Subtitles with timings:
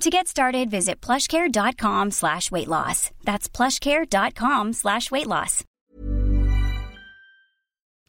[0.00, 3.10] To get started, visit plushcare.com slash weight loss.
[3.24, 5.64] That's plushcare.com slash weight loss.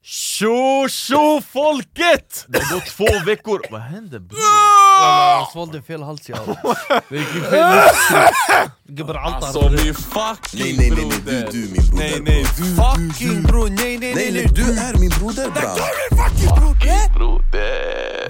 [0.08, 2.46] Tjo tjo folket!
[2.48, 4.40] Det har gått två veckor, vad händer bror?
[5.02, 6.38] Jag svalde fel hals jag
[8.88, 11.52] Gubbar altar Alltså min fucking Nej nej nej, nej broder!
[11.52, 15.00] du, du min broder Nej nej du, Fucking bror, nej nej Nej nej, du är
[15.00, 15.76] min broder bra.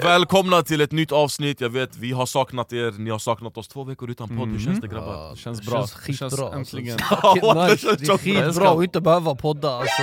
[0.04, 3.68] Välkomna till ett nytt avsnitt, jag vet vi har saknat er, ni har saknat oss
[3.68, 5.14] två veckor utan podd, hur känns det grabbar?
[5.14, 5.82] Ja, Det känns bra.
[5.82, 6.58] Det skitbra känns alltså.
[6.58, 6.98] äntligen.
[7.70, 10.02] Det känns är skitbra att inte behöva podda alltså.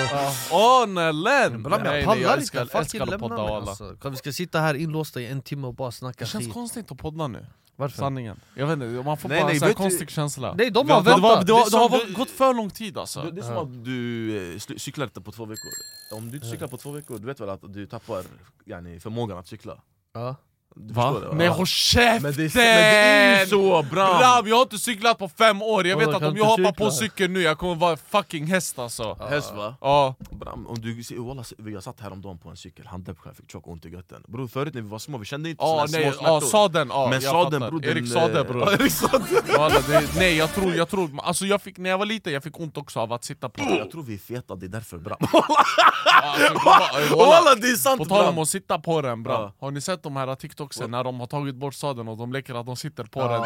[0.50, 1.52] Åh Nellen!
[1.52, 3.84] Jag pallar jag inte, älskar- fucking lämna podda, mig alltså.
[4.02, 6.52] Kan Vi ska sitta här inlåsta i en timme och bara snacka Det känns skit.
[6.54, 7.46] konstigt att podda nu,
[7.82, 7.98] Varför?
[7.98, 10.88] sanningen Jag vet inte, man får Nej, bara nej, en du- konstig känsla Nej de
[10.90, 11.46] har har- det var- väntat!
[11.46, 13.30] Det har, Det är det har som varit- du- gått för lång tid alltså Det,
[13.30, 15.70] det är som att du eh, cyklar inte på två veckor
[16.16, 18.22] Om du inte cyklar på två veckor, du vet väl att du tappar
[18.66, 19.78] yani, förmågan att cykla?
[20.12, 20.36] Ja.
[20.76, 21.12] Du Va?
[21.20, 21.52] det, Nej ja.
[21.52, 22.22] håll käften!
[22.22, 24.18] men, det, är- men det är ju så bra!
[24.18, 26.72] Bram, jag har inte cyklat på fem år, jag vet att om jag hoppar cykla?
[26.72, 29.74] på cykeln nu, jag kommer vara fucking häst alltså Häst va?
[29.80, 33.68] Ja, Bram, om du ser, walla, jag satt häromdagen på en cykel, handdeppskär, fick tjock
[33.68, 36.12] ont i götten Bror förut när vi var små, vi kände inte såna nej, små
[36.12, 39.24] smärtor sadeln, ja, Men sadeln bror, Erik eh, bror Erik Sade
[39.58, 42.42] Walla, det, Nej jag tror, jag tror, alltså jag fick, när jag var liten jag
[42.42, 44.98] fick ont också av att sitta på Jag tror vi är feta, det är därför
[44.98, 45.38] bram alltså,
[46.52, 47.54] grabbar, walla.
[47.54, 48.42] Det är sant På tal om bram!
[48.42, 49.66] att sitta på den bra, Ja.
[49.66, 52.54] har ni sett de här TikToksen när de har tagit bort sadeln och de leker
[52.54, 53.42] att de sitter på den?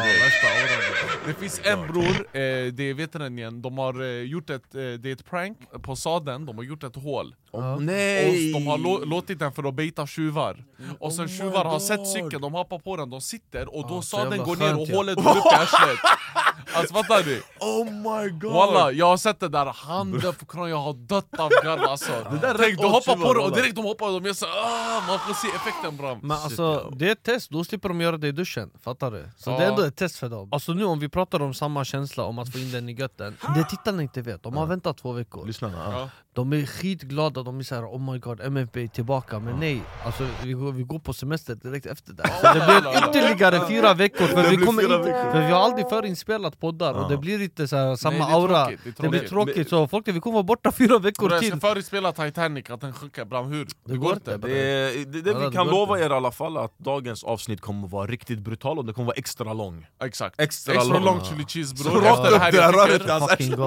[1.25, 5.09] Det finns en bror, eh, det är veterinären, de har eh, gjort ett, eh, det
[5.09, 7.35] är ett prank på sadeln, de har gjort ett hål.
[7.51, 8.53] Och nej!
[8.53, 10.63] de har lå- låtit den för att baita tjuvar.
[10.99, 14.01] Och sen Oh tjuvar har sett cykeln, de hoppar på den, de sitter och då
[14.01, 15.99] sadeln går ner och hålet går upp i arslet
[16.73, 17.41] Alltså fattar du?
[17.59, 18.53] Oh my god!
[18.53, 22.11] Walla, jag har sett det där, handen på kronan, jag har dött av garv alltså.
[22.41, 24.45] Där är Tänk, åt hoppar på det och direkt de hoppar och de gör så
[24.45, 28.01] ah, man får se effekten bram Men alltså, det är ett test, då slipper de
[28.01, 29.29] göra det i duschen, fattar du?
[29.37, 29.57] Så Ja.
[29.57, 30.49] det är ändå ett test för dem.
[30.51, 33.37] Alltså nu om vi pratar om samma känsla om att få in den i götten
[33.55, 35.45] Det tittarna inte vet, de har väntat två veckor.
[35.45, 35.99] Lyssna ja.
[35.99, 36.09] Ja.
[36.33, 39.39] De är skitglada, de är såhär oh my god MFB är tillbaka.
[39.39, 42.97] Men nej, alltså vi går, vi går på semester direkt efter det Så det blir
[43.09, 46.93] ytterligare fyra veckor för Det vi, kommer fyra inte, för vi har aldrig förinspelat poddar
[46.93, 47.07] och Ja.
[47.07, 48.65] det blir inte så här, samma Nej, det aura.
[48.65, 49.53] tråkigt, det är Det blir tråkigt.
[49.55, 51.51] tråkigt, så folk vi kommer vara borta fyra veckor Bror, jag till.
[51.51, 53.67] ska förespela Titanic, att den sjunker bram hur?
[53.85, 54.37] Det, går går inte.
[54.37, 57.91] Det, det, det vi kan lova er i alla fall att dagens avsnitt kommer att
[57.91, 59.85] vara riktigt brutal och det kommer att vara extra lång.
[60.03, 61.03] Exakt, Extra extra, lång.
[61.05, 62.05] lång chili cheese bror.
[62.05, 62.49] Efter det här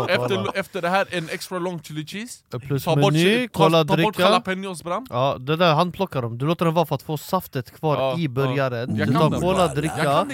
[0.09, 2.39] efter, efter det här en extra lång chili cheese.
[2.67, 4.23] Plus Ta bort, meny, kolla ta, ta bort dricka.
[4.29, 5.07] jalapenos bram.
[5.11, 8.19] Ja det där handplockar de, du låter den vara för att få saftet kvar Ja,
[8.19, 10.27] i burgaren Du kan tar cola, dricka,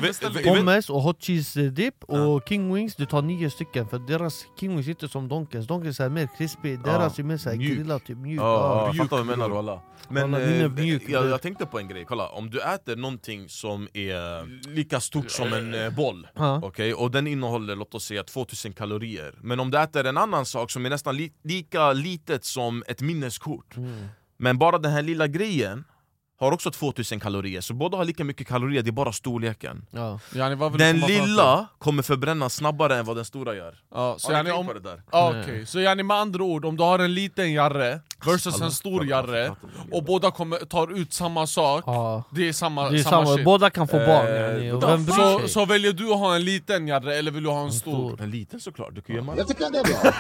[0.45, 4.70] pommes och hot cheese dip och king wings, du tar nio stycken för deras king
[4.76, 7.76] wings är inte som Donkens, Donkens är mer crispy, deras är mer såhär mjuk.
[7.76, 8.86] grillat typ mjuk Ja, Ja.
[8.86, 12.04] jag fattar vad du menar walla Men eh, mjuk, jag, jag tänkte på en grej,
[12.08, 16.26] kolla om du äter någonting som är lika stort som en eh, boll.
[16.62, 20.47] Okej, och den innehåller låt oss säga 2000 kalorier Men om du äter en annan
[20.47, 24.06] sak som är nästan li lika litet som ett minneskort Mm.
[24.38, 25.84] Men bara den här lilla grejen
[26.38, 30.20] har också 2000 kalorier, så båda har lika mycket kalorier, det är bara storleken Ja.
[30.34, 34.14] Yani, vad vill du Den lilla kommer förbrännas snabbare än vad den stora gör Ja,
[34.19, 35.02] så Har ni om, på det där?
[35.12, 35.42] ja, Nej.
[35.42, 35.66] okej.
[35.66, 39.07] så yani, med andra ord, om du har en liten jarre versus en stor fattar,
[39.07, 39.57] jarre
[39.92, 42.22] och båda kommer, tar ut samma sak, Ja.
[42.30, 45.48] det är samma, Det är samma, samma, shit båda kan få barn Eh, vem så,
[45.48, 47.92] så väljer du att ha en liten jarre eller vill du ha en stor?
[48.10, 48.22] stor.
[48.22, 50.13] En liten såklart, du kan ju göra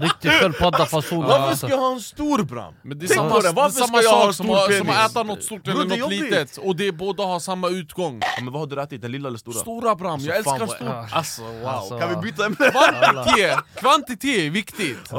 [0.00, 1.66] Riktigt sköldpaddafasoner Varför alltså.
[1.66, 2.74] ska jag ha en stor bram?
[2.82, 4.46] Men det är samma, det, det är varför samma ska jag ha en sak som,
[4.46, 4.98] stor som penis?
[5.00, 8.18] att äta något stort eller det är något litet, och det båda har samma utgång
[8.20, 9.54] Ja, men vad har du ätit, den lilla eller stora?
[9.58, 12.56] Stora bram, jag Alltså, fan älskar stort Alltså wow Alltså, Kan vi byta ämne?
[12.56, 15.12] Kvantitet, kvantitet är viktigt.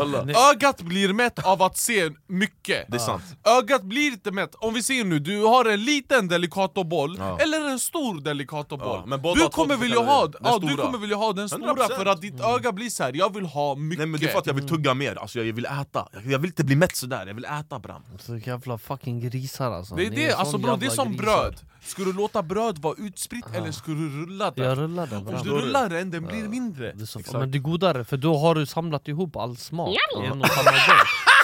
[0.52, 2.86] Ögat blir mätt av att se mycket.
[2.88, 3.24] Det är sant.
[3.60, 7.40] Ögat blir inte mätt, om vi ser nu, du har en liten Delicatoboll Ja.
[7.40, 10.28] eller en stor Delicatoboll Ja, Du kommer 2000 vilja ha.
[10.28, 11.96] Den ja, du kommer vilja ha den stora 100%.
[11.96, 13.12] för att ditt öga blir så här.
[13.16, 15.40] jag vill ha mycket Nej men det är för att jag vill tugga mer, alltså
[15.44, 16.08] jag vill äta.
[16.14, 18.02] Jag jag vill inte bli mätt sådär, jag vill äta bram.
[18.20, 19.96] Så jävla fucking grisar alltså.
[19.96, 21.24] Det är det, sån alltså bro, det är som grisar.
[21.24, 21.60] bröd.
[21.86, 24.76] Ska du låta bröd vara utspritt eller ska du rulla Jag den?
[24.76, 26.94] rullar den Om du rullar den, den blir mindre.
[26.94, 29.90] Det är men det är godare, för då har du samlat ihop all smak.
[29.90, 30.28] I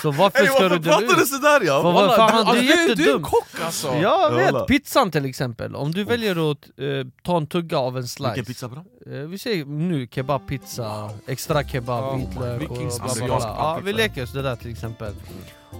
[0.02, 1.28] Så varför ska du varför dela pratar du ut?
[1.28, 1.82] sådär ja?
[1.82, 3.26] Vad- Walla, fan, du, det är alltså, du, är jättedumt.
[3.26, 3.88] kock alltså!
[3.96, 6.86] Jag vet, pizzan till exempel, om du väljer att eh,
[7.24, 8.86] ta en tugga av en slice Vilken pizza bram?
[9.06, 13.38] Eh, Vi säger nu kebabpizza, extra kebab, Ja, vitlök och bla bla bla.
[13.40, 15.14] Ja, vi leker så det där till exempel.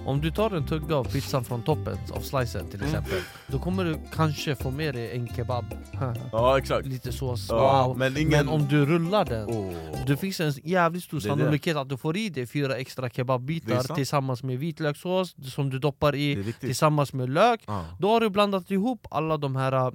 [0.06, 3.84] Om du tar en tugga av pizzan från toppen, av slicen till exempel, då kommer
[3.84, 5.64] du kanske få med dig en kebab.
[6.32, 7.98] Ja exakt Lite sås, Ja, wow.
[7.98, 9.74] men Men, ingen- om du rullar den, Åh.
[10.06, 11.28] det finns en jävligt stor är det.
[11.28, 16.14] sannolikhet att du får i dig fyra extra kebabbitar tillsammans med vitlökssås som du doppar
[16.14, 17.60] i, tillsammans med lök.
[17.66, 17.84] Ja.
[17.98, 19.92] Då har du blandat ihop alla de här äh,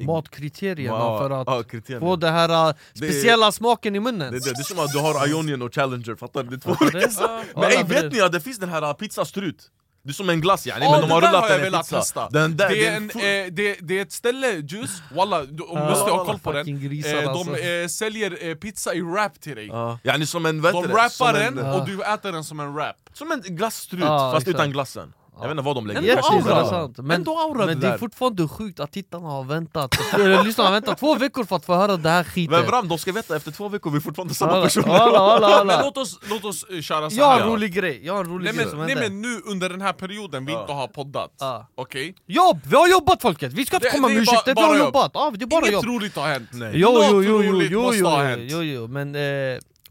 [0.00, 2.06] matkriterierna Ja, för att ja, kriterierna.
[2.06, 4.32] få den här äh, Det speciella smaken i munnen.
[4.32, 6.48] Det, det, det är som att du har Ionian och Challenger, fattar du?
[6.48, 7.08] Det är två olika.
[7.20, 9.70] Ja, Men ey, vet det- ni att det finns den här uh, pizzastrut?
[10.04, 11.96] Det är som en glass yani, Ja, men de det har rullat den i pizza
[11.98, 12.28] testa.
[12.30, 13.10] den där, Det är, det en,
[13.46, 16.52] eh, det, det är ett ställe, just, walla, du, om du måste ha koll på
[16.52, 17.52] den fucking grisar, eh, alltså.
[17.52, 19.98] De eh, säljer eh, pizza i wrap till dig Ja.
[20.04, 20.94] Yani som en, De det?
[20.94, 21.74] Rappar en- den Ja.
[21.80, 24.54] och du äter den som en rap Som en glasstrut, Ja, fast exakt.
[24.60, 26.38] utan glassen Jag vet inte vad de lägger Ändå Kanske aura.
[26.48, 26.98] Jätteintressant.
[26.98, 30.68] Men, Ändå aura men det det är fortfarande sjukt att tittarna har väntat, eller lyssnarna
[30.70, 32.56] har väntat två veckor för att få höra det här skiten.
[32.60, 35.18] Men Bram, de ska veta efter två veckor vi är fortfarande samma Alla, personer alla,
[35.18, 35.82] alla, Men alla.
[35.84, 38.30] låt oss, låt oss eh, köra så Jag har en rolig grej, jag har en
[38.30, 40.60] rolig Nej grej men, som nej men nu under den här perioden vi Ja.
[40.60, 41.68] inte har poddat, Ja.
[41.74, 42.14] okej?
[42.26, 42.60] Jobb!
[42.64, 43.52] Vi har jobbat folket!
[43.52, 45.10] Vi ska inte Det- komma det med ursäkter, vi har jobbat!
[45.14, 45.84] Ja, det är bara Inget jobb!
[45.84, 46.72] roligt har hänt Nej.
[46.74, 49.20] Jo, jo, jo, jo, jo, jo, ha jo, jo, jo, men eh,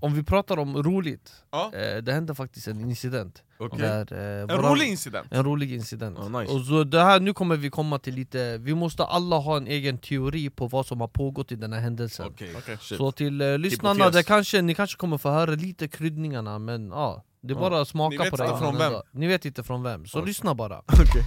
[0.01, 1.71] om vi pratar om roligt, Ja.
[1.73, 3.43] eh, det hände faktiskt en incident.
[3.59, 3.79] Okej.
[3.79, 6.17] Där, eh, En rolig incident En rolig incident.
[6.21, 6.53] Ja, nice.
[6.53, 9.67] och så det här, nu kommer vi komma till lite, vi måste alla ha en
[9.67, 12.25] egen teori på vad som har pågått i den här händelsen.
[12.27, 12.55] Okej.
[12.81, 12.97] shit.
[12.97, 17.23] Så till eh, lyssnarna, det kanske, ni kanske kommer få höra lite kryddningarna men ja,
[17.41, 17.59] det är Ja.
[17.69, 18.43] bara att smaka Ni vet på det.
[18.43, 19.01] inte innan från den vem.
[19.11, 20.27] Ni vet inte från vem, så Okej.
[20.27, 20.77] lyssna bara.
[20.79, 21.23] Okej.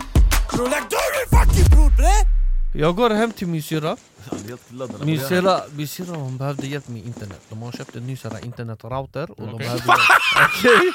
[2.76, 3.96] Jag går hem till min syrra,
[5.04, 7.40] min syrra, min syrra hon behövde hjälp med internet.
[7.48, 10.94] De har köpt en ny internetrouter och de behövde hjälp.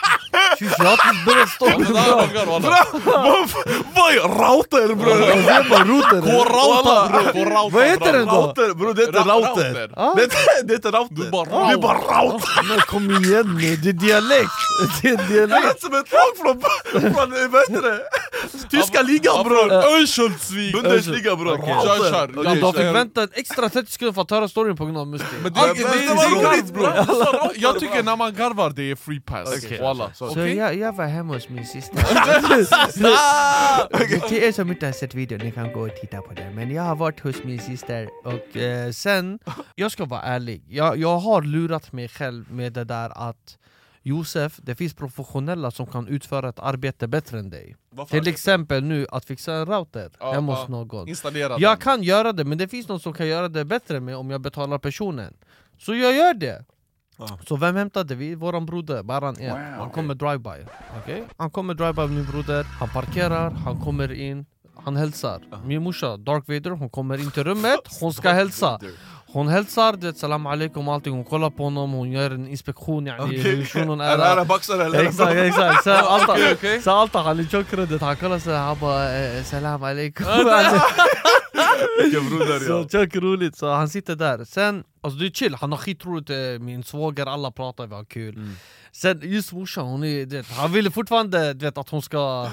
[0.60, 1.66] Shush, jag har precis börjat stå.
[3.96, 5.16] Vad är router bror?
[5.16, 5.70] router!
[5.70, 8.42] Gå router bror, gå router Vad heter den då?
[8.48, 9.74] Router bror, det heter router!
[10.16, 11.16] Det heter- router!
[11.16, 11.32] Du är
[11.78, 12.68] bara router!
[12.70, 14.52] Men kom igen nu, det är dialekt!
[15.02, 15.66] Det är dialekt!
[15.66, 16.62] lät som ett lag från,
[17.52, 18.04] vad heter det?
[18.70, 19.72] Tyska ligan bror!
[19.72, 20.74] Örnsköldsvik!
[20.74, 21.58] Bundesliga bror!
[21.78, 22.00] Okej.
[22.00, 22.40] Kör, kör.
[22.40, 22.94] Okej, de fick kör.
[22.94, 25.26] vänta extra 30 sekunder för att höra storyn på grund av Musti.
[25.44, 26.88] Men det, det, det, det var det, roligt, bror.
[27.56, 30.14] Jag tycker när man garvar det är free pass, Okej, walla.
[30.14, 31.98] så- Så jag, jag var hemma hos min syster.
[34.30, 36.56] Till er som inte har sett videon, ni kan gå och titta på den.
[36.56, 39.40] Men jag har varit hos min syster och eh, sen,
[39.76, 43.58] jag ska vara ärlig, jag, jag har lurat mig själv med det där att
[44.02, 47.76] Josef, det finns professionella som kan utföra ett arbete bättre än dig.
[47.90, 48.20] Varför?
[48.20, 50.60] Till exempel nu, att fixa en router Ja, hemma ja.
[50.60, 51.08] hos någon.
[51.08, 51.60] Installera den.
[51.62, 54.30] Jag kan göra det, men det finns någon som kan göra det bättre med om
[54.30, 55.34] jag betalar personen.
[55.78, 56.66] Så jag gör det!
[57.18, 57.40] Ja.
[57.48, 58.36] Så vem hämtade vi?
[58.36, 59.74] Våran broder, Baran en.
[59.80, 60.66] Han kommer drive-by.
[61.02, 61.24] Okej?
[61.38, 65.42] Han kommer drive-by med min broder, han parkerar, han kommer in, han hälsar.
[65.66, 68.80] Min morsa, Dark Vader, hon kommer in till rummet, hon ska hälsa.
[69.32, 73.06] Hon hälsar, det salam alaikum och allting, hon kollar på honom, hon gör en inspektion
[73.06, 73.38] yani, Okej.
[73.38, 74.18] hur shunon Är är.
[74.18, 75.04] det här baxare eller?
[75.04, 75.84] Exakt, exakt.
[75.84, 76.82] Sen Alta, Okej, okej.
[82.68, 84.46] Så tjock roligt, så han sitter där.
[84.46, 88.06] Sen, alltså det är chill, han har skitroligt, eh, min svåger, alla pratar, vi har
[88.06, 88.36] kul.
[88.36, 88.56] Mm.
[88.92, 92.50] Sen just morsan, hon är, vet, han ville fortfarande vet, att hon ska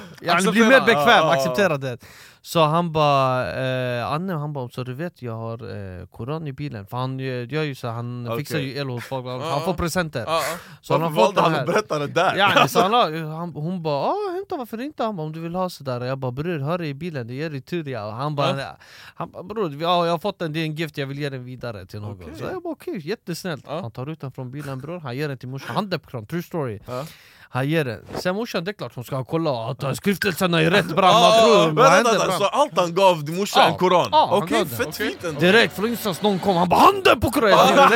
[0.52, 1.32] bli mer bekväm, ja.
[1.32, 1.98] acceptera det.
[2.42, 6.52] Så han bara, eh, Anne han bara, så du vet jag har eh, koran i
[6.52, 6.86] bilen.
[6.86, 8.38] För han eh, gör ju så, han Okej.
[8.38, 10.24] fixar ju el hos folk, han får presenter.
[10.26, 10.42] Ja.
[10.82, 12.36] Så han har fått han att berätta det där?
[12.36, 12.92] Ja, så han,
[13.32, 15.04] han, hon bara ah, hämta varför inte?
[15.04, 17.50] Han bara, om du vill ha sådär Jag bara bror, hör i bilen, det ger
[17.50, 18.10] dig tur ja.
[18.10, 18.76] Han bara,
[19.14, 21.44] han bror, ja, jag har fått den, det är en gift, jag vill ge den
[21.44, 22.28] vidare till någon Okej.
[22.38, 23.80] Så jag bara okej, jättesnällt Ja.
[23.80, 26.42] Han tar ut den från bilen bror, han ger den till morsan, han deppkram, true
[26.42, 27.06] story Ja.
[27.48, 30.86] Han ger den, sen morsan det är klart hon ska kolla att skriftelserna är rätt
[30.96, 32.38] bram, Ah, bram?
[32.38, 33.66] Så allt han gav din morsa Ja.
[33.68, 34.08] en koran?
[34.12, 34.76] Han Okej, det.
[34.76, 35.08] fett Okej.
[35.10, 35.40] fint ändå!
[35.40, 37.88] Direkt från instans någon kom, han bara handen på koranen!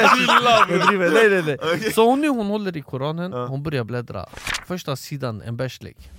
[0.86, 1.92] Driver, nej nej nej Okej.
[1.92, 4.26] Så hon nu hon håller i koranen, hon börjar bläddra
[4.66, 6.10] Första sidan en bärslik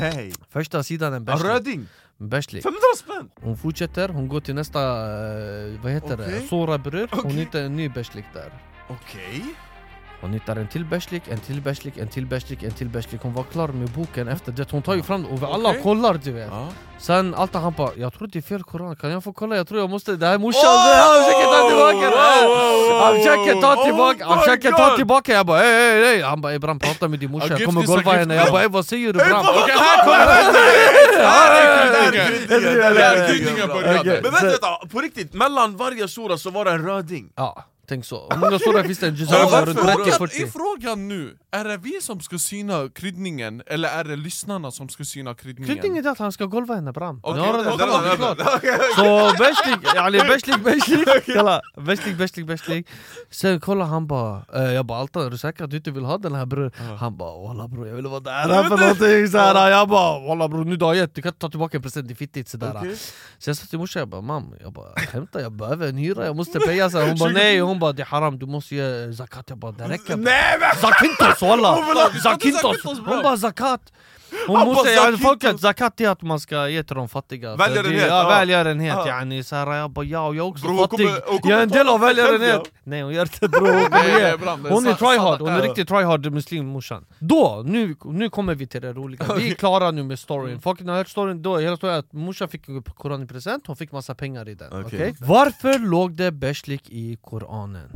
[0.00, 0.32] Nej!
[0.52, 1.86] Första sidan en En bärslik röding!
[2.18, 2.62] Bärslik.
[2.62, 3.30] 500 spänn!
[3.40, 4.80] Hon fortsätter, hon går till nästa,
[5.82, 6.40] vad heter Okej.
[6.40, 7.32] det, Sora bror, hon Okej.
[7.32, 8.52] hittar en ny bärslik där
[8.88, 9.44] Okej?
[10.24, 13.34] Hon hittar en till bärslik, en till bärslik, en till bärslik, en till bärslik Hon
[13.34, 15.82] var klar med boken efter det, hon tar ju fram och alla Okej.
[15.82, 16.68] kollar du vet Ja.
[16.98, 19.56] Sen Altan han bara 'Jag tror det är fel koran, kan jag få kolla?
[19.56, 20.94] Jag tror jag måste, det här är morsan' Oh!
[20.96, 22.16] Han försöker ta tillbaka det!
[23.04, 26.40] Han försöker ta Oh tillbaka, han försöker ta tillbaka Jag bara ey ey ey Han
[26.40, 28.68] bara 'Ey Bram prata med din morsa, Ja, jag kommer golva henne' Jag bara 'Ey
[28.68, 30.22] vad säger du Bram?' Okej, här kommer.
[34.22, 38.28] Men vänta, på riktigt, mellan varje sura så var det en röding Ja, tänk så
[38.30, 39.06] Hur många sura finns det?
[39.06, 39.66] En Ja, juzama varför?
[39.66, 39.96] runt Frågan,
[40.28, 44.70] 30-40 är frågan nu, är det vi som ska syna kryddningen eller är det lyssnarna
[44.70, 45.74] som ska syna kryddningen?
[45.74, 47.70] Kryddningen är att han ska golva henne Bram Okej, Nu har det- det-
[48.10, 48.38] det- klart.
[48.62, 52.86] det- Så bärslik, yani bärslik, bärslik Kolla, bärslik, bärslik
[53.30, 56.04] Sen kolla han bara, eh, jag bara Altan är du säker att du inte vill
[56.04, 56.72] ha den här bror?
[57.00, 60.64] Han bara walla bror jag vill vara där för någonting såhär Jag bara walla bror
[60.64, 62.94] nu du har gett, du kan inte ta tillbaka en present i fittigt sådär.
[63.38, 66.26] Så jag sa till morsan, jag bara mam, jag bara hämta jag behöver en hyra,
[66.26, 67.08] jag måste peja så här.
[67.08, 69.88] Hon bara nej, hon bara det är haram, du måste ge zakat Jag bara det
[69.88, 70.60] räcker men!
[70.80, 71.76] Zakintos walla!
[72.22, 72.82] Zakintos.
[72.84, 73.92] Hon bara zakat!
[74.46, 75.22] Hon måste, ja, zakintos.
[75.22, 77.56] folket, zakat är att man ska ge till de fattiga.
[77.56, 79.06] Välgörenhet, Ja, välgörenhet Ja.
[79.08, 80.98] yani så här, jag bara ja, jag är också Bro, fattig.
[81.06, 83.66] kommer- kommer Jag är en del av välgörenhet Nej hon gör inte bror,
[84.62, 88.66] hon Hon är tryhard, hon är riktigt tryhard muslim morsan Då, nu, nu kommer vi
[88.66, 90.60] till det roliga, vi är klara nu med storyn.
[90.60, 92.62] Folk har hört storyn då, hela storyn att morsan fick
[92.96, 94.84] koran i present, hon fick massa pengar i den Okej.
[94.86, 95.14] okej?
[95.20, 97.88] Varför låg det bärslik i koranen?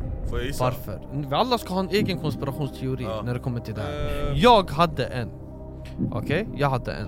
[0.59, 1.35] Varför?
[1.35, 4.29] Alla ska ha en egen konspirationsteori när det kommer till det här.
[4.31, 5.29] Eh, Jag hade en
[6.11, 7.07] Okej, jag hade en.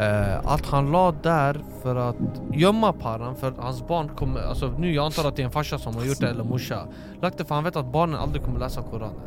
[0.00, 2.16] Eh, Att han la där för att
[2.54, 5.52] gömma paran för att hans barn kommer, alltså nu jag antar att det är en
[5.52, 6.86] farsa som har gjort det eller morsa.
[7.22, 9.20] Lagt det för han vet att barnen aldrig kommer läsa koranen.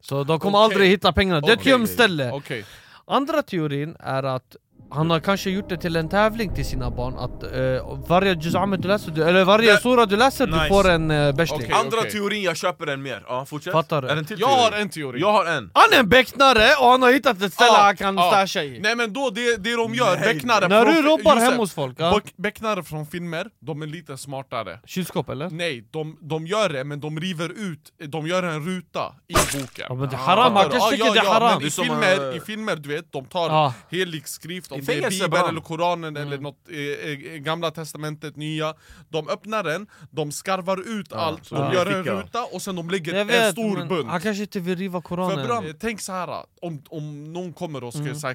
[0.00, 0.64] Så de kommer Okej.
[0.64, 2.30] aldrig hitta pengarna, det är ett gömställe.
[2.32, 2.64] Okej,
[3.06, 4.56] Andra teorin är att
[4.90, 8.76] han har kanske gjort det till en tävling till sina barn att eh, varje juz'amet
[8.76, 10.62] du läser, du, eller varje Det- sura du läser Nice.
[10.62, 11.72] du får en uh, bärsling Okej.
[11.72, 13.24] Andra teorin, jag köper den mer.
[13.28, 13.72] Ja, fortsätt.
[13.72, 14.08] Fattar du?
[14.08, 15.70] Är det en till jag har en teori Jag har en.
[15.74, 18.30] Han är en becknare och han har hittat ett ställe Ja, han kan ja.
[18.30, 21.48] stasha i Nej men då, det, det de gör, becknare När från- du robbar Josef,
[21.50, 22.10] hemma hos folk, ja.
[22.12, 25.50] beck- Becknare från filmer, de är lite smartare kylskåp eller?
[25.50, 29.86] Nej, de, de gör det men de river ut, de gör en ruta i boken
[29.88, 31.58] Ja, men det är haram, han kanske tycker det är haram.
[31.58, 33.74] men i, filmer, eh, i filmer, du vet, de tar Ja.
[33.90, 35.48] helig skrift, om det är bibeln bram.
[35.48, 36.76] eller koranen eller något, eh,
[37.10, 38.74] eh, gamla testamentet, nya
[39.08, 42.76] De öppnar den, de skarvar ut Ja, allt, så de gör en ruta och sen
[42.76, 44.08] de lägger Jag en vet, stor men bunt.
[44.08, 45.46] han kanske inte vill riva för koranen.
[45.46, 48.14] Bram, eh, tänk så här om, om någon kommer och ska Mm.
[48.14, 48.30] säga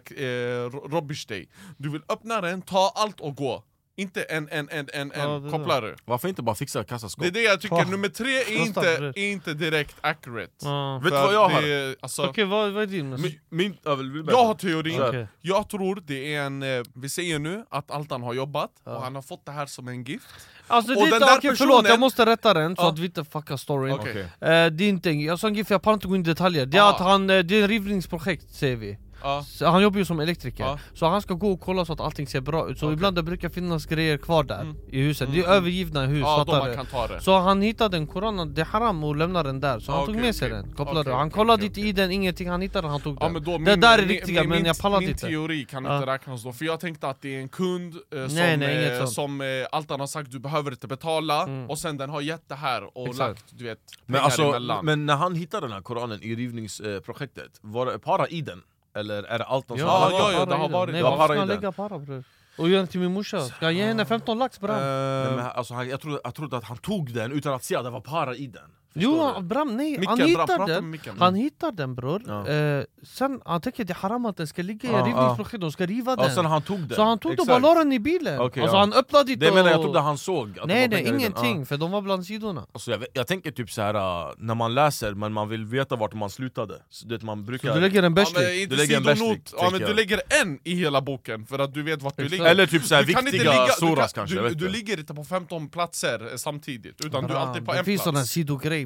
[0.65, 1.49] eh, dig.
[1.77, 3.63] Du vill öppna den, ta allt och gå
[3.95, 7.23] Inte en, en, en, en, Ja, en kopplare Varför inte bara fixa kassaskåp?
[7.23, 7.91] Det är det jag tycker, Fan.
[7.91, 10.99] nummer tre är inte, är inte direkt accurate Ja.
[11.03, 11.61] Vet du vad jag har?
[11.61, 13.09] är- Alltså, Okej, vad, vad är din?
[13.21, 13.77] Min, min?
[13.83, 15.01] Jag har teorin.
[15.01, 15.27] Okej.
[15.41, 18.95] jag tror det är en, eh, vi säger nu att Altan har jobbat Ja.
[18.95, 20.25] och han har fått det här som en gift
[20.67, 22.81] Alltså Och det är den inte, där okej personen- förlåt, jag måste rätta den så
[22.81, 22.89] Ja.
[22.89, 24.11] att vi inte fuckar storyn Okej.
[24.11, 24.49] Okej.
[24.51, 26.65] Eh, Det är inte, jag sa en för jag pallar inte gå in i detaljer
[26.65, 26.89] Det är Ah.
[26.89, 29.43] att han, eh, det är en rivningsprojekt säger vi Ja.
[29.61, 30.79] Han jobbar ju som elektriker, Ja.
[30.93, 32.93] så han ska gå och kolla så att allting ser bra ut Så Okej.
[32.93, 34.75] ibland det brukar finnas grejer kvar där Mm.
[34.91, 35.55] i huset, det är Mm.
[35.57, 36.75] övergivna hus, Ja, då fattar man du?
[36.75, 39.79] kan ta det Så han hittade en koran, det är haram och lämnar den där,
[39.79, 40.61] så han Okej, tog med sig okej.
[40.63, 43.23] den, kopplade Okej, Han kollade inte i den, ingenting, han hittade den, han tog Ja,
[43.25, 45.09] den men då, Det min, där är min- riktiga, min, men min, jag pallar min
[45.09, 45.97] inte teori kan Ja.
[45.97, 49.05] inte räknas då, för jag tänkte att det är en kund eh, som, Nej, eh,
[49.05, 51.69] som eh, Altan har sagt du behöver inte betala, Mm.
[51.69, 53.19] och sen den har gett det här och Exakt.
[53.19, 56.35] lagt du vet, Men, pengar alltså, emellan men när han hittade den här koranen i
[56.35, 58.61] rivningsprojektet, var det para i den?
[58.95, 61.07] Eller är det allt de Ja, har ja, ja, det har varit- Nej det.
[61.09, 62.23] har varför ska han lägga para bror?
[62.57, 64.75] Och ge den till min morsa, ska jag ge henne 15 lax bram?
[64.79, 67.83] Nej, men, alltså, jag, trodde, jag trodde att han tog den utan att se att
[67.83, 70.99] det var para i den Jo bram, nej, Micken, han bra, hittar prata den.
[71.19, 72.47] Han hittar den bror, Ja.
[72.47, 75.71] eh, sen han tänker det är haram att den ska ligga i Ja, rivningsprojekt, de
[75.71, 76.35] ska riva Ja, den.
[76.35, 76.95] sen han tog den.
[76.95, 78.79] Så han tog den och bara la den i bilen, Okej, alltså ja.
[78.79, 81.59] han öppnade inte Det menar jag, och- trodde han såg att det Nej nej, ingenting,
[81.59, 81.65] Ja.
[81.65, 82.65] för de var bland sidorna.
[82.73, 83.93] Alltså, jag, jag tänker typ så här
[84.27, 86.75] äh, när man läser men man vill veta vart man slutade.
[86.89, 87.73] Så det man Så brukar...
[87.75, 90.59] du lägger en Ja, men inte Du lägger en bärslik, ja, men du lägger en
[90.63, 92.45] i hela boken för att du vet vart du ligger.
[92.45, 97.05] Eller typ så viktiga soras kan- kanske, du, ligger inte på 15 platser eh, samtidigt,
[97.05, 98.23] utan du är alltid på det en finns såna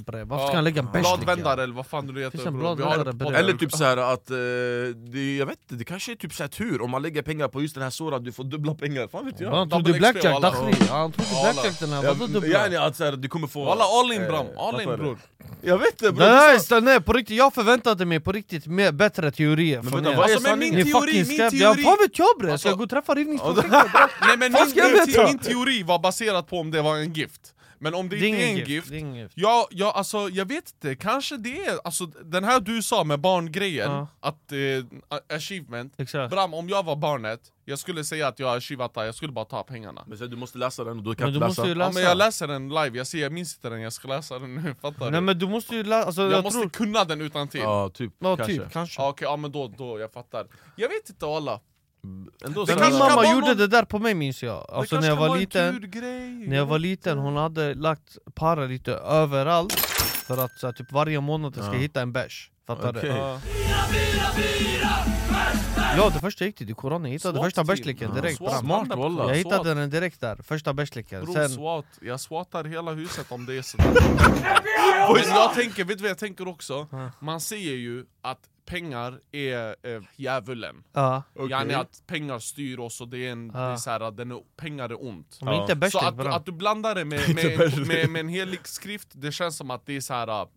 [0.03, 1.01] plats sidogrej bre, varför Ja, ska han lägga en bärsling?
[1.01, 2.75] Bladvändare eller vad fan du heter Finns en bror.
[2.75, 3.31] Vi har bladvändare det på.
[3.31, 4.35] Eller typ så här att, eh,
[5.11, 7.47] det, jag vet inte, det kanske är typ så här tur om man lägger pengar
[7.47, 9.51] på just den här soran, du får dubbla pengar, fan vet jag?
[9.51, 10.49] Han Double trodde blackjack, walla.
[10.51, 12.49] dakhri, Ja, han trodde blackjack den här, vadå dubbla?
[12.49, 13.65] yani att så här, du kommer få...
[13.65, 15.03] Walla all in bram, Eh, all in fattar du?
[15.03, 15.17] bror
[15.61, 18.67] Jag vet inte Det här är st- nej, på riktigt, jag förväntade mig på riktigt
[18.67, 20.87] mer, bättre teorier Men från vänta, er vad är Alltså, men min sanningen?
[20.87, 22.83] Ni teori, fucking min skräp, teori ja, fan vet jag bre, ska Alltså- jag gå
[22.83, 23.71] och träffa rivningsprojektet?
[24.21, 25.23] Nej men min, ska jag min, veta?
[25.27, 27.41] min teori var baserad på om det var en gift
[27.79, 28.69] Men om det, Det är inte är ingen en gift.
[28.69, 29.33] gift, Det är ingen gift.
[29.35, 33.19] Ja, ja, alltså jag vet inte, kanske det är, alltså den här du sa med
[33.19, 34.07] barngrejen, Ja.
[34.19, 36.31] att eh, achievement Exakt.
[36.31, 39.31] Bram, om jag var barnet, jag skulle säga att jag har achievat det, jag skulle
[39.33, 41.49] bara ta pengarna Men sen, du måste läsa den och du kan Men inte du
[41.49, 41.61] läsa.
[41.61, 41.91] måste ju Ja, läsa.
[41.93, 44.55] men jag läser den live, jag ser, jag minns inte den, jag ska läsa den
[44.55, 45.21] nu, fattar Nej du?
[45.21, 46.69] men du måste ju läsa, alltså, jag, jag, måste tror...
[46.69, 47.61] kunna den utan till.
[47.61, 48.13] Ja, typ.
[48.19, 48.53] Ja kanske.
[48.57, 49.01] typ, kanske.
[49.01, 51.59] Ja, Okej, ja men då, då, jag fattar Jag vet inte alla
[52.45, 54.65] Ändå Men min mamma gjorde det där på mig minns jag.
[54.69, 55.91] Alltså när jag var liten,
[56.49, 59.73] när jag var liten, hon hade lagt para lite överallt
[60.27, 61.79] För att så här, typ varje månad jag ska Ja.
[61.79, 63.01] hitta en bärs Fattar Okej.
[63.01, 63.07] du?
[63.07, 63.39] Ja.
[65.97, 68.21] Ja det första jag gick till, i koranen, jag hittade SWAT första bärsleken Ja.
[68.21, 68.49] direkt fram.
[68.59, 68.95] Smart, 100%.
[68.97, 69.27] wallah.
[69.35, 69.53] Jag SWAT.
[69.53, 73.61] hittade den direkt där, första bärsleken Sen, SWAT, jag swattar hela huset om det är
[73.61, 73.85] sådär
[75.27, 76.87] jag tänker, vet du vad jag tänker också?
[76.91, 77.11] Ja.
[77.19, 80.83] Man säger ju att pengar är eh, djävulen.
[80.93, 83.77] Ja, Yani att pengar styr oss och det är, en, det är Ja.
[83.77, 85.39] så här, att den är, pengar är ont.
[85.41, 89.31] Inte Så att, att du blandar det med, med, med, med en helig skrift, det
[89.31, 90.47] känns som att det är så här.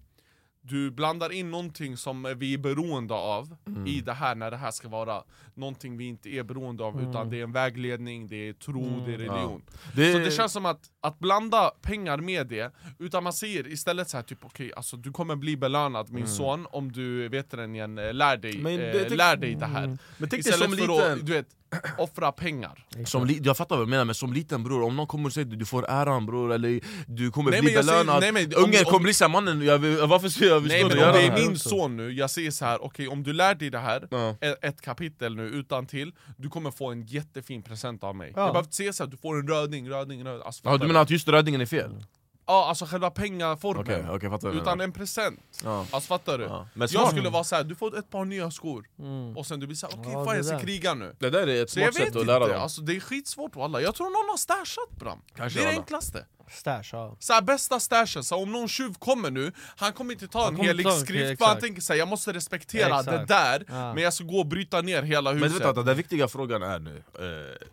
[0.62, 3.86] Du blandar in någonting som vi är beroende av Mm.
[3.86, 5.22] i det här när det här ska vara
[5.54, 7.10] någonting vi inte är beroende av Mm.
[7.10, 9.62] utan det är en vägledning, det är tro, det är religion.
[9.96, 14.08] Det, Så det känns som att, att blanda pengar med det, utan man säger istället
[14.08, 17.74] så här typ okej, alltså du kommer bli belönad min son om du vet den
[17.74, 19.98] igen, eh, lär dig, Men det- eh, lär dig det här.
[20.18, 21.12] Men tänk Istället som för liten...
[21.12, 21.46] att, du vet,
[21.98, 22.84] offra pengar.
[23.06, 25.32] Som li- jag fattar vad du menar, men som liten bror, om någon kommer och
[25.32, 28.20] säger att du får äran bror, eller du kommer Nej, bli belönad.
[28.20, 30.84] nej, men om- Ungen om- kommer bli såhär, mannen jag, vill- varför ska jag Nej
[30.84, 33.54] men om det är min son nu, jag säger så här, okej om du lär
[33.54, 34.36] dig det här, Ja.
[34.40, 38.32] e- ett kapitel nu utan till du kommer få en jättefin present av mig.
[38.36, 38.40] Ja.
[38.42, 40.42] Jag behöver inte säga så här, du får en röding, röding, röding.
[40.46, 42.04] Alltså, Ja, du menar att just rödingen är fel?
[42.50, 45.86] Ja, alltså själva pengaformen, Okej, okej fattar du utan en present ja.
[45.90, 46.44] Alltså fattar du?
[46.44, 46.66] Ja.
[46.74, 47.10] Men Jag smart.
[47.10, 49.36] skulle vara så här, du får ett par nya skor, Mm.
[49.36, 50.62] och sen du blir såhär, okej Ja, fan det jag ska där.
[50.62, 52.62] kriga nu Det där är ett Så jag smart vet sätt att lära inte, dem
[52.62, 55.76] alltså, det är skitsvårt walla, jag tror någon har stashat bram Kanske Det är det
[55.78, 60.12] enklaste Stash, ja så här, bästa stashen, så om någon tjuv kommer nu, han kommer
[60.12, 62.32] inte ta Han en kommer helig ta en- skrift för han tänker såhär, jag måste
[62.32, 63.06] respektera Exakt.
[63.06, 63.94] det där, Ja.
[63.94, 66.28] men jag ska gå och bryta ner hela Men huset du vet att den viktiga
[66.28, 67.66] frågan är nu eh,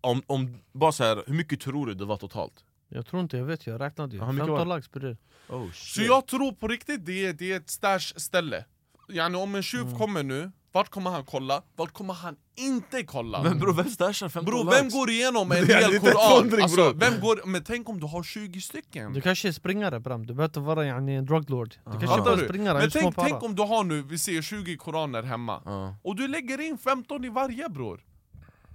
[0.00, 2.52] om, om, bara så här, hur mycket tror du det var totalt?
[2.88, 4.74] Jag tror inte, jag vet jag räknade ju Ja, hur mycket var 15 det?
[4.74, 5.16] lax det
[5.54, 8.64] Oh, Så jag tror på riktigt det är, det är ett stash-ställe
[9.08, 9.98] yani, Om en tjuv Mm.
[9.98, 11.62] kommer nu, vart kommer han kolla?
[11.76, 13.42] Vart kommer han inte kolla?
[13.42, 14.78] Men bror vem stashar 15 Bro, lax?
[14.80, 16.62] vem går igenom en hel koran?
[16.62, 19.12] Alltså, vem går, men tänk om du har 20 stycken?
[19.12, 22.38] Du kanske är springare Bram, du behöver inte vara yani, en druglord Du kanske bara
[22.38, 25.96] springare, Men tänk, tänk om du har nu, vi ser 20 koraner hemma Ja.
[26.02, 28.00] Och du lägger in 15 i varje bror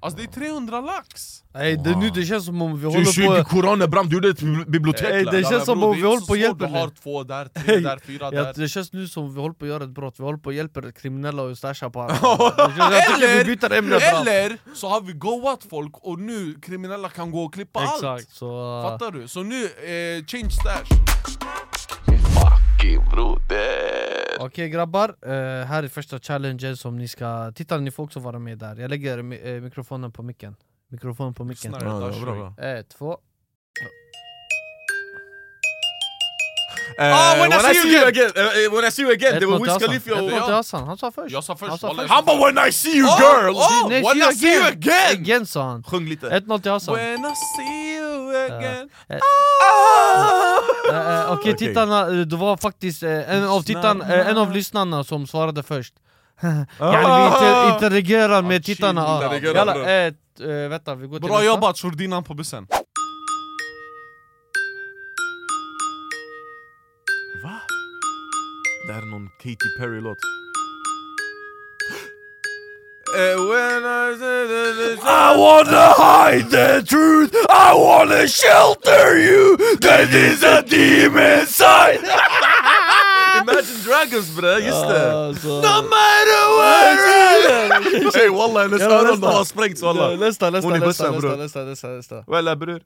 [0.04, 1.44] Alltså det är 300 lax!
[1.54, 3.44] Nej, det, nu det känns som om vi Du håller 20 på...
[3.50, 6.26] koraner bram, du gjorde ett bibli- bibliotek Ey, det känns som om vi håller på
[6.26, 6.38] svårt.
[6.38, 6.94] hjälper Du har nu.
[7.04, 9.70] två där, tre där, fyra Ja, där det känns nu som vi håller på att
[9.70, 13.74] göra ett brott, vi håller på och hjälper kriminella och stasha på tycker vi byter
[13.74, 18.02] ämne Eller så har vi goat folk och nu kriminella kan gå och klippa allt!
[18.84, 19.28] Fattar du?
[19.28, 21.41] Så nu, eh, change stash!
[24.40, 25.32] Okej grabbar, eh,
[25.66, 27.52] här är första challengen som ni ska...
[27.56, 30.56] Titta ni får också vara med där, jag lägger mi- eh, mikrofonen på micken.
[30.92, 31.72] Mikrofonen på micken.
[31.72, 32.66] Snarare Ja, bra, bra.
[32.66, 33.18] Ett, två...
[37.00, 39.46] Eh, Ah, when I see you again, eh, eh, when I see you again, det
[39.46, 40.28] var Wiz Khalifa Hassan.
[40.28, 40.50] Ett och...
[40.56, 41.32] Hassan, han sa först.
[41.34, 42.10] Jag sa först, Han.
[42.10, 45.22] Han bara 'When I see you Oh, girl' oh, Nej, when I see you again!
[45.22, 45.46] Again.
[45.46, 45.84] Sa han.
[45.84, 46.30] Sjung lite.
[46.30, 46.96] 1-0 till Hassan.
[46.96, 47.96] When I see
[48.36, 50.58] Eh, Ah!
[50.90, 51.58] eh, eh, Okej Okej.
[51.68, 55.64] tittarna, eh, det var faktiskt eh, en av, tittarna, eh, en av lyssnarna som svarade
[55.64, 55.94] först.
[56.42, 59.20] Yani vi inter interagerar med Ah, tittarna?
[60.70, 61.46] vänta vi går till Bra nästa.
[61.46, 62.68] jobbat Shordinan på bussen.
[67.44, 67.60] Va?
[68.88, 70.18] Det här är någon Katy Perry-låt
[73.14, 79.58] Eh, when I say that it's- I wanna hide the truth I wanna shelter you
[79.82, 82.00] That is a demon side
[83.42, 85.12] Imagine Dragons bre, just det!
[85.14, 85.48] Alltså.
[85.48, 89.28] No matter what Ey walla hennes Jalla, öron nästa.
[89.28, 91.38] har sprängts walla Nästa, nästa, Hon är nästa, bussen, nästa, bror.
[91.38, 92.80] nästa, nästa, nästa Walla bror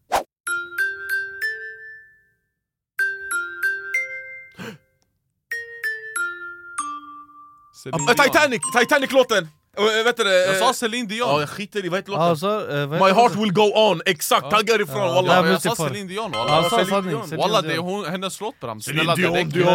[7.84, 8.26] Celine Ah, Dion.
[8.26, 8.62] Titanic!
[8.80, 9.48] Titanic-låten!
[9.80, 10.46] Uh, vet du det?
[10.46, 11.30] Jag eh, sa Celine Dion!
[11.30, 12.24] Ja jag skiter i, vad heter låten?
[12.26, 13.40] Alltså, eh, vad My heart det?
[13.40, 14.52] will go on, exakt!
[14.52, 15.28] Taggar ifrån Ja, walla!
[15.28, 16.70] Ja, Nej, men jag men sa för- Celine Dion Ja, walla!
[16.70, 17.24] sa Celine Dion.
[17.28, 19.66] Celine Walla det är hon, hennes låt bram, Celine snälla det Dion, räcker Dion.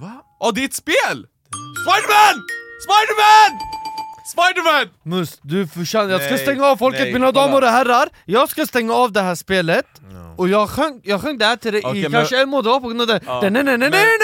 [0.00, 0.12] Va?
[0.40, 1.26] Åh det är ett spel!
[1.84, 2.36] Spiderman!
[2.84, 3.58] Spiderman!
[4.32, 4.86] Spiderman!
[5.02, 8.48] Mus, du förtjänar, jag ska Nej, stänga av folket nej, mina damer och herrar Jag
[8.48, 9.86] ska stänga av det här spelet
[10.36, 12.64] Och jag sjöng, jag sjöng det här till dig Okej, i men- kanske en månad,
[12.74, 13.40] det på grund av det Ja.
[13.40, 14.18] Nej nej nej nej Men- nej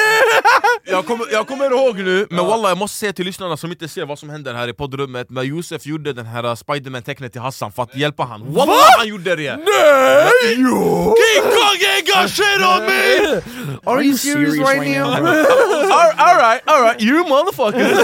[0.84, 3.88] jag, kommer, jag kommer ihåg nu, men wallah jag måste säga till lyssnarna som inte
[3.88, 7.40] ser vad som händer här i poddrummet När Josef gjorde den här uh, Spiderman-tecknet till
[7.40, 9.56] Hassan för att hjälpa han Wallah han gjorde det!
[9.56, 10.54] Nej!
[10.56, 11.14] Jo!
[11.16, 11.74] King Kong
[12.64, 13.42] on me!
[13.86, 15.08] Are you serious right now?
[16.18, 17.96] Alright, alright, you motherfucker!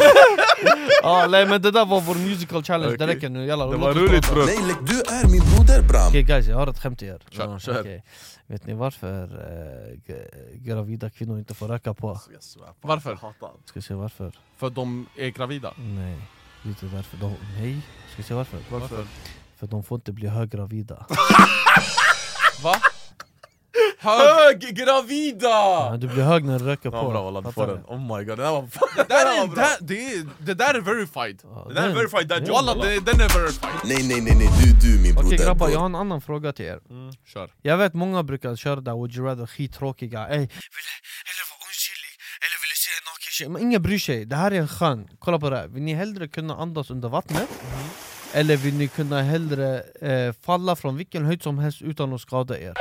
[1.03, 3.95] Ja, nej men det där var vår musical challenge, det räcker nu, jalla Det var
[3.95, 6.09] roligt bror Nej, like, du är min broder Bram.
[6.09, 7.81] Okej guys, jag har ett skämt till er Kör, kör.
[7.81, 8.05] Okej.
[8.47, 9.27] Vet ni varför
[10.07, 10.15] g-
[10.55, 12.21] gravida kvinnor inte får röka på?
[12.81, 13.19] Varför?
[13.65, 14.33] Ska se varför?
[14.57, 15.73] För de är gravida.
[15.79, 16.17] Nej,
[16.63, 17.35] det är inte därför de...
[17.59, 17.81] Nej,
[18.15, 18.59] ska se varför?
[18.71, 19.07] Varför?
[19.57, 21.07] För de får inte bli höggravida
[22.63, 22.75] Va?
[23.99, 24.65] Hög...
[24.65, 25.49] Höggravida!
[25.49, 27.77] ja, Du blir hög när du röker på bra wallah, du får den.
[27.77, 27.83] du?
[27.95, 28.63] Oh my god, det där var
[28.97, 31.41] Det där är, det, det, är, det där är verified.
[31.43, 32.75] Ja, Det där är den- verified that ja.
[32.75, 33.71] det, den är verified.
[33.85, 34.49] Nej, nej, nej, nej,
[34.81, 35.45] du, du min Okej broder.
[35.45, 36.81] grabbar, jag har en annan fråga till er
[37.33, 37.51] Kör.
[37.63, 40.41] Jag vet många brukar köra där would you rather skittråkiga Ey, eller
[41.51, 42.15] vara osynlig,
[42.45, 45.09] eller vill se en naken tjej Men ingen bryr sig, det här är en skön,
[45.19, 47.49] kolla på det här Vill ni hellre kunna andas under vattnet?
[48.33, 52.59] Eller vill ni kunna hellre eh, falla från vilken höjd som helst utan att skada
[52.59, 52.75] er?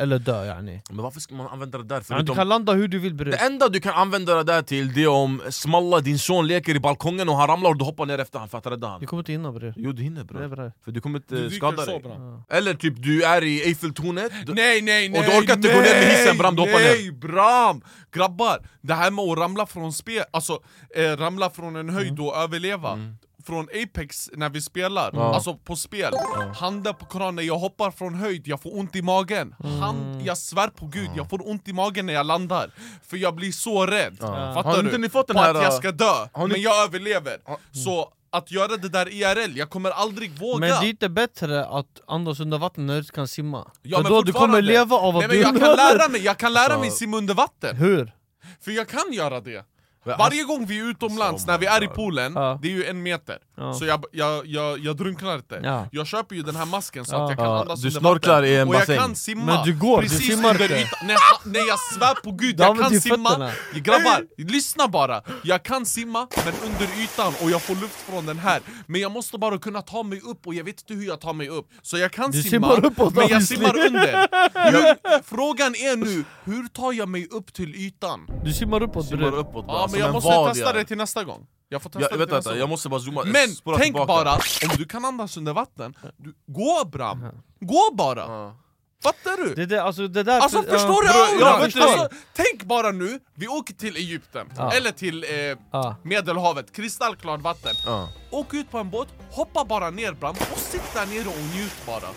[0.00, 1.94] Eller dö yani Men varför ska man använda det där?
[1.96, 4.42] ja, Du Förutom, kan landa hur du vill bre det enda du kan använda det
[4.52, 7.76] där till det är om Smalla, din son, leker i balkongen och han ramlar och
[7.78, 9.92] du hoppar ner efter han för att rädda han Du kommer inte hinna bre Jo
[9.92, 12.44] du hinner bror, för du kommer inte Du skada dig bra.
[12.50, 15.20] Eller typ du är i Eiffeltornet du- Nej nej nej!
[15.20, 16.88] Och du orkar inte gå ner med hissen, Bram, du hoppar ner.
[16.88, 17.82] Nej Bram!
[18.14, 20.58] Grabbar, det här med att ramla från spel, alltså
[20.96, 22.98] eh, ramla från en höjd och överleva
[23.46, 26.12] Från Apex när vi spelar, alltså på spel.
[26.58, 29.54] Handen på kranen, jag hoppar från höjd, jag får ont i magen.
[29.80, 32.70] Hand, Jag svär på gud, jag får ont i magen när jag landar.
[33.06, 34.80] För jag blir så rädd, fattar Har du?
[34.80, 37.36] inte ni fått den på här, att jag äh, ska dö, ni- men jag överlever.
[37.84, 40.58] Så att göra det där IRL, jag kommer aldrig våga.
[40.60, 43.70] Men det är inte bättre att andas under vatten när du inte kan simma.
[43.82, 46.08] Ja, För men då du kommer leva av att Nej, men du jag kan lära
[46.08, 47.76] mig, jag kan lära mig simma under vatten.
[47.76, 48.12] Hur?
[48.60, 49.64] För jag kan göra det
[50.04, 52.58] Varje gång vi är utomlands, när vi är i poolen, Ja.
[52.62, 53.74] det är ju en meter Ja.
[53.74, 55.86] Så jag, jag, jag, jag drunknar inte Ja.
[55.92, 57.24] Jag köper ju den här masken så Ja.
[57.24, 58.94] att jag kan Ja, andas du under snorklar vatten i en Och bassäng.
[58.96, 62.14] jag kan simma Men du går, du precis simmar under ytan nej, nej jag svär
[62.14, 63.50] på gud, Du jag kan simma fötterna.
[63.74, 65.22] Grabbar, lyssna bara!
[65.42, 69.12] Jag kan simma, men under ytan och jag får luft från den här Men jag
[69.12, 71.68] måste bara kunna ta mig upp och jag vet inte hur jag tar mig upp
[71.82, 74.12] Så jag kan Du simma, simmar uppåt, men jag simmar under
[74.72, 78.26] hur, Frågan är nu, hur tar jag mig upp till ytan?
[78.44, 81.24] Du simmar uppåt Simmar uppåt bara, Ja men jag måste val testa det till nästa
[81.24, 84.06] gång Jag får testa nästa inte, gång jag måste bara zooma, Men tänk tillbaka.
[84.06, 87.24] bara, om du kan andas under vatten, du, gå Bram!
[87.60, 88.20] Gå bara!
[88.20, 88.56] Ja.
[89.02, 89.54] Fattar du?
[89.54, 90.40] Det där, alltså det där...
[90.40, 91.38] Alltså ja, förstår du bro, auran?
[91.40, 92.08] jag Alltså, förstår.
[92.36, 94.72] tänk bara nu, vi åker till Egypten, Ja.
[94.72, 95.30] eller till eh,
[95.72, 95.96] Ja.
[96.02, 98.08] Medelhavet, kristallklart vatten Ja.
[98.30, 101.86] Åk ut på en båt, hoppa bara ner Bram, och sitt där nere och njut
[101.86, 102.08] bara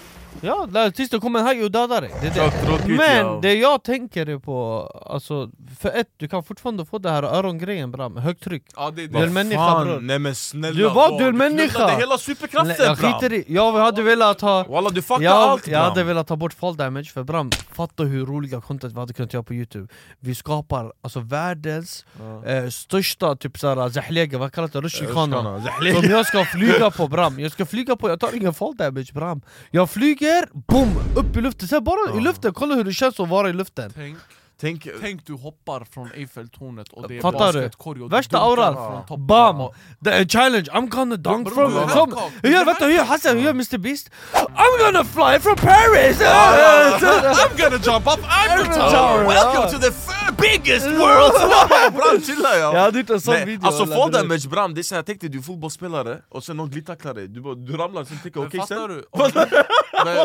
[0.42, 2.12] Ja, där, tills det kommer en haj och dödar dig.
[2.22, 2.52] Det är det.
[2.52, 3.40] tråkigt, Men ja.
[3.42, 7.92] det jag tänker är på, alltså, för ett, du kan fortfarande få det här örongrejen
[7.92, 10.00] bram, högtryck Ja det är Du är det människa bror.
[10.00, 11.88] Nej men snälla Du var- vad, du är en människa.
[11.88, 13.14] hela Nej, superkraften Jag Bram!
[13.14, 16.36] skiter i, jag hade velat ha Walla du fuckar jag, allt jag hade velat ta
[16.36, 19.88] bort fall damage, för Bram, fatta hur roliga content vi hade kunnat göra på youtube.
[20.20, 22.06] Vi skapar alltså världens
[22.46, 24.82] eh, största typ såhär zahlega, vad kallas det?
[24.82, 25.64] Rutschkana.
[25.94, 29.14] Som jag ska flyga på Bram, jag ska flyga på, jag tar ingen fall damage
[29.14, 29.42] Bram.
[29.72, 33.30] Jag flyger, boom, upp i luften, sen bara i luften, kolla hur det känns att
[33.30, 33.92] vara i luften.
[33.96, 34.18] Tänk,
[34.66, 37.60] Tänk, tänk du hoppar från Eiffeltornet och det är Fattar du?
[37.60, 39.70] basketkorg och Värsta auran, bam!
[40.00, 41.74] Det är en challenge, I'm gonna dunk Bro, from...
[41.74, 42.32] handkak.
[42.44, 43.04] hur gör, vänta hur gör.
[43.04, 44.10] Hassan, hur gör Mr Beast?
[44.34, 46.22] I'm gonna fly from Paris!
[46.22, 49.26] I'm gonna jump up Eiffel Tower.
[49.26, 49.94] Welcome to the
[50.42, 51.34] biggest world!
[51.96, 52.74] Bram chilla ja!
[52.74, 55.30] Jag hade gjort en sån video alltså fall damage Bram, det är såhär, tänk dig
[55.30, 59.04] du är fotbollsspelare och sen någon glidtacklar dig, du, ramlar, sen tänker okej sen...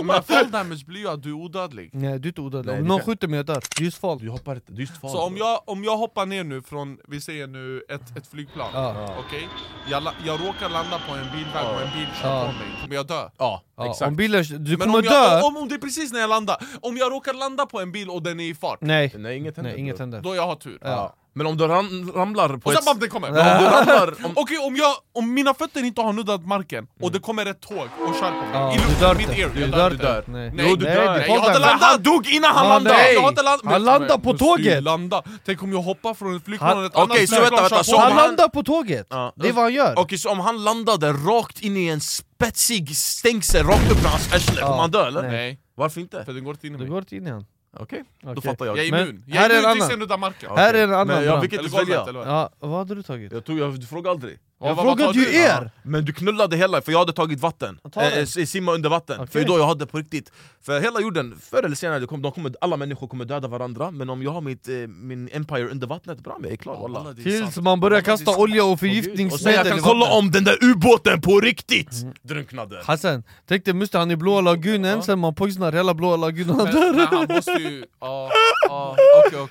[0.07, 2.83] men, fall damage blir ju att du är odödlig Nej du är inte odödlig, om
[2.83, 5.37] du någon skjuter mig jag dör, just fall Du hoppar är just fall Så om
[5.37, 9.15] jag, om jag hoppar ner nu från, vi säger nu ett, ett flygplan, Ja.
[9.27, 9.49] okej?
[9.91, 12.41] Jag, la- jag råkar landa på en bilväg och en bil kör Ja.
[12.47, 13.29] på mig, kommer jag dö?
[13.39, 15.11] Ja, Ja, exakt om bilen, du Men kommer om, dö!
[15.11, 17.93] jag, om, om det är precis när jag landar, om jag råkar landa på en
[17.93, 20.47] bil och den är i fart, Nej, Nej inget händer nej inget händer då jag
[20.47, 21.15] har tur Ja.
[21.33, 22.85] Men om du ram, ramlar på Och sen ett...
[22.85, 23.29] bam, det kommer!
[23.29, 24.15] Om du ramlar...
[24.25, 27.61] Om, Okej, om, jag, om mina fötter inte har nuddat marken och det kommer ett
[27.61, 29.35] tåg och kör på mig, Ja, i du luften, dör inte.
[29.55, 29.97] Du jag dör inte.
[29.97, 30.25] du dör.
[30.27, 30.51] Nej.
[30.55, 31.11] Nej, Jo, du nej, dör.
[31.19, 31.83] nej, jag hade landat!
[31.83, 32.97] han dog innan han Ja, landade!
[32.97, 33.15] nej.
[33.15, 33.73] Jag har inte landat!
[33.73, 34.83] Han landar på tåget.
[34.83, 35.23] Landa.
[35.45, 37.99] Tänk om jag hoppar från ett flygplan och ett annat så flygplan vänta, vänta, så
[37.99, 39.07] Han om han- landar på tåget!
[39.11, 39.33] Ja.
[39.37, 39.95] Det är vad han gör!
[39.99, 44.33] Okej, så om han landade rakt in i en spetsig stängsel rakt upp med hans
[44.35, 45.23] arsle, kommer han dö eller?
[45.23, 46.25] Nej, Varför inte?
[46.25, 48.31] för den går inte in i Det mig går inte in i han Okej, då
[48.31, 48.43] Okej.
[48.43, 49.91] fattar jag Jag är Men immun, här jag är är en immun tills annan.
[49.91, 50.51] jag nuddar marken.
[50.57, 51.43] Här är en annan Men jag Bram.
[51.43, 52.29] fick Eller golvet, välja eller vad?
[52.29, 53.33] Ja, vad hade du tagit?
[53.33, 55.35] Jag tog, jag, du frågade aldrig Jag vad- frågade ju du?
[55.37, 55.71] er!
[55.83, 57.79] Men du knullade hela, för jag hade tagit vatten.
[57.97, 59.17] Eh, eh, simma under vatten.
[59.21, 59.29] Okej.
[59.43, 60.33] För då jag hade på riktigt...
[60.63, 63.91] För hela jorden, förr eller senare, kommer, de kommer, alla människor kommer döda varandra.
[63.91, 66.75] Men om jag har mitt, eh, min empire under vattnet, bra, men jag är klar
[66.75, 70.11] Ja, alla, är Tills man börjar kasta olja och Och sen jag förgiftningsmedel kan kolla
[70.11, 71.91] om den där ubåten på riktigt
[72.23, 72.83] drunknade.
[72.85, 76.55] Hassan, tänk dig Musti han är i blåa lagunen, sen man poisonar hela blåa lagunen
[76.57, 77.07] han Men, dör.
[77.07, 77.85] han måste ju...
[78.01, 78.31] Ja,
[78.69, 78.97] ja,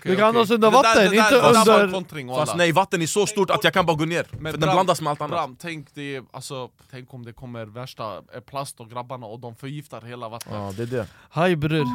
[0.03, 3.73] Du kan andas under vatten, inte under- Fast nej, vatten är så stort att jag
[3.73, 4.27] kan bara gå ner.
[4.39, 5.31] Men för den blandas med allt annat.
[5.31, 9.55] Bram, tänk, det, alltså, tänk om det kommer värsta eh, plast och grabbarna och de
[9.55, 10.55] förgiftar hela vattnet.
[10.55, 11.07] Ja, det är det.
[11.29, 11.85] Hej bror.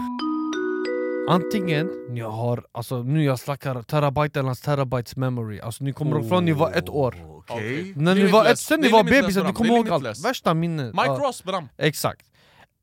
[1.28, 6.44] Antingen ni har, alltså nu jag snackar terabyternas terabytes memory, alltså ni kommer ihåg från
[6.44, 7.16] ni var ett år.
[7.48, 7.92] Okej.
[7.96, 10.24] När ni var ett, sen ni var bebisar, ni kommer ihåg allt.
[10.24, 10.94] Värsta minnet.
[10.94, 11.68] Mike Ross bram!
[11.76, 12.26] exakt.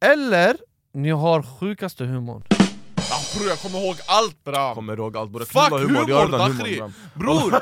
[0.05, 0.57] Eller
[0.93, 2.43] ni har sjukaste humorn.
[3.11, 4.75] Ja, bror jag kommer ihåg allt bram!
[4.75, 6.81] Kommer ihåg allt, både Fuck humor, humor, Dakhri!
[7.13, 7.59] Bror!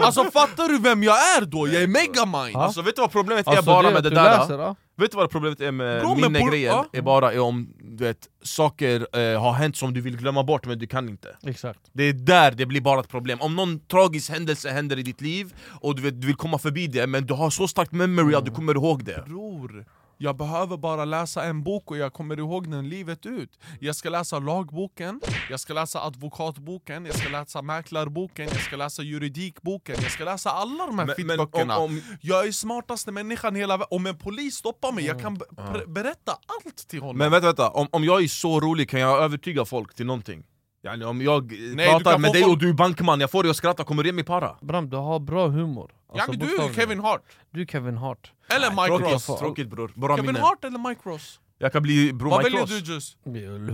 [0.04, 1.68] alltså fattar du vem jag är då?
[1.68, 2.56] Jag är megamind!
[2.56, 4.38] Alltså vet du vad problemet är Alltså, bara det med det där?
[4.38, 4.76] läser.
[4.96, 6.74] Vet du vad problemet är med Bro, minnegrejen?
[6.74, 6.86] ja.
[6.92, 10.66] Är bara är om du vet, saker eh, har hänt som du vill glömma bort
[10.66, 11.80] men du kan inte Exakt.
[11.92, 15.20] Det är där det blir bara ett problem, om någon tragisk händelse händer i ditt
[15.20, 18.34] liv och du, vet, du vill komma förbi det men du har så starkt memory
[18.34, 19.84] att du kommer ihåg det Bror,
[20.22, 23.58] jag behöver bara läsa en bok och jag kommer ihåg den livet ut.
[23.80, 29.02] Jag ska läsa lagboken, jag ska läsa advokatboken, jag ska läsa mäklarboken, jag ska läsa
[29.02, 31.78] juridikboken, jag ska läsa alla de här Men- fittböckerna.
[31.78, 33.88] om- om- Jag är smartaste människan i hela världen.
[33.90, 35.38] Om en polis stoppar mig, jag kan
[35.86, 37.16] berätta allt till honom.
[37.18, 37.70] Men vänta, vänta.
[37.70, 40.44] Om, om jag är så rolig kan jag övertyga folk till någonting?
[40.84, 43.56] Yani om jag du pratar med dig och du är bankman, jag får dig att
[43.56, 44.56] skratta, kommer det mig para?
[44.60, 45.90] Bram, du har bra humor.
[46.08, 46.72] ja, Alltså, men du är.
[46.72, 47.22] Kevin Hart.
[47.50, 48.32] Du är Kevin Hart.
[48.56, 49.38] Eller Mike Tråkigt, Ross.
[49.38, 51.40] tråkigt bror, bra Kevin minne Hart eller Mike Ross?
[51.58, 53.18] Jag kan bli bror Vad Mike väljer Ross du just?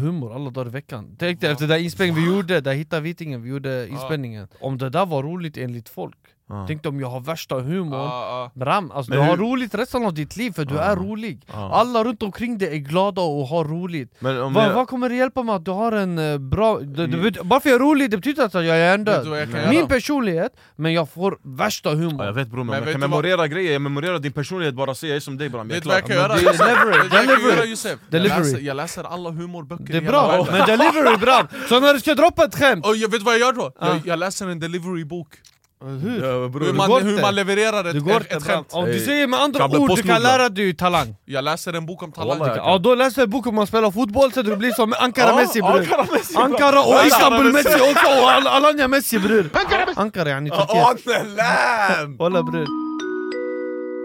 [0.01, 1.17] Humor alla dagar i veckan.
[1.19, 4.49] Tänk dig efter den inspelningen vi gjorde, där hittade Vitingen, vi gjorde inspelningen.
[4.61, 6.17] Om det där var roligt enligt folk,
[6.49, 6.65] Ja.
[6.69, 8.01] tänk om jag har värsta humorn.
[8.01, 8.61] Ja, ja.
[8.61, 11.41] Bram, alltså du har hur- roligt resten av ditt liv för du är rolig.
[11.53, 14.15] Alla runt omkring dig är glada och har roligt.
[14.19, 16.79] Men om Va, jag, Vad kommer det hjälpa mig att du har en eh, bra...
[16.79, 17.23] Det, Mm.
[17.23, 19.69] bet- bara för jag är rolig, det betyder att jag är du vad jag kan
[19.69, 19.87] Min göra?
[19.87, 22.15] personlighet, men jag får värsta humor.
[22.19, 24.19] ja, jag vet bror, men, Men jag vet kan du vad- memorera grejer, jag memorerar
[24.19, 26.29] din personlighet bara säga jag är som dig bram, Vet du vad jag kan göra?
[26.29, 26.69] delivery, du vad
[28.11, 28.31] delivery.
[28.33, 31.47] Jag läser, jag läser alla humorböcker Det är bra, men delivery Bram!
[31.69, 33.73] Så när du ska droppa ett skämt, Och jag vet vad jag gör då?
[33.81, 33.89] Ja.
[33.89, 35.29] Jag, jag läser en delivery-bok
[35.81, 36.25] hur?
[36.25, 36.73] Ja, Hur bror.
[36.73, 39.41] man, går hur man levererar ett, Du går ett, ett skämt Om du säger med
[39.41, 41.17] andra ord, du kan lära dig talang.
[41.25, 42.39] Jag läser en bok om talang.
[42.57, 45.61] Ja då läser jag bok om man spelar fotboll så du blir som Ankara Messi
[45.61, 46.43] bror Ankara Messi, bra.
[46.43, 47.69] Ankara och Istanbul Messi.
[47.69, 49.51] Också och Al- Alanya Messi bror
[49.97, 50.51] Ankara yani
[51.37, 52.19] lamb!
[52.19, 52.88] Walla bror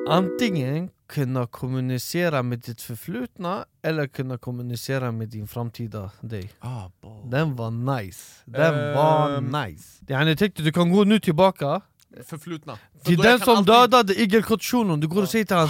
[0.07, 6.51] Antingen kunna kommunicera med ditt förflutna eller kunna kommunicera med din framtida dig.
[6.59, 6.89] Ah.
[7.31, 9.45] Den var nice, den var Ehm.
[9.45, 10.05] nice.
[10.09, 11.81] Yani tänkte du kan gå nu tillbaka.
[12.25, 12.77] Förflutna.
[12.99, 15.69] För till jag den som alltid dödade igelkottshunon, du går och säger till honom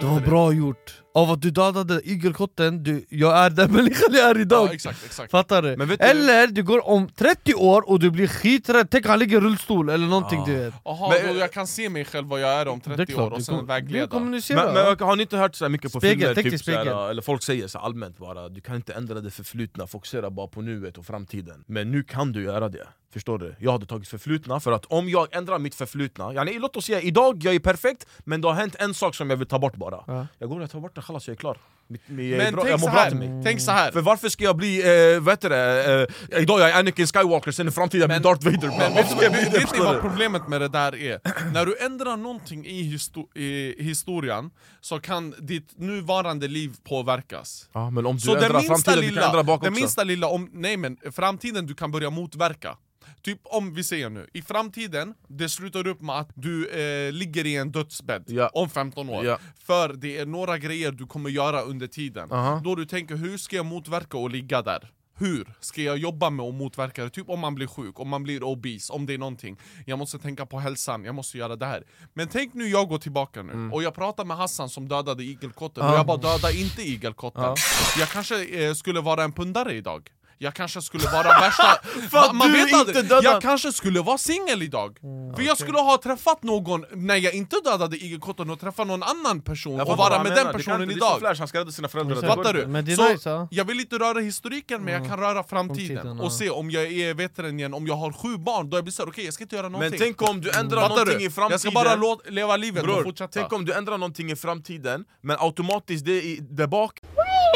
[0.00, 4.30] Det var bra gjort, av att du dödade igelkotten, du, jag är den människan jag
[4.30, 4.68] är idag.
[4.68, 5.30] Ja exakt, exakt.
[5.30, 5.76] Fattar du?
[5.76, 9.40] Du- eller du går om 30 år och du blir skiträdd, tänk han ligger i
[9.40, 10.74] rullstol eller någonting du vet.
[10.84, 13.42] Jaha, Men- då jag kan se mig själv vad jag är om 30 år och
[13.42, 14.30] sen kom- du vägleda Men,
[14.74, 16.88] men har ni inte hört så mycket på Spegel, filmer, typ, så spegel.
[16.88, 20.46] här, eller folk säger så allmänt bara Du kan inte ändra det förflutna, fokusera bara
[20.46, 21.64] på nuet och framtiden.
[21.66, 23.54] Men nu kan du göra det, förstår du?
[23.58, 27.00] Jag hade tagit förflutna för att om jag ändrar mitt förflutna yani, Låt oss säga
[27.00, 29.76] idag, jag är perfekt men det har hänt en sak som jag vill ta bort
[29.76, 30.04] bara.
[30.06, 30.26] Ja.
[30.38, 31.58] Jag går och tar bort det, chalas jag är klar.
[31.88, 33.92] Mitt, är Men bra, tänk så här, tänk så här.
[33.92, 34.78] För varför ska jag bli,
[35.14, 38.44] eh, vad heter det, eh, idag jag är Anakin Skywalker, sen i framtiden Men- Darth
[38.44, 38.68] Vader.
[38.68, 40.00] Men vet, vet, vet ni vad du?
[40.00, 41.20] problemet med det där är?
[41.52, 47.68] När du ändrar någonting i, histo i historien så kan ditt nuvarande liv påverkas.
[47.72, 49.70] Ja men om du Så ändrar framtiden, du kan ändra lilla, bak också.
[49.72, 52.76] minsta lilla, om, nej men framtiden du kan börja motverka
[53.22, 57.46] Typ om vi säger nu, i framtiden, det slutar upp med att du eh, ligger
[57.46, 58.50] i en dödsbädd Ja.
[58.52, 59.38] om 15 år Ja.
[59.66, 62.60] För det är några grejer du kommer göra under tiden Aha.
[62.64, 64.90] Då du tänker, hur ska jag motverka att ligga där?
[65.18, 67.10] Hur ska jag jobba med att motverka det?
[67.10, 70.18] Typ om man blir sjuk, om man blir obese, om det är någonting Jag måste
[70.18, 73.52] tänka på hälsan, jag måste göra det här Men tänk nu jag går tillbaka nu,
[73.52, 73.72] Mm.
[73.72, 75.92] och jag pratar med Hassan som dödade igelkotten Ah.
[75.92, 77.54] Och jag bara döda inte igelkotten
[77.98, 82.32] Jag kanske eh, skulle vara en pundare idag jag kanske skulle vara värsta...
[82.32, 83.32] Man du vet inte aldrig.
[83.32, 84.98] Jag kanske skulle vara singel idag
[85.36, 89.40] För jag skulle ha träffat någon när jag inte dödade igelkotten och träffat någon annan
[89.40, 90.44] person Jag och vara med menar.
[90.44, 92.58] den personen inte- Det är som idag Flash, han ska rädda sina föräldrar Fattar du?
[92.58, 92.70] inte.
[92.70, 93.48] Men det är så nice, ja.
[93.50, 96.30] jag vill inte röra historiken men jag kan röra framtiden, Framtiden, och ja.
[96.30, 99.10] se om jag är veteran igen, om jag har sju barn, då jag blir såhär
[99.10, 101.50] okej jag ska inte göra någonting Men tänk om du ändrar Fattar någonting i framtiden
[101.50, 104.36] Jag ska bara låt, leva livet och Bror, fortsätta tänk om du ändrar någonting i
[104.36, 107.00] framtiden Men automatiskt det i, där bak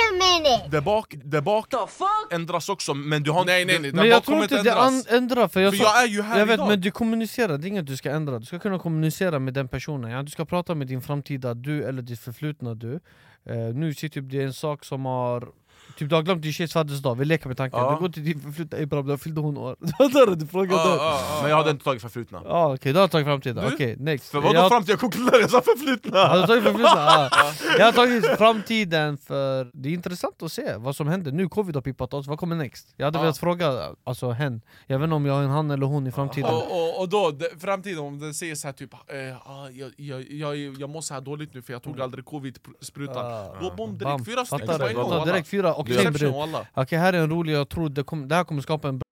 [0.09, 0.69] a minute!
[0.71, 1.67] Där bak, där bak
[2.31, 5.07] ändras också, men du har Nej nej nej, Men jag tror inte inte det ändras.
[5.13, 6.69] ändrar för jag, För sa- jag är ju här jag vet idag.
[6.69, 9.69] men du kommunicerar, det är inget du ska ändra Du ska kunna kommunicera med den
[9.69, 10.23] personen, ja?
[10.23, 12.95] du ska prata med din framtida du eller ditt förflutna du
[13.47, 15.49] eh, Nu ser typ det är en sak som har
[16.01, 17.91] Typ du har glömt din tjejs födelsedag, vi leker med tanken Ja.
[17.91, 19.77] Du går till din förflutna, ey bror, då fyllde hon år
[20.37, 20.47] du?
[20.47, 22.43] Frågade Ja, ja, ja, Men jag hade inte tagit förflutna.
[22.45, 23.75] Ja okej, du har tagit framtida, Du?
[23.75, 24.93] okej next För vadå jag, framtid?
[24.93, 26.19] Jag konkluderade, jag sa förflutna!
[26.19, 26.91] Har du tagit förflutna?
[27.31, 27.53] Ja.
[27.79, 31.75] Jag har tagit framtiden för det är intressant att se vad som händer nu, covid
[31.75, 32.95] har pippat oss, vad kommer next?
[32.97, 33.23] Jag hade Ja.
[33.23, 36.11] velat fråga alltså hen, jag vet inte om jag har en han eller hon i
[36.13, 39.69] framtiden Och, och, och då, det, framtiden om den säger så här typ eh, ah,
[39.71, 43.55] jag, jag, jag, jag mår så här dåligt nu för jag tog aldrig covid-sprutan Ah.
[43.61, 43.99] Då bom, Bam.
[43.99, 45.25] direkt fyra stycken.
[45.25, 46.35] Direkt fyra och Reception, brud.
[46.35, 46.67] walla.
[46.75, 49.05] Okej här är en rolig, jag tror det, kom, det här kommer skapa en bra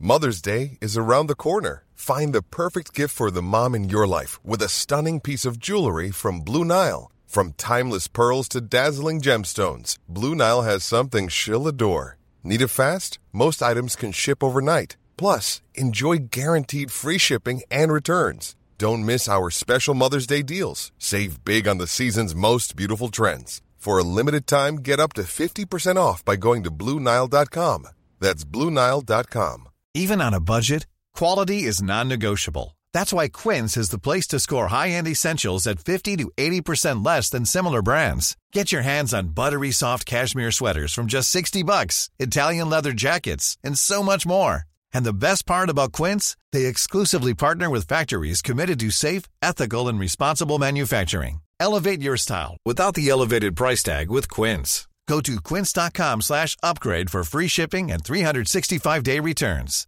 [0.00, 1.84] Mother's Day is around the corner.
[1.94, 5.58] Find the perfect gift for the mom in your life with a stunning piece of
[5.58, 7.10] jewelry from Blue Nile.
[7.26, 12.18] From timeless pearls to dazzling gemstones, Blue Nile has something she'll adore.
[12.42, 13.18] Need it fast?
[13.32, 14.96] Most items can ship overnight.
[15.16, 18.54] Plus, enjoy guaranteed free shipping and returns.
[18.76, 20.92] Don't miss our special Mother's Day deals.
[20.98, 23.62] Save big on the season's most beautiful trends.
[23.84, 27.88] For a limited time, get up to 50% off by going to BlueNile.com.
[28.18, 29.68] That's BlueNile.com.
[29.92, 32.78] Even on a budget, quality is non-negotiable.
[32.94, 37.28] That's why Quince is the place to score high-end essentials at 50 to 80% less
[37.28, 38.38] than similar brands.
[38.52, 43.58] Get your hands on buttery soft cashmere sweaters from just 60 bucks, Italian leather jackets,
[43.62, 44.62] and so much more.
[44.94, 49.88] And the best part about Quince, they exclusively partner with factories committed to safe, ethical,
[49.88, 51.43] and responsible manufacturing.
[51.64, 54.86] Elevate your style without the elevated price tag with Quince.
[55.08, 59.86] Go to quince.com slash upgrade for free shipping and 365-day returns.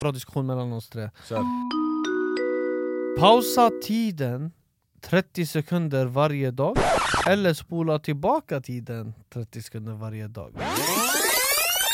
[0.00, 1.42] bra diskussion mellan oss tre här.
[3.18, 4.52] Pausa tiden
[5.00, 6.76] 30 sekunder varje dag
[7.26, 10.52] Eller spola tillbaka tiden 30 sekunder varje dag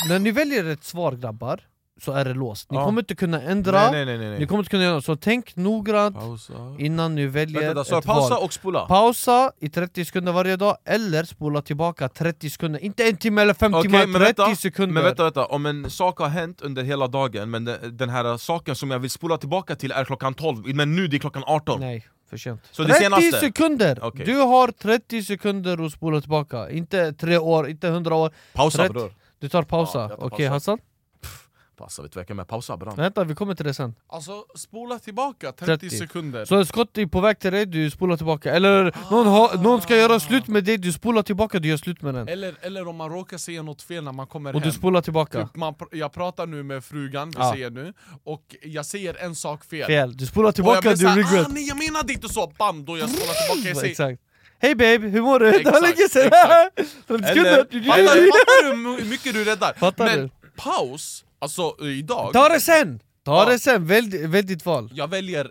[0.09, 1.61] När ni väljer ett svar grabbar
[2.01, 2.85] så är det låst, ni Ja.
[2.85, 4.39] kommer inte kunna ändra Nej nej nej.
[4.39, 6.53] Ni kommer inte kunna göra så tänk noggrant Pausa.
[6.79, 8.87] innan ni väljer Vänta, så ett pausa val och spola?
[8.87, 13.55] Pausa i 30 sekunder varje dag, eller spola tillbaka 30 sekunder, inte en timme eller
[13.55, 16.61] fem Okej, timmar, men 30 vänta, sekunder Men vänta, vänta, om en sak har hänt
[16.63, 20.35] under hela dagen men den, här saken som jag vill spola tillbaka till är klockan
[20.35, 22.07] 12, men nu det är klockan 18 Nej,
[22.71, 23.41] Så det 30 senaste?
[23.41, 23.99] sekunder!
[24.03, 24.27] Okej.
[24.27, 28.93] Du har 30 sekunder att spola tillbaka, inte 3 år, inte 100 år Pausa 30
[28.93, 30.53] bror Du tar pausa, Ja, okej pausa.
[30.53, 30.79] Hassan?
[31.83, 32.49] Pausa, vet du vad jag kan med?
[32.49, 35.97] Pausa bram Vänta, vi kommer till det sen Alltså spola tillbaka 30, 30.
[35.99, 39.83] sekunder Så Scott är på väg till dig, du spolar tillbaka Eller någon, har, någon
[39.83, 42.89] ska göra slut med dig, du spolar tillbaka, du gör slut med den eller, eller
[42.89, 45.57] om man råkar säga något fel när man kommer Och hem du spolar tillbaka Typ
[45.57, 47.53] man, pr- jag pratar nu med frugan, vi Ja.
[47.53, 47.93] säger nu,
[48.25, 51.51] och jag säger en sak fel, Fel, du spolar och jag tillbaka, du regret ah,
[51.53, 52.85] nej jag menade inte så, bam!
[52.85, 54.23] Då jag spolar tillbaka, jag säger Exakt
[54.59, 55.51] Hej babe, hur mår du?
[55.51, 56.31] Det var länge sedan!
[56.77, 57.07] exakt.
[57.09, 57.65] 30 Eller- sekunder!
[57.87, 59.73] Fattar fattar du hur mycket du räddar?
[59.73, 60.31] Fattar Men du?
[60.57, 63.01] paus, alltså eh, idag, Ta det sen!
[63.25, 63.51] Ta Ja.
[63.53, 65.45] det sen, välj, välj ditt val jag väljer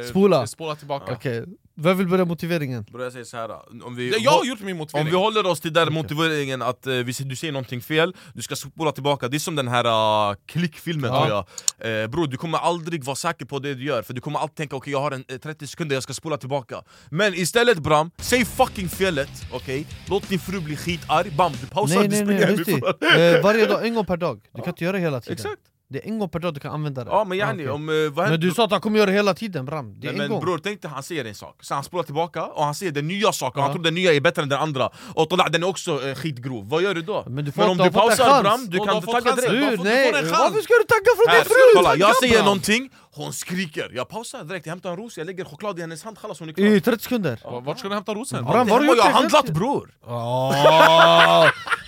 [0.00, 0.46] eh, Spola.
[0.46, 1.44] spola tillbaka Okej,
[1.76, 2.84] vem vill börja motiveringen?
[2.90, 3.50] Bror jag säger såhär,
[3.84, 5.10] om vi, Ja, Jag har gjort min om motivering.
[5.10, 8.92] vi håller oss till den motiveringen att vi, du säger någonting fel, du ska spola
[8.92, 9.84] tillbaka, det är som den här
[10.30, 11.26] uh, klickfilmen Ja.
[11.26, 11.46] tror
[11.78, 12.02] jag.
[12.02, 14.56] Eh, Bror du kommer aldrig vara säker på det du gör, för du kommer alltid
[14.56, 16.82] tänka okej jag har en, eh, 30 sekunder, jag ska spola tillbaka.
[17.10, 19.86] Men istället Bram, säg fucking felet, okej?
[20.08, 23.66] Låt din fru bli skitarg, bam du pausar, Nej du nej springer nej, eh, Varje
[23.66, 25.32] dag, en gång per dag, du kan inte göra det hela tiden.
[25.34, 25.60] Exakt!
[25.88, 27.10] Det är en gång per dag du kan använda det.
[27.10, 27.70] Ja men yani, okej.
[27.70, 30.06] om, eh, vad Men du sa att han kommer göra det hela tiden Bram, det
[30.08, 30.40] är Nej, en men gång.
[30.40, 33.08] bror, tänk dig han säger en sak, så han spolar tillbaka och han säger den
[33.08, 33.74] nya saken, och han Ja.
[33.74, 34.90] tror den nya är bättre än den andra.
[35.14, 37.24] Och tola, den är också eh, skitgrov, vad gör du då?
[37.28, 38.42] Men du får- om du pausar.
[38.42, 39.50] Bram, du kan du tagga direkt.
[39.78, 42.00] Du nej, varför ska du tagga från Här, din fru?
[42.00, 45.78] jag säger någonting, hon skriker, jag pausar direkt, jag hämtar en ros, jag lägger choklad
[45.78, 47.40] i hennes hand, chalas hon är klar I 30 sekunder.
[47.44, 48.44] Va- Vart ska du hämta rosen?
[48.44, 49.10] Bram, har du har jag det?
[49.10, 49.90] handlat bror!
[50.06, 51.46] Åh,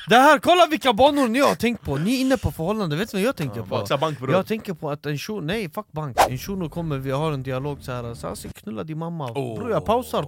[0.08, 3.12] Det här, kolla vilka banor ni har tänkt på, ni är inne på förhållande, vet
[3.12, 3.66] ni vad jag tänker på?
[3.66, 7.10] Baxa bank Jag tänker på att en shuno, nej fuck bank, en shuno kommer, vi
[7.10, 8.34] har en dialog så här.
[8.34, 10.26] så knulla din mamma, bror jag pausar.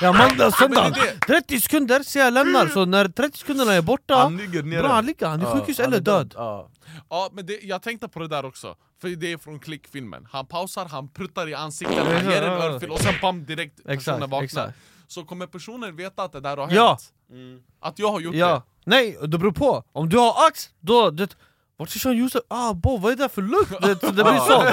[0.00, 1.00] Jag mandlar sönder Men det
[1.34, 4.80] är 30 sekunder, så jag lämnar, så när 30 sekunderna är borta Han ligger nere.
[4.82, 6.34] Bra han ligger, han är Ja, sjukhus eller död.
[6.36, 6.68] Ja.
[7.10, 10.46] Ja, men det, jag tänkte på det där också, för det är från klickfilmen Han
[10.46, 12.64] pausar, han pruttar i ansiktet, han Ja, ger en ja, ja.
[12.64, 14.72] örfil och sen bam direkt personen vaknar.
[15.06, 16.88] Så kommer personen veta att det där har Ja.
[17.30, 17.62] hänt?
[17.80, 21.36] Att jag har gjort Ja, nej det beror på, om du har ax, då, det,
[21.76, 22.42] Vart är Sean Josef?
[22.48, 23.70] Ah bo, vad är det för lukt?
[23.82, 24.68] Det, det blir sånt!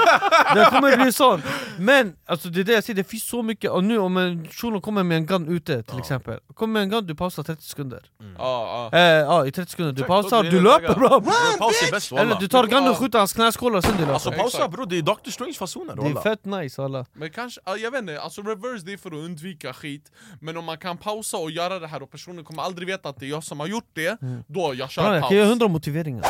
[0.55, 1.43] Det kommer bli sånt!
[1.79, 4.47] Men alltså det är det jag säger, det finns så mycket, och nu om en
[4.47, 6.39] shuno kommer med en gun ute till exempel.
[6.53, 7.99] Kommer med en gun, du pausar 30 sekunder.
[8.37, 8.97] Ja, ja.
[8.97, 11.21] eh, Ja, i 30 sekunder, du pausar, du löper bra!
[11.59, 14.13] Paus Eller du tar gunnen skjuter hans knäskålar sen du löper.
[14.13, 17.61] Alltså pausa bror, det är Doctor Strange fasoner Det är fett nice alla Men kanske,
[17.65, 20.11] ja, jag vet inte, alltså reverse det är för att undvika skit.
[20.41, 23.19] Men om man kan pausa och göra det här och personen kommer aldrig veta att
[23.19, 25.29] det är jag som har gjort det Då jag kör Bra, jag paus.
[25.29, 26.25] kan ge hundra motiveringar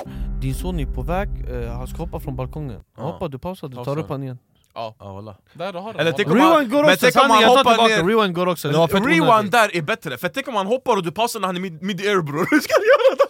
[0.61, 2.83] Son är på väg, eh, han ska hoppa från balkongen.
[2.97, 3.03] Ja.
[3.03, 4.37] Hoppa, du pausar, du tar upp han igen
[4.75, 7.29] Ja, Ja walla där har Eller tänk om han- Rewind går men också, tänk om
[7.31, 10.27] han jag tar hoppar tillbaka, ner- rewind går också det Rewind där är bättre, för
[10.29, 12.47] tänk om han hoppar och du pausar när han är mid- mid-air bror.
[12.51, 13.27] Hur ska du göra då?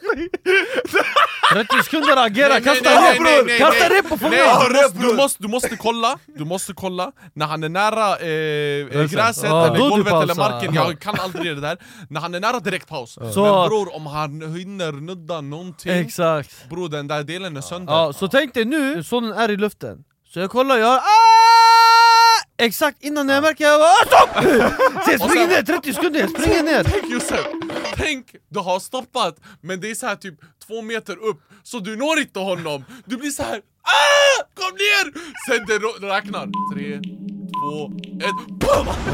[1.54, 3.48] 30 sekunder agera, Nej, nej, kasta nej, rep nej, bror!
[3.48, 3.98] nej, Kasta nej.
[4.02, 4.92] rep och få Nej, med!
[5.02, 9.44] du, måste, du, måste, kolla, du måste kolla När han är nära eh, eh, gräset
[9.46, 11.78] eller golvet eller marken, jag kan aldrig det där.
[12.10, 13.14] När han är nära direkt paus.
[13.34, 16.70] Så- Men bror, om han hinner nudda någonting Exakt.
[16.70, 17.94] Bror den där delen är sönder.
[17.94, 20.04] Ja, så tänk dig nu, sonen är i luften.
[20.34, 21.02] Så jag kollar, jag hör ah!
[22.62, 24.44] Exakt innan jag märker jag bara ah, stopp!
[25.06, 27.48] Så jag springer ner 30 sekunder, jag springer ner Tänk Josef,
[27.96, 30.36] tänk du har stoppat men det är så här typ
[30.68, 34.44] två meter upp så du når inte honom Du blir så här ah!
[34.56, 35.14] Kom ner!
[35.48, 37.00] Sen det räknar Tre,
[37.62, 37.92] två,
[38.28, 38.88] ett BOOM!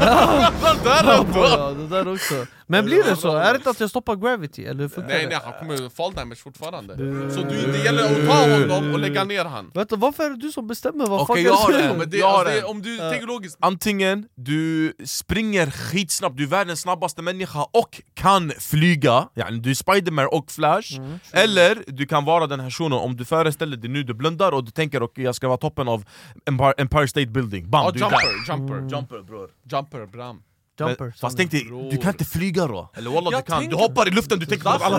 [0.84, 1.38] Där uppe!
[1.38, 3.36] Ja, det där också Men blir det så?
[3.36, 4.64] Är det inte att jag stoppar gravity?
[4.64, 5.28] Eller hur funkar Nej det?
[5.28, 6.96] nej, han kommer fall damage fortfarande
[7.34, 10.36] Så du, det gäller att ta honom och lägga ner han Vänta, varför är det
[10.36, 11.84] du som bestämmer vad Okej, jag har är det?
[11.84, 11.98] en.
[11.98, 12.64] men det, Jag har alltså, det.
[12.64, 18.52] Om du tänker logiskt Antingen du springer skitsnabbt, du är världens snabbaste människa och kan
[18.58, 21.00] flyga, yani du är Spiderman och Flash
[21.32, 24.64] Eller du kan vara den här shunon, om du föreställer dig nu, du blundar och
[24.64, 26.04] du tänker okej jag ska vara toppen av
[26.46, 27.84] Empire, Empire State Building, bam!
[27.84, 28.10] Ja, du är där.
[28.10, 29.50] jumper, jumper, Jumper bror.
[29.70, 30.42] Jumper, bram.
[30.80, 32.90] Jumper, Men, Fast tänk dig, du kan inte flyga då!
[32.94, 34.98] Eller wallah du kan, tänker- du hoppar i luften, du tänker på alla...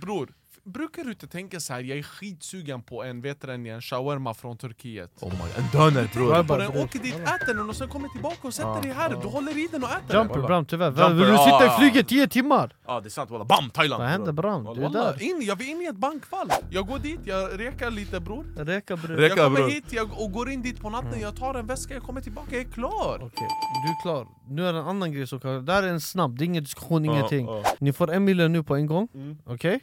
[0.00, 0.28] Bror,
[0.64, 3.82] brukar du inte tänka så här, jag är skitsugen på en, vet du den, en
[3.82, 6.42] shawarma från Turkiet Oh my, en döner bror!
[6.42, 9.28] Bara den, åker dit, äter den och sen kommer tillbaka och sätter dig här, du
[9.28, 11.78] håller i den och äter den Jumper Bram tyvärr, Jumper, Vill du ja, sitta i
[11.78, 12.76] flyget 10 timmar?
[12.86, 13.70] Ja det är sant wallah, bam!
[13.70, 14.02] Thailand!
[14.02, 14.62] Vad händer bror.
[14.62, 14.74] Bram?
[14.74, 17.90] Du är där in, jag vill in i ett bankfall Jag går dit, jag rekar
[17.90, 19.22] lite bror Räka bror.
[19.22, 19.68] Jag kommer bror.
[19.68, 22.48] hit jag, och går in dit på natten, jag tar en väska, jag kommer tillbaka,
[22.50, 23.48] jag är klar Okej,
[23.84, 24.26] du är klar.
[24.48, 25.64] Nu är det en annan grej som kan...
[25.64, 27.48] Det här är en snabb, det är ingen diskussion, ingenting.
[27.78, 29.08] Ni får en miljon nu på en gång,
[29.46, 29.80] okej?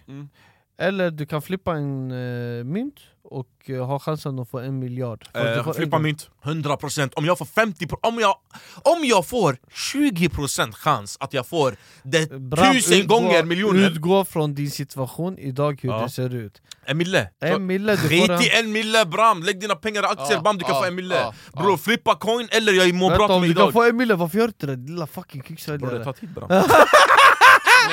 [0.82, 5.24] Eller du kan flippa en uh, mynt och eh, ha chansen att få en miljard.
[5.34, 6.04] Fast du Eh, en flippa gång.
[6.04, 8.36] mynt, 100% Om jag får 50 om jag,
[8.84, 14.26] om jag får 20% chans att jag får det Bram, tusen utgå- gånger miljoner Utgå
[14.26, 16.02] från din situation idag, hur Ja.
[16.04, 16.62] det ser ut.
[16.86, 17.30] En mille!
[17.40, 18.42] En mille, du får Skit en...
[18.42, 20.88] i en mille bram, lägg dina pengar i aktier, Ja, bam du kan ja, få
[20.88, 23.74] en mille ja, Bror flippa coin eller jag mår bra Vänta, om du kan idag
[23.74, 24.76] få en mille, varför gör du inte det?
[24.92, 26.04] Lilla fucking Bror det kuksäljare.
[26.04, 26.48] tar tid bram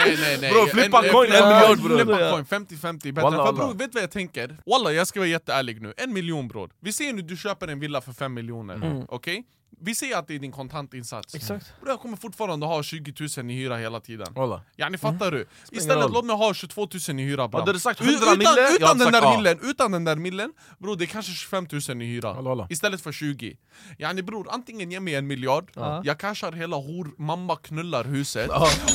[0.06, 1.96] Nej nej nej Bro, flippa En- coin, en- en miljard, bro.
[1.96, 4.56] Flippa coin, 50-50 bättre För bror, vet du vad jag tänker?
[4.66, 7.80] Wallah jag ska vara jätteärlig nu, en miljon bror Vi ser nu du köper en
[7.80, 9.44] villa för 5 miljoner, okej?
[9.80, 11.34] Vi ser att det är din kontantinsats.
[11.34, 11.72] Exakt.
[11.80, 14.26] Bror jag kommer fortfarande ha 20 000 i hyra hela tiden.
[14.34, 14.60] Wallah.
[14.76, 15.46] Yani fattar du?
[15.72, 18.38] Istället låt mig ha 22 000 i hyra bram Hade du sagt U- 100 utan,
[18.38, 19.36] mille, utan, den där ja.
[19.36, 22.28] millen, utan den där millen, bror det är kanske 25 000 i hyra.
[22.28, 22.66] Wallah, wallah.
[22.70, 23.56] Istället för 20
[23.98, 26.02] Yani bror, antingen ge mig en miljard, Ja.
[26.04, 28.50] jag cashar hela hor, mamma knullar huset.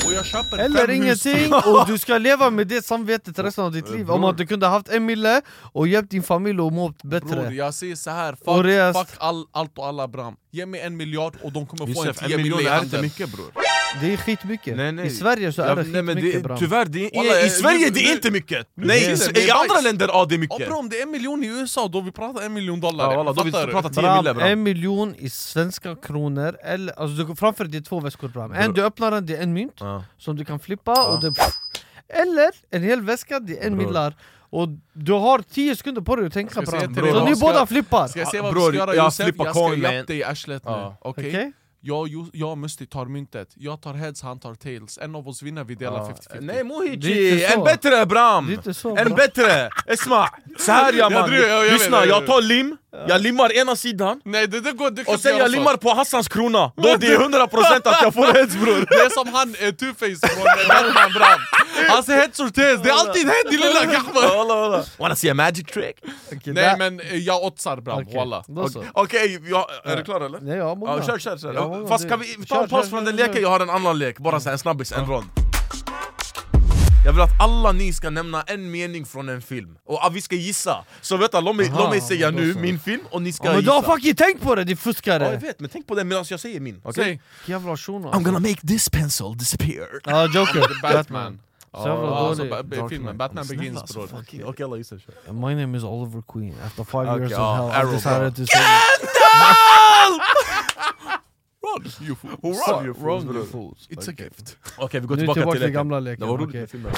[0.05, 3.63] Och jag köper Eller fem hus ingenting, och du ska leva med det samvetet resten
[3.63, 4.11] av ditt liv.
[4.11, 5.41] Om att du kunde haft en mille
[5.73, 7.53] och hjälpt din familj att må Bror bättre.
[7.53, 10.35] jag säger så här, fuck, fuck all, allt och alla bram.
[10.51, 12.79] Ge mig en miljard och de kommer få en Josef, 10 en miljon miljoner i
[12.79, 13.51] är inte mycket bror
[14.01, 14.77] Det är skitmycket.
[14.77, 15.07] Nej, nej.
[15.07, 16.57] I Sverige så är Ja, det nej, skitmycket det, Bram.
[16.57, 18.67] Tyvärr, det är, Wallah, i Sverige nu- det är inte mycket!
[18.75, 20.97] Nej, i, det är i andra länder ja det är Och mycket bro, om det
[20.99, 23.89] är en miljon i USA, då vi pratar en miljon dollar Ja, då vi pratar
[23.89, 27.99] 10 Bram, mille bram en miljon i svenska kronor, eller, alltså du framför dig två
[27.99, 28.51] väskor Bram.
[28.53, 30.03] En du öppnar den, det är en mynt Ja.
[30.17, 31.33] som du kan flippa och det,
[32.09, 34.15] Eller en hel väska, det är en millar
[34.53, 38.07] Och du har 10 sekunder på dig att tänka till dig Så ni båda flippar!
[38.07, 39.35] Ska jag säga vad bror, vi ska göra jag Josef?
[39.37, 40.05] Jag ska man.
[40.05, 40.93] dig i arslet nu?
[41.01, 41.53] Okej?
[41.85, 44.99] Jag, jag och Musti tar myntet, jag tar heads, han tar tails.
[45.01, 48.47] En av oss vinner, vi delar 50-50 Nej Mohici, en bättre Bram!
[48.47, 49.69] Det är inte så En bättre!
[49.87, 50.29] Esma!
[50.59, 51.29] Så här ja Jag man,
[51.73, 52.77] lyssna jag tar lim,
[53.07, 54.21] jag limmar ena sidan.
[54.25, 57.17] Nej det, det går, det och sen jag limmar på Hassans krona, då det är
[57.17, 58.85] 100% att jag får heads bror!
[58.89, 61.39] Det är som han, eh, Two-Face från eh, Batman Bram.
[61.89, 65.65] Hans heads or tails, det är alltid head i lilla gahman Wanna see a magic
[65.65, 65.95] trick?
[66.45, 68.43] Nej men eh, jag oddsar Bram, Okej, walla.
[68.93, 69.35] Okej,
[69.83, 70.39] är du klar eller?
[70.39, 71.03] Nej, jag har många.
[71.03, 71.53] Kör, kör, kör.
[71.73, 71.87] Många.
[71.87, 73.41] Fast kan vi ta en paus från den leken?
[73.41, 75.25] Jag har en annan lek, bara så här, en snabbis, en rond.
[77.05, 80.21] Jag vill att alla ni ska nämna en mening från en film, och att vi
[80.21, 80.85] ska gissa.
[81.01, 83.51] Så vänta, låt mig, Aha, låt mig säga nu min film och ni ska Ja,
[83.51, 83.73] men du gissa.
[83.89, 85.37] har fucking tänkt på det din Ja jag fuskare!
[85.37, 86.93] vet, men tänk på det medan jag säger min, okej?
[87.03, 87.21] Säg,
[87.53, 89.87] Jävla shuno I'm gonna make this pencil disappear.
[90.05, 91.39] Ja, Joker, Batman.
[91.71, 92.89] Så jävla Ja, alltså, dålig.
[92.89, 94.25] filmen, Batman Begins alltså, bror.
[94.45, 95.33] Okej alla gissar, kör.
[95.33, 96.53] My name is Oliver Queen.
[96.65, 98.61] After five Okay, years of ja, hell, I decided to say
[101.63, 102.31] Run, you fool.
[102.41, 103.87] Run, you fools, Run, you fools.
[103.89, 104.57] It's a gift.
[104.77, 105.73] Okej vi går tillbaka tillbaka till till leken.
[105.73, 106.27] gamla Det leken.
[106.27, 106.59] var roligt okej.
[106.61, 106.91] med filmen.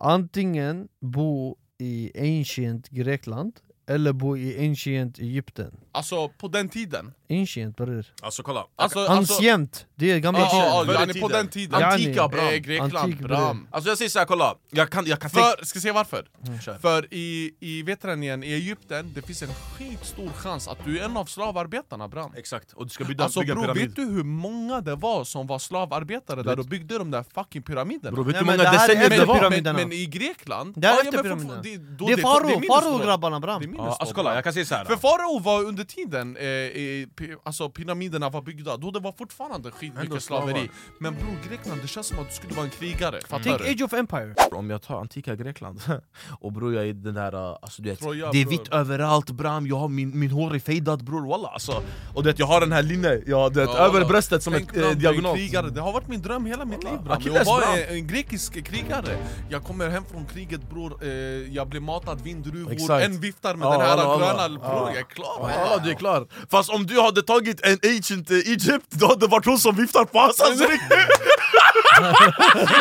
[0.00, 3.52] Antingen bo i ancient Grekland
[3.90, 5.72] eller bo i ancient Egypten.
[5.92, 7.12] Alltså på den tiden.
[7.30, 8.04] Ancient, vad är det?
[8.22, 8.66] Alltså kolla.
[8.76, 10.66] Alltså, alltså, Ancient, det är gamla ja, tiden.
[10.66, 11.80] ja, Förr i ja, ni på den tiden.
[11.80, 12.46] Ja, Antika Bram.
[12.46, 13.68] Eh, Grekland, Antik, Bram.
[13.70, 14.54] Alltså jag säger såhär, kolla.
[14.70, 15.30] Jag kan, jag kan.
[15.30, 16.26] För, ska säga varför?
[16.64, 16.78] Kör.
[16.78, 20.98] För i, i, vet du igen, i Egypten, det finns en skitstor chans att du
[20.98, 22.32] är en av slavarbetarna Bram.
[22.36, 23.88] Exakt, och du ska bygga, Alltså bygga en bror, pyramid.
[23.88, 27.62] vet du hur många det var som var slavarbetare där och byggde de där fucking
[27.62, 28.12] pyramiderna?
[28.14, 29.50] Bro, vet du hur men många decennier det var?
[29.62, 30.74] men, men i Grekland...
[30.76, 31.62] Det är efter pyramiderna.
[31.62, 32.48] det- är Faro.
[32.48, 33.62] Faro-grabbarna Bram.
[33.86, 34.84] Ja, alltså kolla, jag kan säga såhär.
[34.84, 37.08] För farao var under tiden eh, i,
[37.42, 42.06] alltså pyramiderna var byggda, då det var fortfarande skitmycket slaveri Men bror, Grekland, det känns
[42.06, 43.70] som att du skulle vara en krigare, fattar Tänk du?
[43.70, 44.34] Age of Empire.
[44.52, 45.80] Om jag tar antika Grekland
[46.40, 49.30] och bror jag är den där, uh, alltså du vet, Troja, det är vitt överallt
[49.30, 51.82] bram, jag har min, min hår är fejdad bror walla alltså
[52.14, 54.54] Och du vet, jag har den här linjen, jag, du vet, Ja, över bröstet som
[54.54, 55.70] ett eh, diagonalt krigare.
[55.70, 57.78] Det har varit min dröm hela mitt liv bram, vara bram.
[57.88, 59.16] en, en grekisk krigare
[59.48, 61.08] Jag kommer hem från kriget bror, eh,
[61.54, 64.48] jag blir matad vindruvor, en viftar med Ja, den här alla, alla.
[64.48, 66.26] gröna, bror jag är klar Ja du är klar!
[66.50, 69.76] Fast om du hade tagit en ancient eh, Egypt, då hade det varit hon som
[69.76, 70.80] viftar på Hassans rygg!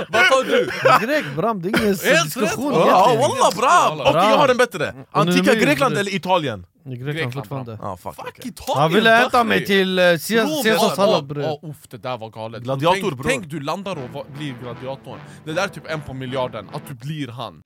[0.10, 0.70] Vad tar du?
[1.06, 2.88] Grek Bram, det är ingen Helt diskussion rätt.
[2.88, 4.00] Ja walla bram!
[4.00, 4.94] Okej jag har en bättre!
[5.12, 6.66] Antika Grekland eller Italien?
[6.86, 7.80] I Grekland Grekland, fortfarande.
[7.82, 8.46] Ah, fuck, Fuck.
[8.46, 8.82] Italien!
[8.82, 11.44] Han ville äta mig till uh, Caesars sallad ja, bror.
[11.44, 12.64] ja, uff, det där var galet.
[12.64, 13.30] Gladiator, tänk, bror.
[13.30, 15.20] tänk du landar och blir gladiatorn.
[15.46, 17.62] Det där är typ en på miljarden, att du blir han.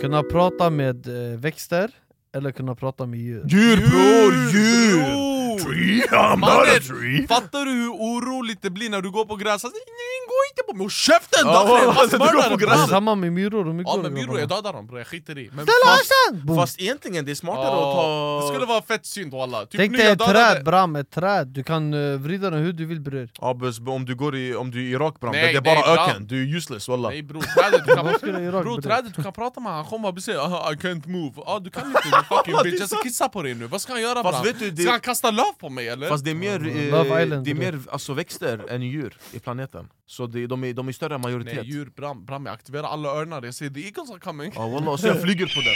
[0.00, 1.90] Kunna prata med eh, växter
[2.36, 3.44] eller kunna prata med djur.
[3.48, 5.23] Djur bror, djur!
[5.64, 7.26] Tree, I'm not a Mannen, tree!
[7.26, 9.52] fattar du hur oroligt det blir när du går på gräs?
[9.52, 10.84] Alltså, nej, gå inte på mig!
[10.84, 11.40] Och käften!
[11.46, 12.88] Ja, gräset.
[12.88, 15.50] Samma med myror, hur mycket Ja men myror, jag dödar dem bror, jag skiter i.
[15.52, 16.56] Men fast-.
[16.56, 18.40] Fast egentligen det är smartare Ja, att ta...
[18.46, 19.60] Det skulle vara fett synd walla.
[19.66, 21.46] Typ Tänk nu dig ett träd Bram, ett träd.
[21.48, 23.28] Du kan uh, vrida den hur du vill bror.
[23.40, 23.56] Ja,
[23.92, 26.08] om du går i, om du är i Irak bram, Nej, det är bara nej,
[26.08, 28.62] öken, du är useless walla Nej bror, trädet du kan...
[28.62, 31.58] Bro, trädet du kan prata med, han kommer och säger "Ah, I can't move ah,
[31.58, 34.02] Du kan inte du fucking bitch, jag ska kissa på dig nu, vad ska han
[34.02, 34.42] göra bram?
[34.44, 36.08] vet du, det- Ska han kasta löv på mig eller?
[36.08, 39.88] Fast det är mer, eh, Island, det är mer alltså, växter än djur i planeten.
[40.06, 41.54] Så det, de, är, de är större majoritet.
[41.56, 44.52] Nej djur, bram, bram, jag aktiverar alla örnar, jag ser the eagles are coming.
[44.54, 45.74] Ja walla, och så jag flyger på den.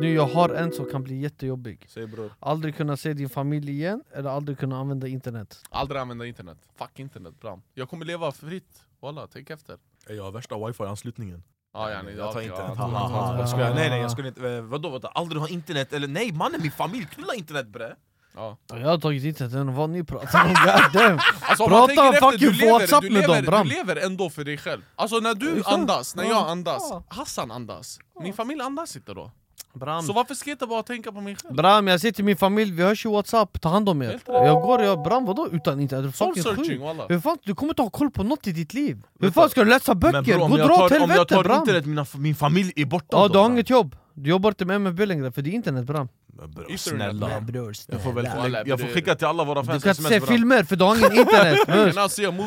[0.00, 1.86] Nu jag har en som kan bli jättejobbig.
[1.88, 2.32] Säg bror.
[2.40, 5.62] Aldrig kunna se din familj igen, eller aldrig kunna använda internet.
[5.70, 7.62] Aldrig använda internet, fuck internet bram.
[7.74, 9.78] Jag kommer leva fritt, walla, tänk efter.
[10.08, 11.42] Jag har värsta wifi-anslutningen.
[11.42, 13.32] ah, ja, nej, Jag tar internet, ja, ha, ha, ha.
[13.34, 13.38] ja.
[13.38, 13.74] Jag skojar.
[13.74, 16.70] Nej nej jag skulle inte, eh, vadå, vadå aldrig ha internet eller nej mannen min
[16.72, 17.94] familj, knulla internet bre
[18.36, 18.56] ja.
[18.68, 20.48] Jag har tagit internet än vad ni pratar om,
[20.92, 21.18] goddamn!
[21.40, 23.68] Alltså, om Prata efter, fucking du lever, WhatsApp du med lever, dem, Bram.
[23.68, 26.30] Du lever ändå för dig själv Alltså när du andas, när Ja.
[26.30, 26.92] jag andas.
[27.08, 29.30] Hassan andas Min familj andas inte då
[29.72, 30.02] Bram.
[30.02, 31.54] Så varför ska jag inte bara tänka på mig själv?
[31.54, 34.62] Bram, jag säger till min familj, vi hörs i whatsapp, ta hand om er Jag
[34.62, 36.04] går, jag, Bram vadå utan internet?
[36.04, 36.80] Du fucking sjuk?
[37.08, 39.64] Hur fan, du kommer inte ha koll på något i ditt liv Hur fan ska
[39.64, 40.38] du läsa böcker?
[40.38, 41.58] Gå och dra åt tar, om jag helvete tar Bram!
[41.60, 43.52] internet, mina, min familj är borta Ja då, du har bram.
[43.52, 47.40] inget jobb, du jobbar inte med MFB längre för det är internet Bram bror, snälla
[47.40, 48.28] bror, jag får, väl,
[48.66, 50.96] jag får skicka till alla våra Du fans kan inte se filmer för du har
[50.96, 51.58] ingen internet?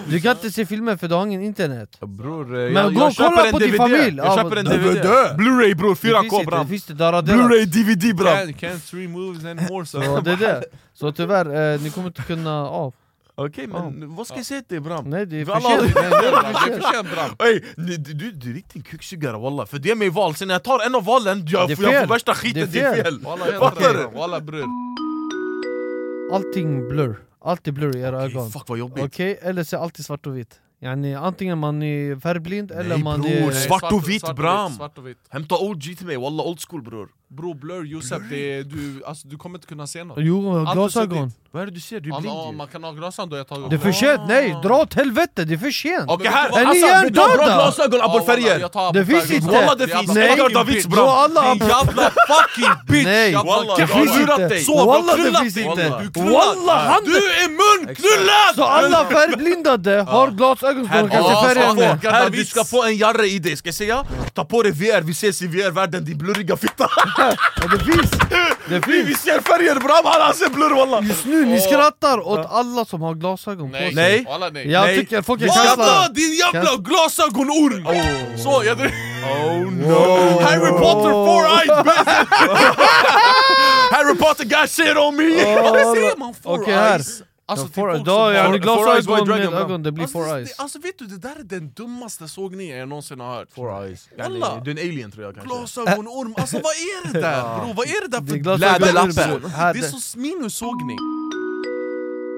[0.09, 3.01] Du kan inte se filmer för du har ingen internet Bror, eh, Men jag, gå
[3.01, 3.77] jag och kolla på din DVD.
[3.77, 4.17] familj.
[4.17, 5.05] Jag Ja, köper en men- DVD!
[5.37, 7.25] Blu-ray bror, Det finns 4K inte, det bram!
[7.25, 8.37] du Blu-ray DVD bram!
[8.37, 10.01] Can't, can't stream movies anymore so.
[10.01, 10.63] Så det är det
[10.93, 12.91] Så tyvärr, eh, ni kommer inte kunna, ja
[13.35, 15.09] Okej men vad ska jag säga till bram?
[15.09, 15.81] Nej det är för alla- sent.
[15.95, 17.41] Nej, det är Bram, för sent.
[17.41, 20.55] Ey, du, du, du är riktigt kuksugare walla, för det är mig val, sen när
[20.55, 23.19] jag tar en av valen, jag, Det jag får värsta skiten, det är fel.
[23.59, 24.17] Fattar du?
[24.17, 24.65] walla bror.
[26.33, 28.51] Allting blur, allt är blur i era Okej, ögon.
[28.51, 29.03] fuck vad jobbigt.
[29.05, 30.59] Okej, eller så är alltid svart och vitt.
[30.81, 33.45] Yani, Antingen man är färgblind eller Nej, man bror, är...
[33.45, 34.71] Nej, svart och vitt, svart bram.
[34.71, 35.17] Svart och vitt.
[35.29, 39.27] Hämta OG till mig, walla old school bror Bro, blur Josef, det är, du, alltså,
[39.27, 41.99] du kommer inte kunna se något Jo, glasögon Vad är det du ser?
[41.99, 43.91] Du är blind ju man kan ha glasögon då har jag tagit Det är för
[43.91, 44.55] sent, nej!
[44.63, 46.05] Dra åt helvete, det är för sent!
[46.07, 47.55] Okej här, Är ni vill du ha bra hjärndöda?
[47.55, 48.93] glasögon, abborrfärger?
[48.93, 49.47] Det finns inte.
[49.47, 50.83] Walla det finns, Nej.
[50.87, 51.07] Bram!
[51.07, 53.05] alla Din jävla fucking bitch!
[53.05, 54.47] Nej, Jag bara- Walla, det har finns lurat inte!
[54.47, 54.63] dig.
[54.63, 55.89] Så, Walla har det finns inte!
[56.19, 56.99] Walla!
[57.05, 58.55] Du är munknullad!
[58.55, 62.83] Så alla färgblindade har glasögon så de kan se Ja, färgen Här, du ska få
[62.83, 64.05] en jarre i dig, ska jag säga?
[64.33, 66.87] Ta på dig VR, vi ses i VR-världen din blurriga fitta!
[67.61, 68.11] Ja, Det finns!
[68.69, 69.21] Det Vi, vi finns!
[69.21, 71.01] ser färger bram, han ser blurr walla!
[71.01, 74.25] Just nu, ni skrattar åt alla som har glasögon på Nej, sig Nej.
[74.29, 74.71] Walla, nej.
[74.71, 74.99] Jag Nej.
[74.99, 77.85] tycker folk är Walla din jävla glasögonorm!
[78.37, 78.77] Så, jag
[79.23, 80.39] Oh no!
[80.41, 82.43] Harry Potter four-eyed bitch!
[83.91, 85.23] Harry Potter got shit on me!
[85.61, 87.21] Vad säger man Okej four här, eyes?
[87.45, 90.17] Alltså till folk då, som ja, har- White glasögon Dragon, med ögon, det blir Alltså,
[90.19, 90.59] four det- eyes.
[90.59, 93.47] alltså vet du, det där är den dummaste sågningen jag någonsin har hört.
[93.53, 94.09] Four eyes.
[94.17, 94.61] Walla.
[94.65, 95.55] du är en alien tror jag kanske.
[95.57, 97.73] Glasögon, orm, alltså vad är det där bro?
[97.73, 99.51] Vad är det där Det är för Läderlappen.
[99.73, 100.97] Det är så minussågning.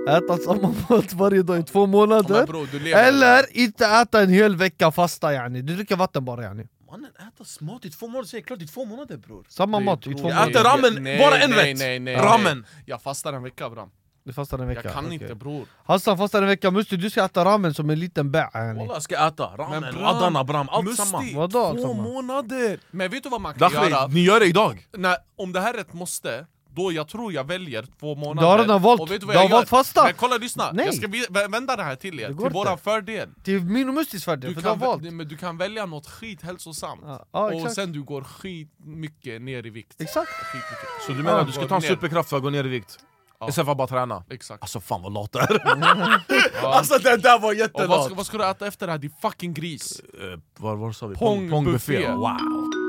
[0.09, 2.45] Äta samma mat varje dag i två månader.
[2.45, 2.67] Bro.
[2.95, 5.61] Eller inte äta en hel vecka fasta yani.
[5.61, 6.67] Du dricker vatten bara yani.
[6.91, 9.45] Mannen äta mat i två månader, säger klart i två månader bror.
[9.49, 10.49] Samma Det- mat i två Jag månader.
[10.51, 11.79] äter ramen, Nej, bara en nej, rätt.
[11.79, 12.57] nej, nej, Ramen.
[12.59, 12.83] nej.
[12.85, 13.89] Jag fastar en vecka bram.
[14.25, 14.81] Du fastar en vecka?
[14.83, 15.65] Jag kan inte bror.
[15.83, 18.79] Hassan fastar en vecka, Musti du ska äta ramen som en liten bä yani.
[18.79, 21.23] Walla jag ska äta ramen, Men bram, adana bram, allt Musti, samma.
[21.35, 22.03] Vadå allt Två samma?
[22.03, 22.79] månader!
[22.91, 24.07] Men vet du vad man kan Dakhri, göra?
[24.07, 24.87] ni gör det idag.
[24.97, 26.45] Nej, om det här är ett måste,
[26.75, 28.41] då jag tror jag väljer två månader.
[28.41, 29.01] Du har redan valt.
[29.01, 30.03] Och vet vad Du jag har valt fasta.
[30.03, 30.85] Men kolla lyssna, Nej.
[30.85, 31.07] jag ska
[31.47, 32.83] vända det här till er, Det till våran inte.
[32.83, 33.29] fördel.
[33.43, 35.03] Till min och Mustis fördel, Du för du har kan, valt.
[35.13, 39.41] men du kan välja något skit hälsosamt, Ja, ja, och sen du går skit mycket
[39.41, 40.01] ner i vikt.
[40.01, 40.29] Exakt.
[41.07, 42.99] Så du menar Ja, du ska ta en superkraft för att gå ner i vikt?
[43.39, 43.49] Ja.
[43.49, 44.23] Istället för att bara träna?
[44.29, 44.61] Exakt.
[44.61, 45.61] Alltså fan vad lat det är.
[46.61, 46.73] Ja.
[46.73, 47.89] Alltså det där var jättelat!
[47.89, 50.01] vad vad ska du äta efter det här din fucking gris?
[50.13, 51.15] Eh, var, var sa vi?
[51.15, 52.11] Pong buffé.
[52.11, 52.84] Wow!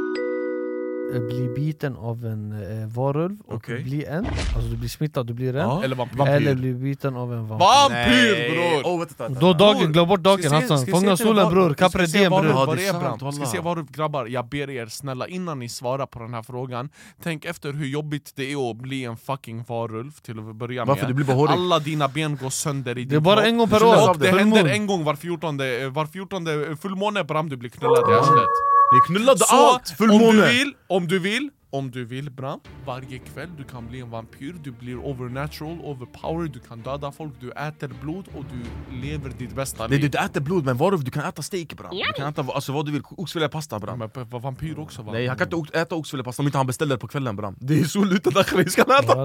[1.14, 2.52] Eh, Bli biten av en
[2.82, 3.82] eh, varulv och Okej.
[3.82, 4.26] bli en.
[4.26, 5.60] Alltså du blir smittad, du blir en.
[5.68, 5.84] Ja.
[5.84, 6.26] Eller vampyr?
[6.28, 7.64] Eller bli biten av en vampyr.
[7.66, 8.50] Vampyr
[8.82, 8.92] bror!
[8.94, 9.40] Oh, vänta, vänta.
[9.40, 10.86] Då dagen, glöm bort dagen Hassan.
[10.86, 12.52] Fånga solen bror, Diem vad- bror.
[12.54, 13.34] Ja, vad det är sant.
[13.34, 16.88] Ska se du, grabbar, jag ber er snälla innan ni svarar på den här frågan
[17.22, 20.88] Tänk efter hur jobbigt det är att bli en fucking varulv till att börja med
[20.88, 21.06] Varför?
[21.06, 21.52] Du blir bara hårig.
[21.52, 23.46] Alla dina ben går sönder i din Det är bara kropp.
[23.46, 24.10] en gång per år.
[24.10, 24.56] Och det Fullmåne.
[24.56, 28.48] händer en gång var fjortonde, var fjortonde fullmåne bram du blir knullad i arslet
[28.92, 29.76] Ni knullade Så allt!
[29.76, 30.48] om du Fullmåne!
[30.48, 34.54] vill, om du vill, om du vill bram Varje kväll du kan bli en vampyr,
[34.64, 39.54] du blir overnatural, overpowered, du kan döda folk, du äter blod och du lever ditt
[39.56, 41.90] bästa Nej, liv du äter blod men varulv, du kan äta steak bram.
[41.96, 43.98] Du kan äta alltså, vad du vill, oxfilépasta bram.
[43.98, 45.12] Men var vampyr också va?
[45.12, 47.56] Nej han kan inte äta oxfilépasta om inte han beställer på kvällen bram.
[47.60, 49.24] Det är sol ute Dakhri, ska äta?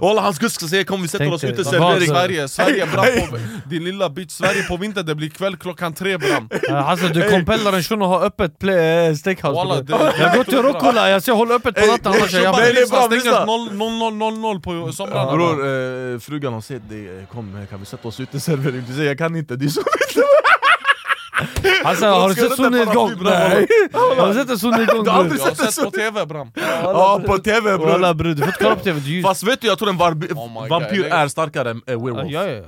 [0.00, 0.20] Walla.
[0.28, 2.08] Hans kusk ska säga kom vi sätter oss ute servering.
[2.08, 5.94] Sverige, Sverige bram Hej, på, din lilla bitch, Sverige på vintern det blir kväll klockan
[5.94, 8.68] tre bram Hassan du kompellar en shuno att ha öppet eh,
[9.16, 9.98] steakhouse Walla, bror.
[9.98, 12.64] det- Jag går till Roccola, jag ska hålla öppet på Ey, natten annars jag bra,
[12.66, 13.02] lyssna.
[13.06, 18.20] stängs 00.00 på somrarna Bror, eh, frugan har sett dig, kom kan vi sätta oss
[18.20, 18.84] ute servering?
[18.88, 19.80] Du säger jag kan inte, det är så
[21.84, 23.24] Hassan har du sett bror?
[23.24, 23.66] Nej!
[23.92, 25.24] Har du sett en Sunni igång Du har bror?
[25.24, 26.52] aldrig Jag har sett sett på tv bram
[26.82, 28.24] Ja på tv Walla bror!
[28.24, 29.22] bror, du får inte kolla på tv.
[29.22, 32.30] Fast vet du jag tror en Oh vampyr är starkare än eh, werewolf.
[32.30, 32.62] ja, ja.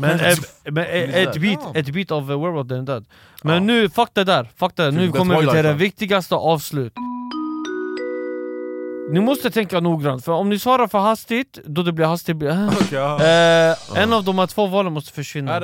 [0.00, 0.20] Men,
[1.14, 3.04] ett bit, ett bit av werewolf den är död
[3.42, 6.34] Men nu, fuck det där, fuck det, nu Det är kommer vi till det viktigaste
[6.34, 6.92] avslut
[9.12, 12.36] Ni måste tänka noggrant, för om ni svarar för hastigt, då det blir hastigt
[12.92, 13.24] ja.
[13.24, 15.60] Eh, en av de här två valen måste försvinna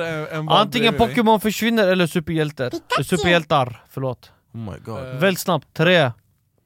[0.49, 0.93] Antingen?
[0.93, 2.71] Pokémon försvinner eller superhjältar
[3.03, 4.97] Superhjältar, förlåt Oh my god.
[4.97, 6.11] Eh, Väldigt snabbt, tre,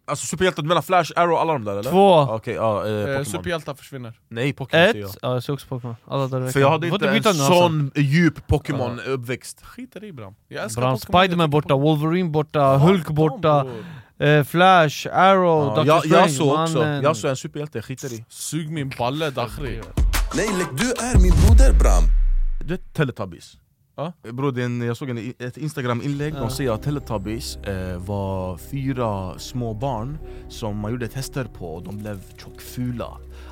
[0.05, 1.91] Alltså superhjältar, du menar Flash, Arrow, alla de där eller?
[1.91, 3.23] två, Okej, ja, eh, eh.
[3.23, 5.09] Superhjältar försvinner Nej, Pokémon säger jag.
[5.09, 7.35] ett Ja jag ser också Pokémon, alla i För jag hade inte en Hassan.
[7.47, 13.65] sån djup Pokémon-uppväxt Skiter i bram Jag älskar Bram, Spiderman borta, Wolverine borta, Hulk borta.
[14.19, 17.03] Eh, Flash, Arrow, Ja, Doctor jag, Strange, jag såg också, mannen.
[17.03, 19.81] jag såg en superhjälte, jag skiter i Sug min balle Dakhri
[20.35, 20.47] Nej,
[20.77, 22.03] du är min broder Bram.
[22.61, 23.57] Du vet Teletubbies?
[23.95, 24.13] Ja.
[24.23, 26.39] Är en- jag såg en, ett instagram-inlägg, Ja.
[26.39, 30.17] de säger att Teletubbies eh, var fyra små barn
[30.49, 33.07] som man gjorde tester på och de blev tjockfula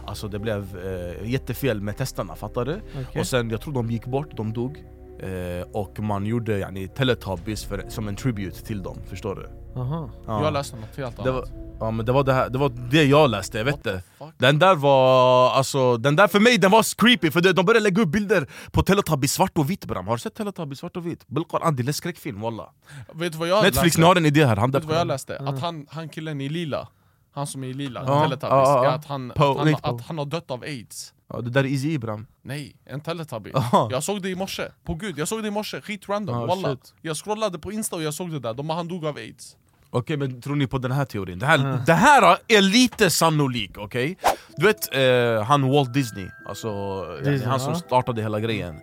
[0.07, 2.81] Alltså det blev eh, jättefel med testerna, fattar du?
[3.07, 3.19] Okej.
[3.21, 4.77] Och sen, jag tror de gick bort, de dog
[5.19, 9.49] eh, Och man gjorde yani, Teletubbies för, som en tribute till dem, förstår du?
[9.75, 10.09] Aha.
[10.27, 10.43] Ja.
[10.43, 12.69] Jag läste något helt det var, annat ja, men det, var det, här, det var
[12.69, 14.33] det jag läste, jag vet inte fuck?
[14.37, 17.83] Den där var, alltså, den där för mig den var creepy för det, de började
[17.83, 21.05] lägga upp bilder på Teletubbies svart och vitt bram Har du sett Teletubbies svart och
[21.05, 21.27] vitt?
[21.27, 22.69] Bilqoran, det är en skräckfilm walla
[23.13, 24.01] Vet du vad jag Netflix, läste?
[24.01, 25.37] ni har en idé här, han Vet du vad jag läste?
[25.39, 26.87] Att han, han killen i lila
[27.33, 28.91] Han som är i lila, Ja, Teletubbies, ja, ja.
[28.91, 31.67] att han, Po- att, han, att han har dött av aids ja, Det där är
[31.67, 33.51] easy bram Nej, en teletubby.
[33.53, 33.87] Aha.
[33.91, 36.45] Jag såg det i morse, på gud, jag såg det i morse, skit random, Ah,
[36.45, 36.69] walla.
[36.69, 36.93] shit.
[37.01, 39.57] Jag scrollade på insta och jag såg det där, de, han dog av aids.
[39.93, 41.39] Okej men tror ni på den här teorin?
[41.39, 44.17] Det här, det här är lite sannolik, okej?
[44.57, 48.79] Du vet eh, han Walt Disney, alltså yani, Disney, han som startade hela grejen.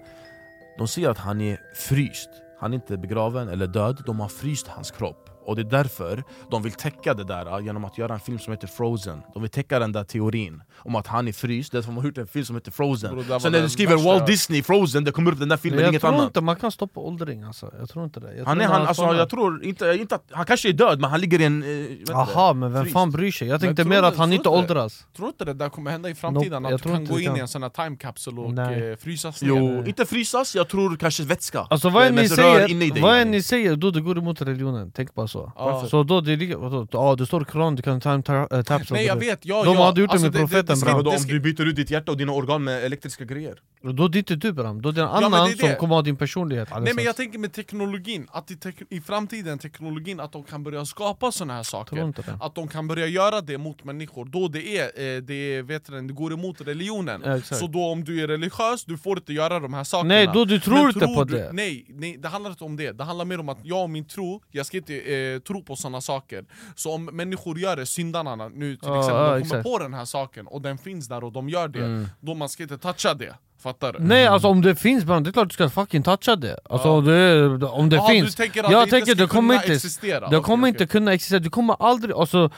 [0.79, 2.29] De säger att han är fryst,
[2.61, 6.25] han är inte begraven eller död, de har fryst hans kropp och det är därför
[6.51, 9.23] de vill täcka det där eh, genom att göra en film som heter Frozen.
[9.35, 12.19] De vill täcka den där teorin om att han är fryst, därför de har gjort
[12.19, 13.15] en film som heter Frozen.
[13.15, 14.09] Bro, Sen när du skriver värsta.
[14.09, 16.25] Walt jag- Disney Frozen, det kommer upp den där filmen, jag inget tror annat.
[16.27, 18.37] inte man kan stoppa åldring alltså, jag tror inte det.
[18.37, 21.01] Jag han tror är, han, alltså, jag tror inte, inte att, han kanske är död
[21.01, 21.63] men han ligger i en...
[22.09, 22.93] eh, Aha, men vem fryst.
[22.95, 23.49] fan bryr sig?
[23.49, 25.07] Jag tänkte tror mer att han tror inte åldras.
[25.17, 26.63] Tror du inte det där kommer hända i framtiden?
[26.63, 27.41] Nope, jag att du tror kan gå in i kan.
[27.41, 28.91] en sån här time capsule och Nej.
[28.91, 29.49] eh, frysas ner?
[29.49, 31.67] Jo, inte frysas, jag tror kanske vätska.
[31.71, 33.91] Alltså vad än men ni säger, i vad än ni säger, då?
[33.91, 35.87] Det går emot religionen, tänk bara så Ja.
[35.91, 36.87] Så då det vadå?
[36.93, 39.75] Ja det står i Koranen, du kan time ta- tapsa Nej jag vet, ja, De
[39.75, 39.85] ja.
[39.85, 40.95] hade gjort det med det- profeten, det, bra.
[40.97, 43.55] Vadå det, om det, du byter ut ditt hjärta och dina organ med elektriska grejer?
[43.83, 45.75] Då är det inte du Bram, då är det en annan det är som det.
[45.75, 49.59] kommer ha din personlighet Nej men jag tänker med teknologin, att i, tek i framtiden
[49.59, 52.39] teknologin att de kan börja skapa såna här tror saker inte det.
[52.41, 55.87] Att de kan börja göra det mot människor, då det är, eh, det, är vet
[55.87, 57.41] du, det går emot religionen Ja.
[57.41, 60.45] Så då om du är religiös, du får inte göra de här sakerna Nej, då
[60.45, 61.51] du tror Men inte på du, det.
[61.53, 64.05] Nej, nej, det handlar inte om det, det handlar mer om att jag och min
[64.05, 68.49] tro, jag ska inte eh, tro på såna saker Så om människor gör det, syndarna
[68.49, 71.25] nu till Ja, exempel, ja, de kommer på den här saken och den finns där
[71.25, 73.99] och de gör det Då man ska inte toucha det, fattar du?
[74.01, 76.89] Nej alltså om det finns Bram, det är klart du ska fucking toucha det Alltså
[76.89, 79.29] om det, om det Jaha, finns du tänker att Jag det inte tänker ska det
[79.29, 80.29] kommer inte, existera?
[80.29, 80.69] det kommer okej.
[80.69, 82.51] inte kunna existera, du kommer aldrig, alltså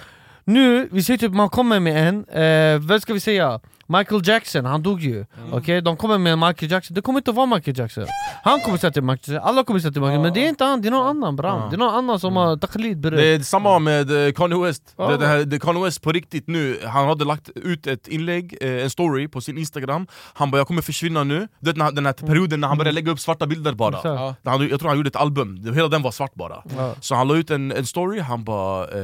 [0.44, 3.60] Nu, vi säger typ man kommer med en, eh, vad ska vi säga?
[3.98, 5.52] Michael Jackson, han dog ju, Mm.
[5.52, 5.80] okej?
[5.82, 8.06] De kommer med Michael Jackson, det kommer inte vara Michael Jackson.
[8.44, 10.64] Han kommer säga är Michael Jackson, alla kommer säga är Michael men det är inte
[10.64, 13.38] han, det är någon annan Bram Det är någon annan som har taqlid Det är
[13.40, 15.10] samma med eh, Kanye West, Ja.
[15.10, 18.56] det, det här, det Kanye West på riktigt nu, han hade lagt ut ett inlägg,
[18.60, 20.06] eh, en story på sin instagram.
[20.34, 23.12] Han bara 'jag kommer försvinna nu' det, när, Den här perioden när han började lägga
[23.12, 23.98] upp svarta bilder bara.
[24.04, 24.34] Ja.
[24.44, 26.62] han, Jag tror han gjorde ett album, hela den var svart bara.
[27.00, 29.00] Så han la ut en, en story, han bara eh,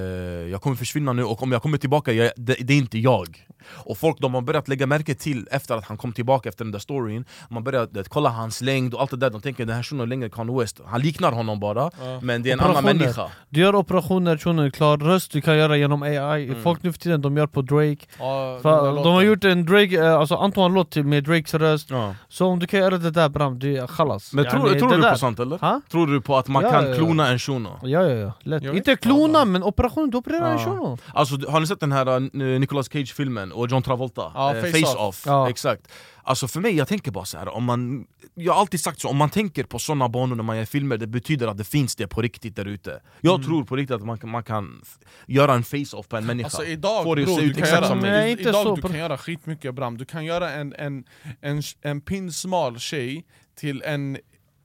[0.50, 3.42] 'jag kommer försvinna nu och om jag kommer tillbaka, jag, det, det är inte jag'
[3.68, 6.72] Och folk de har börjat lägga märke till efter att han kom tillbaka efter den
[6.72, 9.76] där storyn Man börjar det, kolla hans längd och allt det där, de tänker den
[9.76, 11.90] här shunon är längre än Kanye West Han liknar honom bara,
[12.22, 12.94] men det är en annan Operationer.
[12.94, 16.92] människa Du gör operationer, shunon är klar, röst du kan göra genom AI Folk nu
[16.92, 18.60] för tiden de gör på Drake Ja,
[19.04, 22.14] de har gjort en Drake, eh, alltså Antoine låt till- med Drakes röst ja.
[22.28, 25.00] Så om du kan göra det där Bram, det är khalas Men tror, tror du
[25.00, 25.12] där.
[25.12, 25.58] på sånt eller?
[25.58, 25.80] Ha?
[25.90, 26.96] Tror du på att man Ja, kan ja, ja.
[26.96, 27.68] klona en shuno?
[27.82, 28.62] Ja ja ja, lätt.
[28.62, 30.64] Inte klona men operation, du opererar en Ja.
[30.64, 34.32] shuno Alltså, har ni sett den här uh, Nicolas Cage-filmen och John Travolta?
[34.72, 35.08] Ja, Eh, Face Face Off.
[35.08, 35.50] Off, Ja.
[35.50, 35.88] exakt.
[36.22, 39.08] Alltså för mig, jag tänker bara så här, om man Jag har alltid sagt så,
[39.08, 41.96] om man tänker på såna banor när man gör filmer Det betyder att det finns
[41.96, 43.00] det på riktigt där ute.
[43.20, 43.46] Jag Mm.
[43.46, 44.82] tror på riktigt att man, kan- man kan
[45.26, 46.46] göra en face-off på en människa.
[46.46, 48.40] Alltså idag Få det att bro, se du ut kan exakt göra, som mig Nej,
[48.40, 51.04] idag så du kan göra skitmycket Bram, du kan göra en, en,
[51.40, 54.18] en, en pinsmal tjej till en,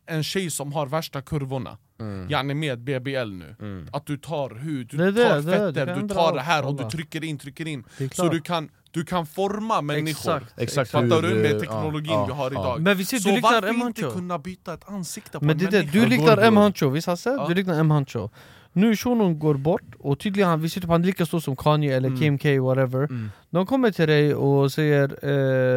[0.06, 1.78] en tjej som har värsta kurvorna.
[2.00, 2.30] Mm.
[2.30, 3.56] Yani med BBL nu,
[3.94, 6.66] att du tar hud, du Det tar det är det, du fetter, tar det här
[6.68, 7.84] och du trycker in, trycker in.
[8.14, 11.36] Så du kan, du kan forma människor Exakt, Exakt Fattar du?
[11.36, 12.62] Med teknologin ja, vi har ja.
[12.62, 13.82] idag Men vi ser, du Så liknar varför M.
[13.88, 14.16] inte Hancho.
[14.18, 16.00] kunna byta ett ansikte på Men en det är det, människa?
[16.00, 16.58] du liknar M.
[16.58, 17.30] Hancho, visst Hasse?
[17.30, 17.48] Ja.
[17.48, 17.92] Du liknar M.
[17.92, 18.30] Hancho
[18.74, 21.56] Nu shunon går bort, och tydligen han, vi ser typ han är lika stor som
[21.56, 23.32] Kanye eller Kim K whatever Mm.
[23.54, 25.04] De kommer till dig och säger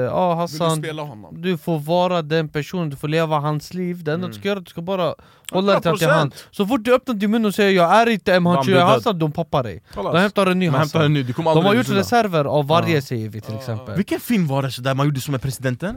[0.07, 1.43] eh, ah, Vill du Hassan, spela honom?
[1.43, 4.61] du får vara den personen, du får leva hans liv Det enda du ska göra,
[4.61, 5.15] du ska bara
[5.53, 6.11] hålla dig till 100%.
[6.11, 8.47] hand Så fort du öppnar din mun och säger 'jag är inte M.
[8.47, 9.03] Hancho, blir jag är död.
[9.03, 10.13] Hassan' de poppar dig Kallas.
[10.13, 13.03] De hämtar en ny Hassan en ny, du kommer De har gjort reserver av varje
[13.03, 15.97] säger vi till exempel Vilken film var det sådär man gjorde som med presidenten?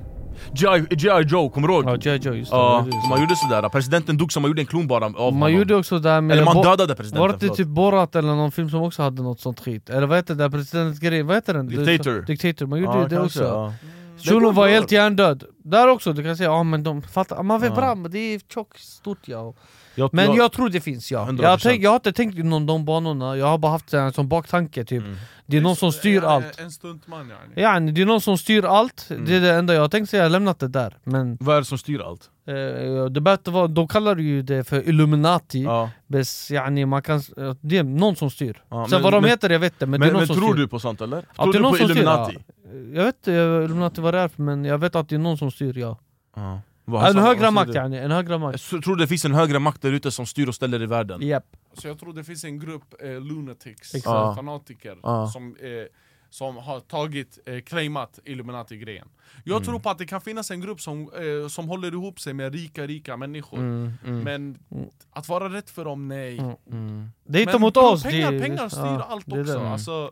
[0.53, 1.23] G.I.
[1.27, 1.83] Joe, kommer du ihåg?
[1.85, 2.17] Ja, G.I.
[2.17, 3.09] Joe, just det, var det.
[3.09, 5.75] man gjorde sådär, presidenten dog så man gjorde en klon bara av Man honom gjorde
[5.75, 7.57] också det med Eller man dödade presidenten, Var det förlåt.
[7.57, 9.89] typ Borat eller någon film som också hade något sånt skit?
[9.89, 11.27] Eller vad heter det där presidentgrejen?
[11.27, 11.66] Vad heter den?
[11.69, 12.21] Dictator.
[12.21, 13.73] Dictator, man gjorde Ja, det kanske, också ja.
[14.23, 17.73] Shunon var helt hjärndöd Där också, du kan säga ja men de fattar, man vet
[17.75, 17.95] Ja.
[17.95, 19.53] men det är tjockt, stort ja
[19.95, 21.41] Jag- Men jag- jag tror det finns ja 100%.
[21.43, 24.13] jag har, tänkt, jag har inte tänkt inom de banorna, jag har bara haft en
[24.13, 25.17] sån baktanke typ Mm.
[25.45, 28.37] Det är någon som styr Ja, allt En stuntman yani Ja, det är någon som
[28.37, 29.25] styr allt, Mm.
[29.25, 31.55] det är det enda jag har tänkt säga, jag har lämnat det där Men Vad
[31.55, 32.29] är det som styr allt?
[32.47, 35.89] Eh, det behöver vara, de kallar ju det för Illuminati Ja.
[36.07, 37.21] Bes, yani, man kan,
[37.61, 39.85] det är någon som styr Ja, Sen men- vad de men- heter jag vet inte,
[39.85, 41.17] men, Men, det är men, någon som tror styr du på sånt eller?
[41.17, 42.37] Att tror det är du på som styr, Illuminati?
[42.63, 42.71] ja.
[42.93, 45.37] Jag vet inte jag Illuminati vad det är men jag vet att det är någon
[45.37, 45.97] som styr ja
[46.35, 46.61] Ja.
[46.85, 47.77] Vad- En högre makt du?
[47.79, 50.47] yani, en högre makt Jag tror det finns en högre makt där ute som styr
[50.47, 51.43] och ställer i världen Japp
[51.73, 55.27] Så jag tror det finns en grupp eh, lunatics, eh, fanatiker, Ja.
[55.27, 55.67] som, eh,
[56.29, 59.07] som har tagit, eh, claimat Illuminati-grejen
[59.43, 59.65] Jag Mm.
[59.65, 61.01] tror på att det kan finnas en grupp som,
[61.43, 64.23] eh, som håller ihop sig med rika, rika människor Mm, mm.
[64.23, 64.57] Men
[65.11, 66.55] att vara rätt för dem, nej Mm.
[66.71, 67.09] Mm.
[67.25, 70.11] Det är inte Men mot oss pengar, det, pengar styr ja, allt också, alltså,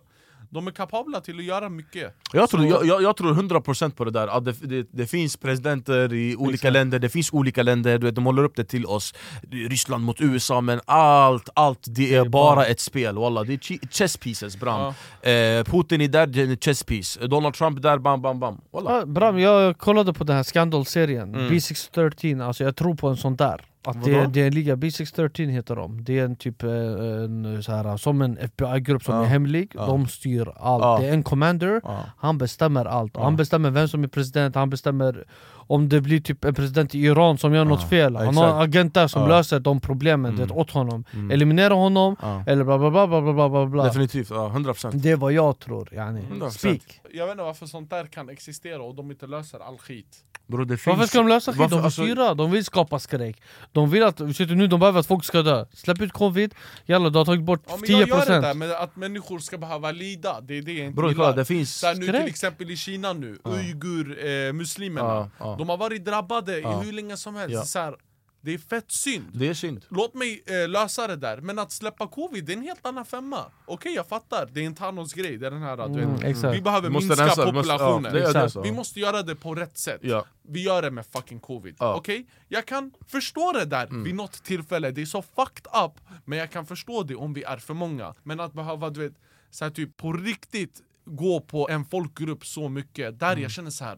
[0.56, 2.14] de är kapabla till att göra mycket.
[2.34, 5.08] Jag tror, Så- jag, jag, jag tror 100% på det där, att det, det, det
[5.08, 6.74] finns presidenter i olika Exakt.
[6.74, 9.14] länder, det finns olika länder, du vet, de håller upp det till oss.
[9.52, 13.16] Ryssland mot USA, men allt, allt det är bara ett spel.
[13.18, 13.44] Walla.
[13.44, 14.94] Det är chess pieces bram.
[15.22, 17.28] Eh, Putin är där, det är en chess piece.
[17.28, 18.62] Donald Trump där, bam bam bam.
[18.74, 18.92] Walla.
[19.00, 21.50] Ja, Bram, jag kollade på den här skandalserien, Mm.
[21.52, 24.30] B613, alltså jag tror på en sån där att det, Vadå?
[24.30, 27.98] det är en liga, B613 heter de, det är en typ eh, en, så här,
[27.98, 29.22] som en FBI-grupp som Ja.
[29.22, 29.86] är hemlig, Ja.
[29.86, 30.98] de styr allt Ja.
[31.02, 31.82] Det är en commander,
[32.18, 35.26] han bestämmer allt, han bestämmer vem som är president, han bestämmer
[35.68, 38.54] om det blir typ en president i Iran som gör något ah, fel Han exakt.
[38.54, 39.28] har agenter som ah.
[39.28, 40.48] löser de problemen mm.
[40.48, 41.32] det, åt honom mm.
[41.32, 42.42] Eliminera honom, ah.
[42.48, 45.94] eller bla bla bla bla bla bla Definitivt, ja, 100% Det är vad jag tror
[45.94, 46.50] yani, 100%.
[46.50, 50.24] speak Jag vet inte varför sånt där kan existera och de inte löser all skit
[50.48, 50.88] Bro, finns...
[50.88, 51.70] Varför ska de lösa skit?
[51.70, 53.42] De vill alltså- styra, de vill skapa skräck
[53.72, 56.56] De vill att, nu de behöver att folk ska dö Släpp ut covid,
[56.86, 59.58] jalla du har tagit bort ja, 10% Jag gör det där med att människor ska
[59.58, 61.76] behöva lida, det är det jag inte Bro, gillar det finns...
[61.76, 65.66] Så nu, Till exempel i Kina nu, uigur-muslimerna eh, ja.
[65.66, 66.82] De har varit drabbade Ja.
[66.82, 67.64] i hur länge som helst, Ja.
[67.66, 67.96] så här,
[68.42, 69.86] det är fett synd Det är synd.
[69.90, 73.06] Låt mig eh, lösa det där, men att släppa covid det är en helt annan
[73.06, 76.24] femma Okej jag fattar, det är en Thanos-grej, det är den här du Mm, vet,
[76.24, 76.58] exakt.
[76.58, 78.64] Vi behöver måste minska rensa, vi måste- ja, populationen.
[78.64, 80.26] Vi måste göra det på rätt sätt Ja.
[80.42, 81.96] Vi gör det med fucking covid, Ja.
[81.96, 82.28] okej?
[82.48, 84.04] Jag kan förstå det där Mm.
[84.04, 85.92] vid något tillfälle, det är så fucked up
[86.26, 89.14] Men jag kan förstå det om vi är för många Men att behöva, du vet,
[89.52, 93.84] så här, typ på riktigt gå på en folkgrupp så mycket Där jag känner så
[93.86, 93.98] här.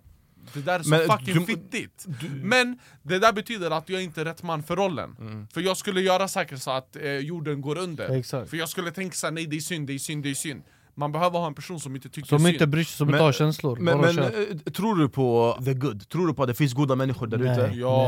[0.53, 2.05] Det där är så Men fucking du- fittigt
[2.41, 5.47] Men det där betyder att jag inte är rätt man för rollen Mm.
[5.47, 8.49] För jag skulle göra säkert så att eh, jorden går under Exakt.
[8.49, 10.61] För jag skulle tänka såhär, nej det är synd, det är synd, det är synd
[10.99, 12.53] Man behöver ha en person som inte tycker Som synd.
[12.53, 13.77] inte bryr sig, som inte har känslor.
[13.79, 14.29] Men, men eh,
[14.73, 16.09] tror du på the good?
[16.09, 17.71] Tror du på att det finns goda människor där ute?
[17.75, 18.07] Ja,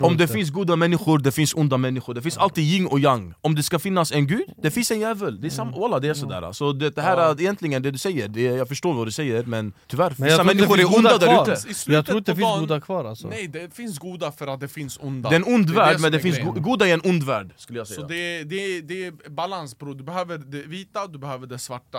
[0.00, 0.34] Om det inte.
[0.34, 3.34] finns goda människor, det finns onda människor, det finns alltid yin och yang.
[3.40, 6.08] Om det ska finnas en gud, det finns en djävul, det är, sam- Walla, det
[6.08, 6.52] är sådär.
[6.52, 7.30] Så det, det här Ja.
[7.30, 10.44] är egentligen det du säger, det, jag förstår vad du säger men tyvärr, Men vissa
[10.44, 11.92] människor det är onda där ute.
[11.92, 13.28] Jag tror inte det finns goda kvar alltså.
[13.28, 15.28] Nej det finns goda för att det finns onda.
[15.28, 17.22] Det är en ond Det är värld men det finns go- goda i en ond
[17.22, 18.00] värld skulle jag säga.
[18.00, 21.98] Så det, det, det är balans bror, du behöver det vita, du behöver det svarta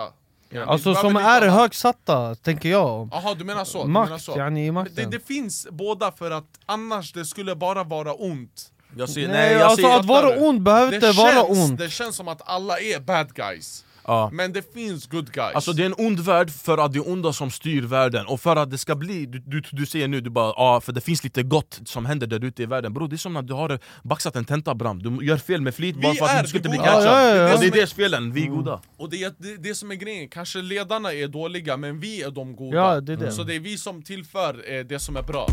[0.50, 1.60] Yani, Alltså som är lite annat.
[1.60, 3.82] högsatta, tänker jag Jaha du menar så?
[3.82, 4.36] Du menar Makt, så.
[4.38, 9.28] yani det, det finns båda för att annars det skulle bara vara ont Jag säger,
[9.28, 12.16] Nej, nej, jag alltså säger, att vara ond behöver inte vara känns, ont det känns
[12.16, 14.30] som att alla är bad guys ja.
[14.32, 15.54] Men det finns good guys.
[15.54, 18.26] Alltså det är en ond värld för att det är onda som styr världen.
[18.26, 20.92] Och för att det ska bli, du, du, du säger nu, du bara ah, för
[20.92, 22.94] det finns lite gott som händer där ute i världen.
[22.94, 25.74] Bro, det är som när du har baxat en tenta bram, du gör fel med
[25.74, 27.04] flit Vi bara för att är du ska inte bli catchad.
[27.04, 27.54] Ja, ja, ja.
[27.54, 28.80] Och det är det spelen, vi är goda.
[28.96, 32.30] Och det, är- det, det som är grejen, kanske ledarna är dåliga men vi är
[32.30, 32.76] de goda.
[32.76, 33.32] Ja, det är det.
[33.32, 35.46] Så det är vi som tillför eh, det som är bra.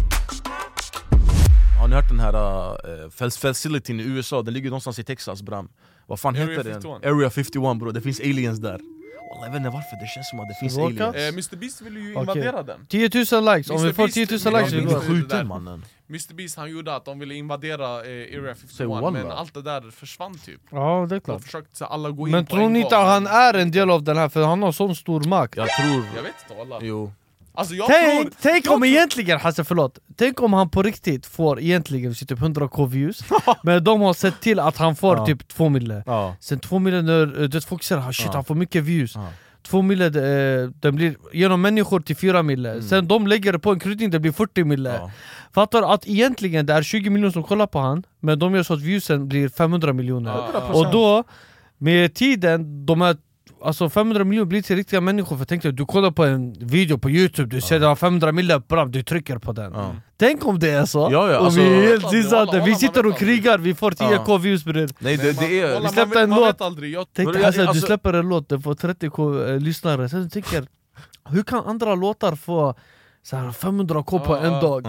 [1.82, 2.36] Har ni hört den här
[3.04, 4.42] uh, facilityn i USA?
[4.42, 5.70] Den ligger någonstans i Texas bram
[6.08, 7.02] Vad fan Area heter 51.
[7.02, 7.14] den?
[7.14, 8.80] Area 51 bro, det finns aliens där
[9.42, 11.16] Jag vet inte varför, det känns som att det finns Råkat?
[11.16, 13.88] aliens eh, Mr Beast vill ju invadera den 10 000 likes, om Mr.
[13.88, 15.08] vi får Beast 10 000 vill likes vi min Bli skjut.
[15.08, 15.22] går det där.
[15.22, 19.12] skjuten mannen Mr Beast han gjorde att de ville invadera eh, Area 51 wallah.
[19.12, 22.28] men allt det där försvann typ Ja det är De klart försökte så alla gå
[22.28, 24.64] in Men på tror ni inte han är en del av den här, för han
[24.64, 26.04] har sån stor makt Jag tror...
[26.16, 27.12] Jag vet inte wallah Jo
[27.56, 28.32] Alltså Tänk, tror...
[28.42, 32.88] tänk om tror- egentligen, Hasse förlåt Tänk om han på riktigt får egentligen typ 100k
[32.88, 33.20] views
[33.64, 35.26] Men de har sett till att han får Ja.
[35.26, 38.32] typ 2 mille Ja, Sen 2 miljoner, du vet folk ah, shit Ja.
[38.34, 39.28] han får mycket views Ja.
[39.68, 43.80] 2 mille, eh, den blir genom människor till 4 mille Sen de lägger på en
[43.80, 45.02] kryddning, det blir 40 mille Mm.
[45.02, 45.12] ja.
[45.54, 48.74] Fattar att egentligen det är 20 miljoner som kollar på han Men de gör så
[48.74, 50.38] att viewsen blir 500 miljoner
[50.72, 51.24] Och då,
[51.78, 53.18] med tiden, de här
[53.64, 56.98] Alltså 500 miljoner blir till riktiga människor för tänk dig, du kollar på en video
[56.98, 59.96] på youtube, du ser det har 500 miljoner bram, du trycker på den Ja.
[60.18, 61.00] Tänk om det är så!
[61.12, 64.38] Ja, ja, och alltså- vi är helt walla, vi sitter och krigar, vi får 10k
[64.38, 65.82] views bre Nej det, det är...
[65.82, 66.58] Vi släppte en låt.
[67.14, 70.30] Tänk dig Hassan, du alltså- släpper en låt, den får 30k eh, lyssnare, sen du
[70.30, 70.68] tänker
[71.30, 72.76] Hur kan andra låtar få
[73.24, 74.62] så här 500k på Ja, en ja.
[74.62, 74.88] dag?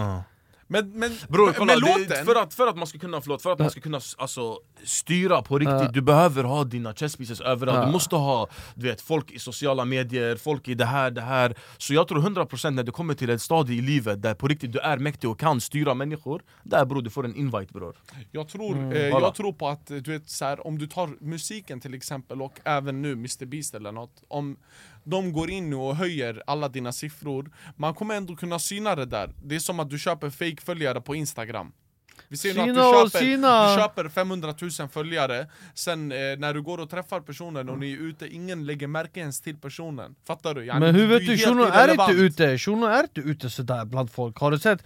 [0.67, 2.25] Men, men, Bror kolla, men det, låten...
[2.25, 5.41] för, att, för att man ska kunna, förlåt, för att man ska kunna alltså, styra
[5.41, 5.87] på riktigt, Ja.
[5.93, 7.85] du behöver ha dina chess pieces överallt, Ja.
[7.85, 11.55] du måste ha du vet, folk i sociala medier, folk i det här, det här
[11.77, 14.71] Så jag tror 100% när du kommer till ett stadie i livet där på riktigt
[14.71, 17.95] du är mäktig och kan styra människor Där bror, du får en invite bror
[18.31, 18.91] Jag tror, Mm.
[18.91, 22.41] eh, jag tror på att, du vet, så här, om du tar musiken till exempel
[22.41, 24.57] och även nu Mr Beast eller något Om
[25.05, 27.51] de går in nu och höjer alla dina siffror.
[27.75, 29.33] Man kommer ändå kunna syna det där.
[29.43, 31.71] Det är som att du köper fake-följare på Instagram.
[32.27, 35.47] Vi ser nu att du köper, du köper 500 000 följare.
[35.73, 39.19] Sen eh, när du går och träffar personen och ni är ute, ingen lägger märke
[39.19, 40.15] ens till personen.
[40.27, 40.65] Fattar du?
[40.65, 44.11] Yani, Men hur vet du, shunon är inte ute, shunon är inte ute sådär bland
[44.11, 44.83] folk, har du sett?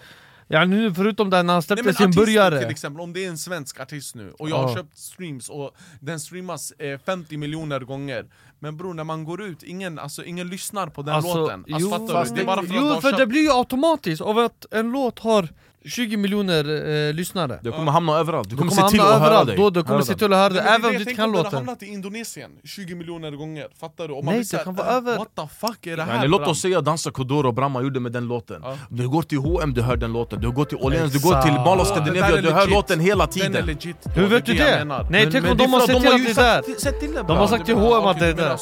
[0.52, 2.60] Ja, nu, förutom där när han släppte sin burgare.
[2.60, 5.76] till exempel, om det är en svensk artist nu och jag har köpt streams och
[6.00, 8.26] den streamas eh, 50 miljoner gånger
[8.60, 11.80] Men bror, när man går ut, ingen, alltså, ingen lyssnar på den Alltså, låten Alltså
[11.80, 12.36] jo, fattar du?
[12.36, 14.92] Det är bara för att jo, för det köpt blir ju automatiskt av att en
[14.92, 15.50] låt har
[15.86, 16.64] 20 miljoner
[17.10, 17.60] eh, lyssnare.
[17.64, 19.58] Du kommer hamna överallt, du Du kommer, kommer se till att höra dig.
[19.58, 21.18] Då du kommer se till att höra Nej, men även det om du inte tänk
[21.18, 24.14] kan om det hade låten hamnat i Indonesien 20 miljoner gånger, fattar du?
[24.14, 26.16] Och Nej, blir det kan vara äh, över- What the fuck är det här?
[26.16, 28.62] Yani, låt oss säga dansa Kodoro och Bramma gjorde med den låten.
[28.64, 28.78] Ja.
[28.90, 31.52] Du går till H&M du hör den låten, du går till Åhléns, du går till.
[31.52, 33.66] Mall of Scandinavia, du hör låten hela Den är tiden.
[33.66, 33.98] legit.
[34.16, 35.08] Hur vet du jag det?
[35.10, 37.24] Nej tänk om de har sett till att ju det är där.
[37.28, 38.58] De har sagt till H&M att det är där.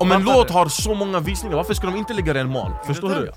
[0.00, 0.36] Om en jag.
[0.36, 2.72] låt har så många visningar, varför ska de inte lägga den i en mal?
[2.86, 3.32] Förstår du?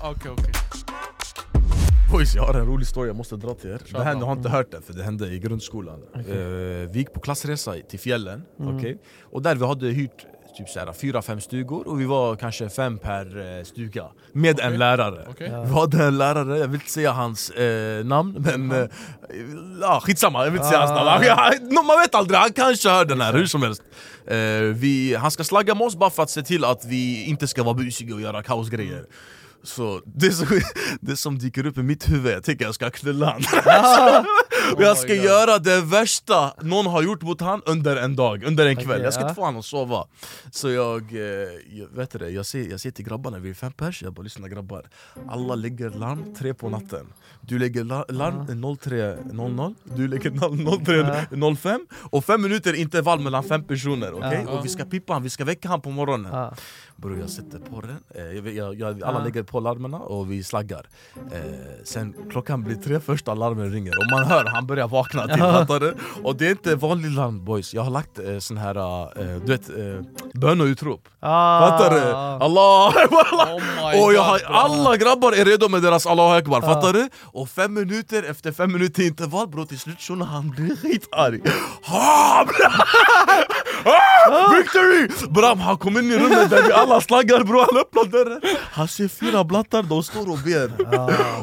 [2.10, 3.80] Boys, jag har en rolig story jag måste dra till er.
[3.92, 6.02] Det här, ni har inte hört det, för det hände i grundskolan.
[6.14, 6.22] Eh,
[6.90, 8.98] vi gick på klassresa till fjällen, okej?
[9.32, 10.26] Och där vi hade hyrt
[10.56, 14.78] typ såhär, fyra, fem stugor och vi var kanske fem per eh, stuga Med en
[14.78, 15.26] lärare.
[15.30, 15.48] Okej.
[15.66, 20.50] Vi hade en lärare, jag vill inte säga hans eh, namn men eh, skitsamma, jag
[20.50, 21.74] vill inte säga hans namn.
[21.74, 23.82] No, Man vet aldrig, han kanske hör den här hur som helst.
[24.26, 24.36] Eh,
[24.74, 27.62] vi, Han ska slagga med oss bara för att se till att vi inte ska
[27.62, 29.04] vara busiga och göra kaosgrejer
[29.62, 30.46] så det, som,
[31.00, 33.42] det som dyker upp i mitt huvud, jag tänker jag ska knulla han
[34.74, 38.66] Och jag ska göra det värsta någon har gjort mot han under en dag, under
[38.66, 38.86] en kväll.
[38.90, 40.04] Okej, Jag ska inte få honom att sova.
[40.50, 41.20] Så jag, eh,
[41.70, 44.22] jag vet det, jag säger, jag säger till grabbarna, vi är fem pers, jag bara
[44.22, 44.82] lyssna grabbar.
[45.28, 47.06] Alla lägger larm tre på natten.
[47.40, 51.78] Du lägger la- larm 03.00, du lägger larm 03.05
[52.10, 54.44] Och fem minuter intervall mellan fem personer, okej?
[54.46, 54.52] Ja.
[54.52, 56.32] Och vi ska pippa han, vi ska väcka han på morgonen.
[56.32, 56.54] Ja.
[56.96, 60.86] Bror jag sätter på den, eh, jag, jag, alla lägger på larmen och vi slaggar.
[61.32, 61.40] Eh,
[61.84, 65.80] Sen klockan blir tre, första larmen ringer och man hör han börjar vakna till, fattar
[65.80, 65.94] du?
[66.22, 69.52] Och det är inte vanlig larm boys, jag har lagt eh, sån här, eh, du
[69.52, 69.74] vet, eh,
[70.34, 71.60] böneutrop Ah.
[71.70, 72.00] Fattar du?
[72.44, 77.08] Allah Oh Och jag har, alla grabbar är redo med deras Allahu Akbar, fattar du?
[77.22, 81.40] Och fem minuter efter fem minuter intervall bror till slut shunon han blir skitarg
[81.82, 82.46] Ha!
[84.28, 85.08] Ah, Victory!
[85.30, 88.40] Bram han kom in i rummet där vi alla slaggar bror, han öppnar dörren
[88.72, 90.70] Han ser fyra blattar, de står och ber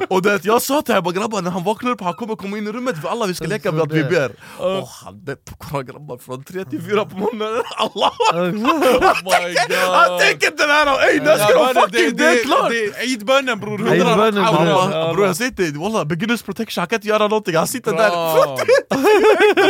[0.10, 2.68] Och det, jag sa till honom grabbar när han vaknar upp, han kommer komma in
[2.68, 6.18] i rummet alla vi ska leka med att vi ber Och han på koran grabbar
[6.18, 11.38] från tre till fyra på morgonen Allah Oh Han tänker inte det här, ey när
[11.38, 12.72] ska de fucking, det är klart!
[13.02, 15.26] Eidbönen bror, hundra bror.
[15.26, 18.10] Jag säger till dig, wallah beginners protection, han kan inte göra någonting, han sitter där
[18.14, 18.58] Bra.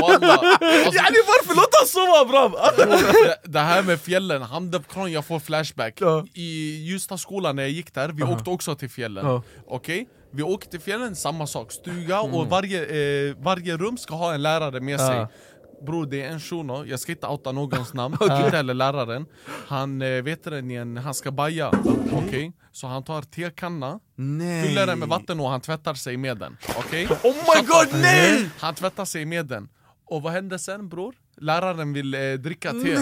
[0.01, 0.39] Wallah.
[0.39, 2.51] Alltså, Yani varför låt han sova bram?
[3.43, 6.01] det, här med fjällen, Hamdepkran, jag får flashback.
[6.33, 9.41] I Ljusdalsskolan när jag gick där, vi åkte också till fjällen.
[9.67, 10.07] Okej?
[10.35, 12.81] Vi åkte till fjällen, samma sak, stuga och varje,
[13.29, 15.27] eh, varje rum ska ha en lärare med sig.
[15.85, 19.25] Bror det är en shuno, jag ska inte outa någons namn, inte heller läraren.
[19.67, 21.71] Han eh, vet det, ni, han ska baja,
[22.11, 22.51] okej?
[22.71, 24.67] Så han tar tekanna, Nej.
[24.67, 27.05] fyller den med vatten och han tvättar sig med den, okej?
[27.23, 28.49] Oh my god nej!
[28.59, 29.69] Han tvättar sig med den.
[30.05, 31.15] Och vad händer sen bror?
[31.41, 32.95] Läraren vill eh, dricka te.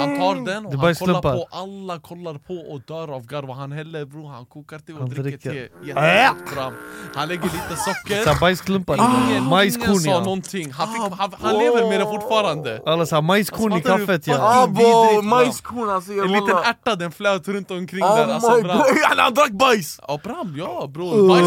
[0.00, 1.32] Han tar den och bara han kollar slumpar.
[1.36, 3.50] på, alla kollar på och dör av garv.
[3.50, 5.50] Och han häller bror, han kokar te och Han dricker dricker.
[5.50, 5.86] te.
[5.88, 6.72] Jättehett fram
[7.14, 8.24] Han lägger lite socker.
[8.24, 10.18] Såhär bajsklumpar, Ingen, ingen majskorn sa ja.
[10.18, 10.72] någonting.
[10.72, 12.82] Han, fick, han, han lever med det fortfarande.
[12.86, 14.06] Alla såhär majskorn i Alltså, fattar du?
[14.06, 14.62] kaffet ja.
[14.62, 18.62] Abo, vidrigt, majskorn alltså En liten ärta den flöt runt omkring Oh där alltså my
[18.62, 18.86] bram god,
[19.18, 20.00] han, drack bajs!
[20.08, 21.46] Ja bram, ja bror, bajs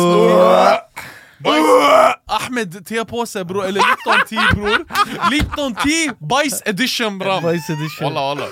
[1.43, 1.65] Bajs,
[2.25, 4.85] Ahmed tepåse bror, eller Lipton tea bror.
[5.31, 8.13] Lipton tea, bajs edition bram Bajs edition.
[8.13, 8.45] Walla walla.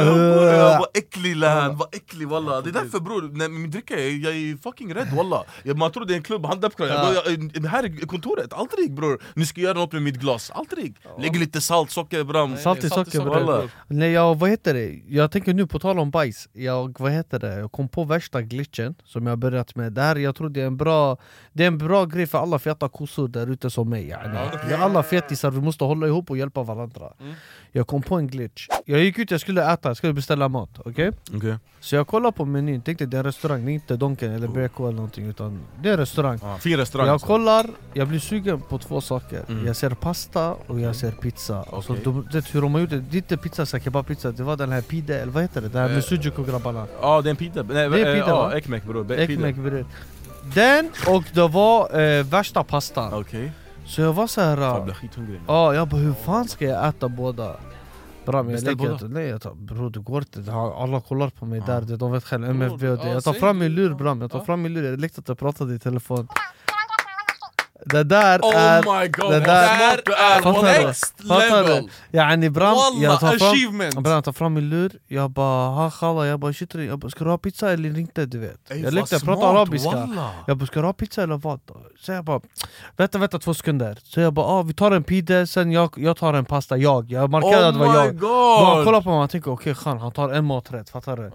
[0.00, 2.60] Uh, vad äcklig land, vad äcklig walla.
[2.60, 5.44] Det är därför bror, när min dricka, jag, är fucking rädd walla.
[5.62, 6.46] Jag, Man tror det är en klubb,
[6.78, 9.22] jag, Här är kontoret, aldrig bror.
[9.34, 12.56] Ni ska göra något med mitt glas, aldrig Lägg lite salt, socker bram.
[12.56, 13.70] Salt i socker bror.
[13.86, 15.02] Nej jag, vad heter det?
[15.08, 16.48] Jag tänker nu på tal om bajs.
[16.52, 17.58] Jag, vad heter det?
[17.58, 19.92] Jag kom på värsta glitchen som jag börjat med.
[19.92, 21.16] Det här, jag tror det är en bra
[21.52, 24.38] Det är en bra grej för alla feta kossor där ute som mig yani.
[24.66, 27.12] Vi är alla fetisar, vi måste hålla ihop och hjälpa varandra.
[27.72, 28.66] Jag kom på en glitch.
[28.84, 31.10] Jag gick ut, jag skulle äta, jag skulle beställa mat, okej?
[31.34, 31.56] Okej.
[31.80, 34.48] Så jag kollade på menyn, tänkte det är en restaurang, det är inte Donken eller
[34.48, 36.38] BK eller någonting utan det är en restaurang.
[36.42, 37.26] Ah, Fin restaurang Jag alltså.
[37.26, 39.42] kollar, jag blir sugen på två saker.
[39.48, 39.66] Mm.
[39.66, 41.64] Jag ser pasta och jag ser pizza.
[41.72, 42.04] Alltså, Okej.
[42.04, 44.56] de, det, hur de har gjort det, det är inte pizza, så kebabpizza, det var
[44.56, 45.68] den här pide, eller vad heter det?
[45.68, 48.18] Det här Eh, med sujuko grabbarna Ja det är en pita, nej, Det är eh,
[48.18, 48.56] ja, va?
[48.56, 49.84] ekmek bror, Ekmek bror
[50.54, 53.14] Den och det var eh, värsta pastan.
[53.14, 53.52] Okej,
[53.86, 57.08] Så jag var såhär, jag ja blir skithungrig jag bara hur fan ska jag äta
[57.08, 57.56] båda?
[58.26, 61.46] Bram jag Beställ lägger inte, nej jag tar, bror det går inte, alla kollar på
[61.46, 61.80] mig Ja.
[61.80, 63.06] där, de vet själva, MFB och det.
[63.08, 64.44] Ja, Jag tar fram min lur bram, jag tar Ja.
[64.44, 66.28] fram min lur, jag lekte att jag pratade i telefon
[67.86, 70.86] Det där Oh är my god, det vad där- du är?
[70.86, 71.90] Next level!
[72.12, 74.02] Yani bram, jag tar fram!
[74.02, 77.24] Bram, jag tar fram min lur, jag bara ha jag bara shit jag bara, ska
[77.24, 78.70] du ha pizza eller inte du vet?
[78.70, 80.30] Ey, jag lekte, jag pratade arabiska walla.
[80.46, 81.60] Jag bara ska du ha pizza eller vad?
[82.00, 82.40] Så jag bara
[82.96, 86.16] vänta vänta två sekunder Så jag bara ah, vi tar en pide, sen jag, jag
[86.16, 88.84] tar en pasta, jag Jag markerade att det var Oh jag god!
[88.84, 91.22] kollar på mig och tänker okej okay, han tar en maträtt, fattar du?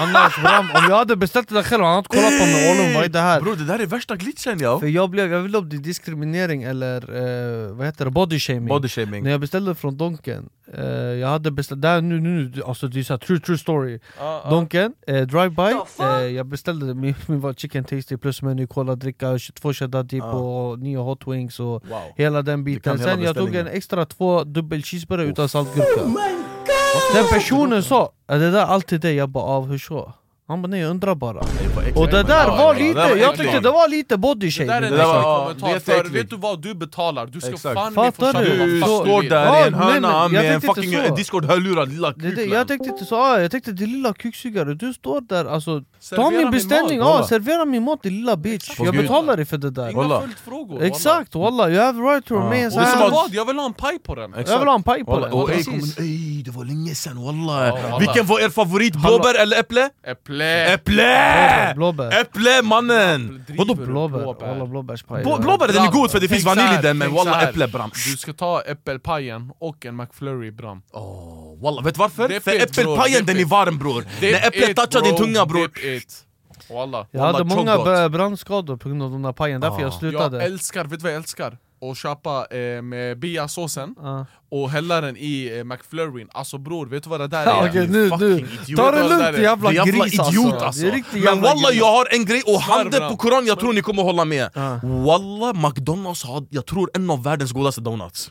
[0.00, 2.94] Annars bram, om jag hade beställt det där själv, han hade kollat på mig och
[2.94, 3.40] vad är det här?
[3.40, 5.80] Bror det där är värsta glitchen ja För jag blev, jag vill om det är
[5.80, 6.96] diskriminering eller
[7.68, 8.66] eh, vad heter det, body shaming.
[8.68, 9.24] Body shaming.
[9.24, 13.02] När jag beställde från Donken, eh, jag hade beställt, där nu, nu, alltså det är
[13.04, 14.00] så true true story.
[14.50, 19.38] Donken, eh, drive-by, eh, jag beställde min, min var chicken tasty plus meny, cola, dricka,
[19.38, 20.32] 22 cheddar dip Ja.
[20.32, 21.98] och nio hot wings och Wow.
[22.16, 22.98] hela den biten.
[22.98, 26.00] hela Sen jag tog en extra två dubbel cheeseburgare utan saltgurka.
[27.14, 29.14] Den personen sa "Är det där alltid dig?
[29.14, 30.12] Jag bara av hur så?
[30.46, 31.40] Han bara nej jag undrar bara.
[31.40, 32.00] Det.
[32.00, 34.50] Och det där Ja, var ja, det lite, var jag tyckte det var lite body
[34.50, 36.62] Det där är en Det kommentar, det för vet du vad?
[36.62, 37.74] Du betalar, du ska Exakt.
[37.74, 38.70] fan Fattar du?
[38.70, 42.34] Du står där Ja, i en hörna jag med en fucking discord-hörlurad lilla det, det,
[42.34, 45.86] kuken Jag tänkte inte så, jag tänkte till lilla kuksugare, du står där alltså Ta
[46.00, 48.70] Servera min beställning, mat, ja servera min mat din lilla bitch.
[48.78, 49.88] Jag betalar dig för det där.
[49.90, 50.20] Inga Walla.
[50.20, 53.30] följdfrågor Exakt walla, you have right to remain Och vet vad?
[53.30, 54.34] Jag vill ha en paj på den!
[54.46, 55.32] Jag vill ha en paj på den,
[55.98, 57.98] ey, det var länge sen walla.
[57.98, 58.94] Vilken var er favorit?
[58.96, 59.90] Blåbär eller äpple?
[60.06, 60.33] Äpple!
[60.40, 61.72] Äpple!
[61.76, 63.44] Blåbär Äpple mannen!
[63.48, 63.74] Vadå?
[63.74, 67.14] Blåbär, alla blåbärspaj Blå- Blåbär den är god för det finns vanilj i den men
[67.14, 71.98] walla äpple bram Du ska ta äppelpajen och en McFlurry bram oh, Walla vet du
[71.98, 72.28] varför?
[72.28, 75.70] Dip För äppelpajen den är varm bror När äpplet touchar din tunga bror.
[76.74, 79.80] Walla Jag hade många brandskador på grund av den där pajen, därför Ah.
[79.80, 81.58] jag Jag slutade älskar, vet du vad jag älskar?
[81.90, 84.26] Att köpa eh, med biasåsen Ja.
[84.50, 86.28] och hälla den i eh, McFlurryn.
[86.32, 87.68] Alltså bror, vet du vad det där är?
[87.70, 88.76] Okej nu, fucking nu, idiot.
[88.78, 89.32] ta det lugnt är.
[89.42, 90.66] jävla Det jävla gris idiot alltså.
[90.66, 91.78] alltså Men jävla walla gris.
[91.80, 94.50] jag har en grej, och handen på koran, jag tror ni kommer hålla med.
[94.54, 94.80] Ja.
[94.82, 98.30] Walla, McDonalds har, jag tror en av världens godaste donuts.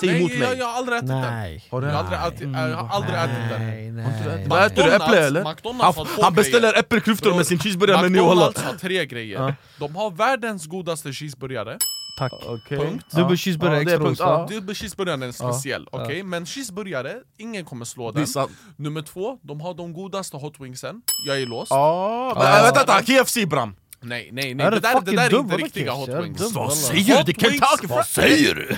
[0.00, 0.58] Säg Nej, emot jag, mig.
[0.58, 1.20] jag har aldrig ätit den.
[1.20, 1.64] Nej.
[1.70, 3.66] Jag har aldrig ätit, jag har aldrig ätit den.
[3.66, 4.46] Nej, nej.
[4.48, 4.92] Vad äter du?
[4.92, 5.44] Äpple eller?
[5.44, 9.54] McDonalds Han, har han beställer äppelklyftor med sin cheeseburgare-meny McDonalds har tre grejer.
[9.78, 11.78] De har världens godaste cheeseburgare
[12.20, 12.32] Tack
[12.68, 13.06] Punkt.
[13.10, 14.46] Dubbel cheeseburgare Ja, extra punkt, ja.
[14.50, 16.22] Dubbelcheeseburgaren är speciell, okej?
[16.22, 18.26] Men cheeseburgare, ingen kommer slå den
[18.76, 23.02] Nummer två, de har de godaste hot wingsen Jag är låst Ja, men vänta, vänta,
[23.02, 23.76] KFC bram!
[24.02, 25.40] Nej, nej, Är nej, det det där, det där är dum?
[25.40, 26.52] inte riktiga hot wings?
[26.54, 27.32] Vad säger du?
[27.32, 28.76] Det är Kentucky vad säger du?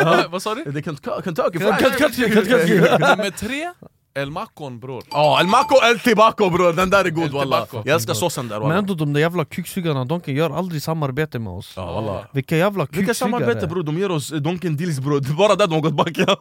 [0.00, 0.64] Ja, Vad sa du?
[0.64, 3.00] Det är Kentucky Fried.
[3.00, 3.72] Nummer tre,
[4.14, 5.02] El Macon bror.
[5.10, 7.66] Ja, El Maco El Tibaco bror, den där är god walla.
[7.72, 10.82] Jag älskar såsen där Men walla ändå de där jävla kuksugarna, de kan göra aldrig
[10.82, 11.72] samarbete med oss.
[11.76, 12.26] Ja, walla.
[12.32, 15.54] Vilka jävla Vilka samarbete kuksugare bror, de ger oss Donken deals bror, det är bara
[15.54, 16.36] där de har gått back ja.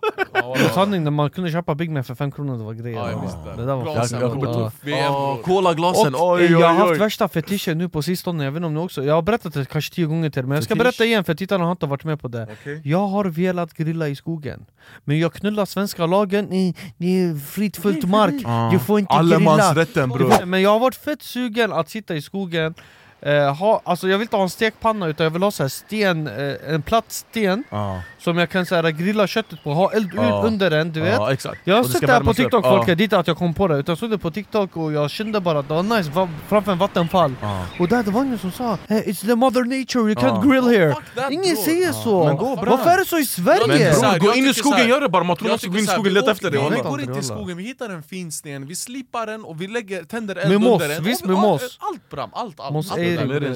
[0.74, 2.98] Sanning, när man kunde köpa Big Mac för fem kronor, det var grejer.
[2.98, 4.46] Ja, jag Det där var Glasen, jag bror.
[4.46, 4.72] kommer ihåg.
[4.82, 5.44] VM Åh, bror.
[5.44, 8.52] Colaglasen, Och oj eh, jag har oj haft oj värsta fetischen nu på sistone, jag
[8.52, 9.04] vet inte om ni också.
[9.04, 11.34] Jag har berättat det kanske tio gånger till er, men jag ska berätta igen för
[11.36, 12.48] tittarna har inte varit med på det.
[12.84, 14.66] Jag har velat grilla i skogen
[15.06, 16.76] Men jag knullar svenska lagen i,
[17.64, 18.72] i fritt fullt mark.
[18.72, 20.46] Du får inte grilla Allemansrätten bror.
[20.46, 22.74] Men jag har varit fett sugen att sitta i skogen
[23.22, 25.68] eh, ha, Alltså jag vill inte ha en stekpanna utan jag vill ha så här
[25.70, 29.92] sten, eh, en platt sten Ja, Som jag kan så här, grilla köttet på, ha
[29.92, 30.44] eld Ja.
[30.46, 32.34] under den, du vet exakt jag har sett det här på.
[32.34, 34.32] TikTok folk, det är inte att jag kom på det utan jag såg det på
[34.32, 37.34] TikTok och jag kände bara att det var nice va- framför en vattenfall.
[37.80, 40.80] Och där det var ingen som sa hey, It's the mother nature, you can't grill
[40.80, 41.64] here Fuck that, Ingen bro.
[41.64, 42.26] säger så!
[42.26, 42.76] Men gå, bra.
[42.76, 43.68] Varför är det så i Sverige?
[43.68, 45.84] Men här, bror, gå in i skogen, gör det bara, man tror ska gå in
[45.84, 48.68] i skogen leta efter det Vi, går inte i skogen, vi hittar en fin sten,
[48.68, 51.36] vi slipar den och vi lägger, tänder eld Med under moss, den visst och med
[51.38, 51.78] vi- moss.
[51.82, 52.74] Allt bram, allt, allt,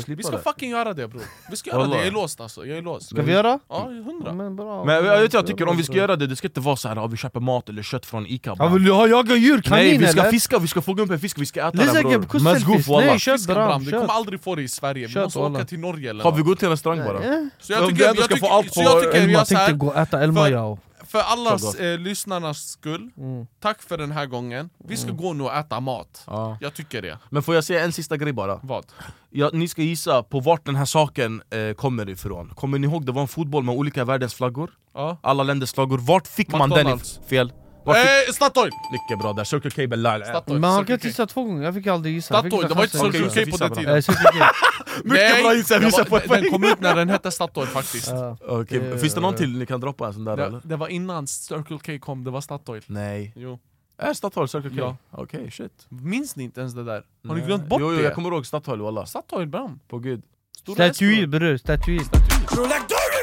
[0.08, 2.78] Vi ska fucking göra det bror Vi ska göra det, jag är låst alltså, jag
[2.78, 3.60] är låst Ska vi göra?
[3.70, 4.84] Ja, hundra Men, bra.
[4.86, 6.88] Men jag, vet, jag tycker om vi ska göra det, det ska inte vara så
[6.88, 8.74] här att vi köper mat eller kött från Ica Ja, bram.
[8.74, 9.62] vill du ha jaga djur?
[9.62, 10.32] Kanin Nej vi ska eller?
[10.32, 12.40] fiska, vi ska fånga upp en fisk, vi ska äta Lisa den bror.
[12.40, 14.00] Mazgoof walla Nej, kött Fisken bram, bram, vi kött.
[14.00, 16.60] kommer aldrig få det i Sverige, vi måste åka till Norge eller Har vi gått
[16.60, 17.24] till en restaurang bara?
[17.24, 19.14] Eh, Så jag De tycker, ändå jag ska få tycker, allt så på jag tycker
[19.14, 20.78] vi Elma gör så tänkte här gå och äta Elma För- ja
[21.14, 23.48] För allas eh, lyssnarnas skull, Mm.
[23.60, 26.58] tack för den här gången Vi ska gå nu och äta mat Ja.
[26.62, 28.60] Jag tycker det, Men får jag säga en sista grej bara?
[28.64, 28.86] vad?
[29.30, 33.06] Ja, ni ska gissa på vart den här saken eh, kommer ifrån Kommer ni ihåg
[33.06, 34.72] det var en fotboll med olika världens flaggor?
[34.94, 35.18] Ja.
[35.24, 37.20] Alla länders flaggor, vart fick man den McDonalds.
[37.30, 37.54] fel?
[37.86, 38.72] Eh, Statoil!
[38.92, 41.08] Mycket bra där, Circle K Bella Statoil, Men han Circle kan K.
[41.08, 42.98] gissa två gånger, jag fick aldrig gissa Jag fick Statoil, det var inte.
[42.98, 44.46] Circle K på den tiden Eh, Circle K.
[45.04, 46.42] Mycket bra gissat, det visa på den- poäng.
[46.42, 48.38] Den kom ut när den hette Statoil faktiskt Ja.
[48.48, 50.62] Okej, Det- finns det någon till ni kan droppa en sån där det, eller?
[50.64, 53.60] det var innan Circle K kom, det var Statoil Nej Jo.
[53.98, 54.76] Är Statoil Circle K?
[54.78, 54.98] Ja.
[55.12, 57.04] Okej, shit Minns ni inte ens det där?
[57.28, 57.48] Har ni Nej.
[57.48, 58.04] glömt bort jo, jo, det?
[58.04, 60.22] jag kommer ihåg Statoil walla, Statoil bram, på gud
[60.58, 62.10] Stora Staty S,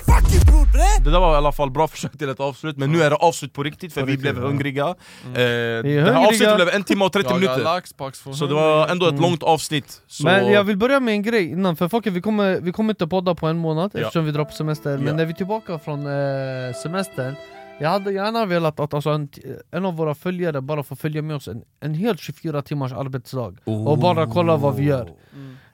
[0.07, 0.14] bro.
[0.46, 3.03] bror, staty Det där var i alla fall bra försök till ett avslut, men nu
[3.03, 4.86] är det avslut på riktigt för vi blev hungriga.
[4.88, 4.94] Eh,
[5.34, 8.32] Det här avsnittet blev en timme och 30 Jaga minuter.
[8.32, 9.22] Så det var ändå ett Mm.
[9.22, 10.24] långt avsnitt så...
[10.24, 13.07] Men jag vill börja med en grej innan, för folket vi kommer, vi kommer inte
[13.07, 14.01] podda på en månad Ja.
[14.01, 14.96] eftersom vi drar på semester.
[14.98, 15.12] Men Ja.
[15.14, 17.34] när vi är tillbaka från eh, semestern
[17.80, 19.28] Jag hade gärna velat att alltså, en,
[19.70, 23.53] en av våra följare bara får följa med oss en, en helt 24 timmars arbetsdag
[23.64, 25.09] Och bara kolla vad vi gör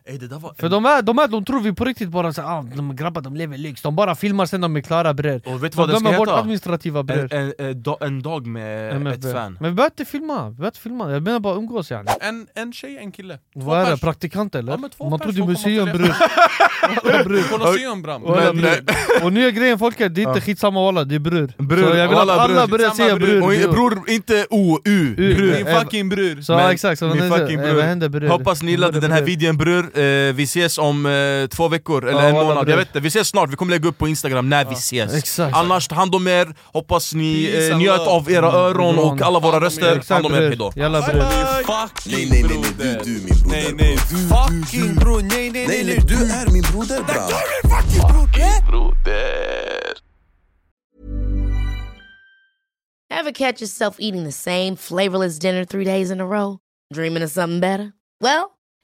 [0.09, 2.32] Ey, det där var För de är, de, är, de tror vi på riktigt bara
[2.32, 5.40] så, ah, de grabbar de lever lyx, de bara filmar sen de är klara bror
[5.46, 6.40] Och vet du De vad det ska glömmer bort heta?
[6.40, 9.28] administrativa En, en, en, da- en dag med MFB.
[9.28, 9.59] ett fan.
[9.61, 12.09] Men vi behöver inte filma, vi behöver inte filma, jag menar bara umgås yani.
[12.20, 13.38] En, en tjej, en kille.
[13.54, 14.72] Två Vad är det, praktikant eller?
[14.82, 18.22] Ja, två Man trodde museum bror Colosseum bram.
[19.22, 22.09] Och nya grejen folket, det är inte skitsamma walla, det är bror Bror, Så jag
[22.09, 23.72] vill att alla börjar säga bror.
[23.72, 27.09] bror inte O, U, bror Min Eh, fucking bror Så exakt, eh,
[27.74, 28.28] vad händer bror?
[28.28, 32.20] Hoppas ni gillade den här videon bror, eh, vi ses om eh, två veckor eller
[32.22, 32.70] Ja, en månad, bror.
[32.70, 35.14] jag vet inte, vi ses snart, vi kommer lägga upp på instagram när vi ses
[35.14, 38.11] Exakt Annars, ta hand om er, hoppas ni Peace eh, and njöt love.
[38.11, 39.66] av era öron och alla våra Hand om er.
[39.66, 41.14] röster, Exakt hand om er, bror, hejdå jalla bror!
[42.07, 43.01] Nej, nej, nej, nej, du, broder.
[43.05, 43.47] du min broder.
[43.47, 45.84] Nej, nej, du, Fucking bror, nej, nej, Nej, nej.
[45.84, 47.30] nej, du är min broder bram.
[53.11, 56.59] Ever catch yourself eating the same flavorless dinner three days in a row?
[56.92, 57.92] Dreaming of something better?
[58.20, 58.55] Well,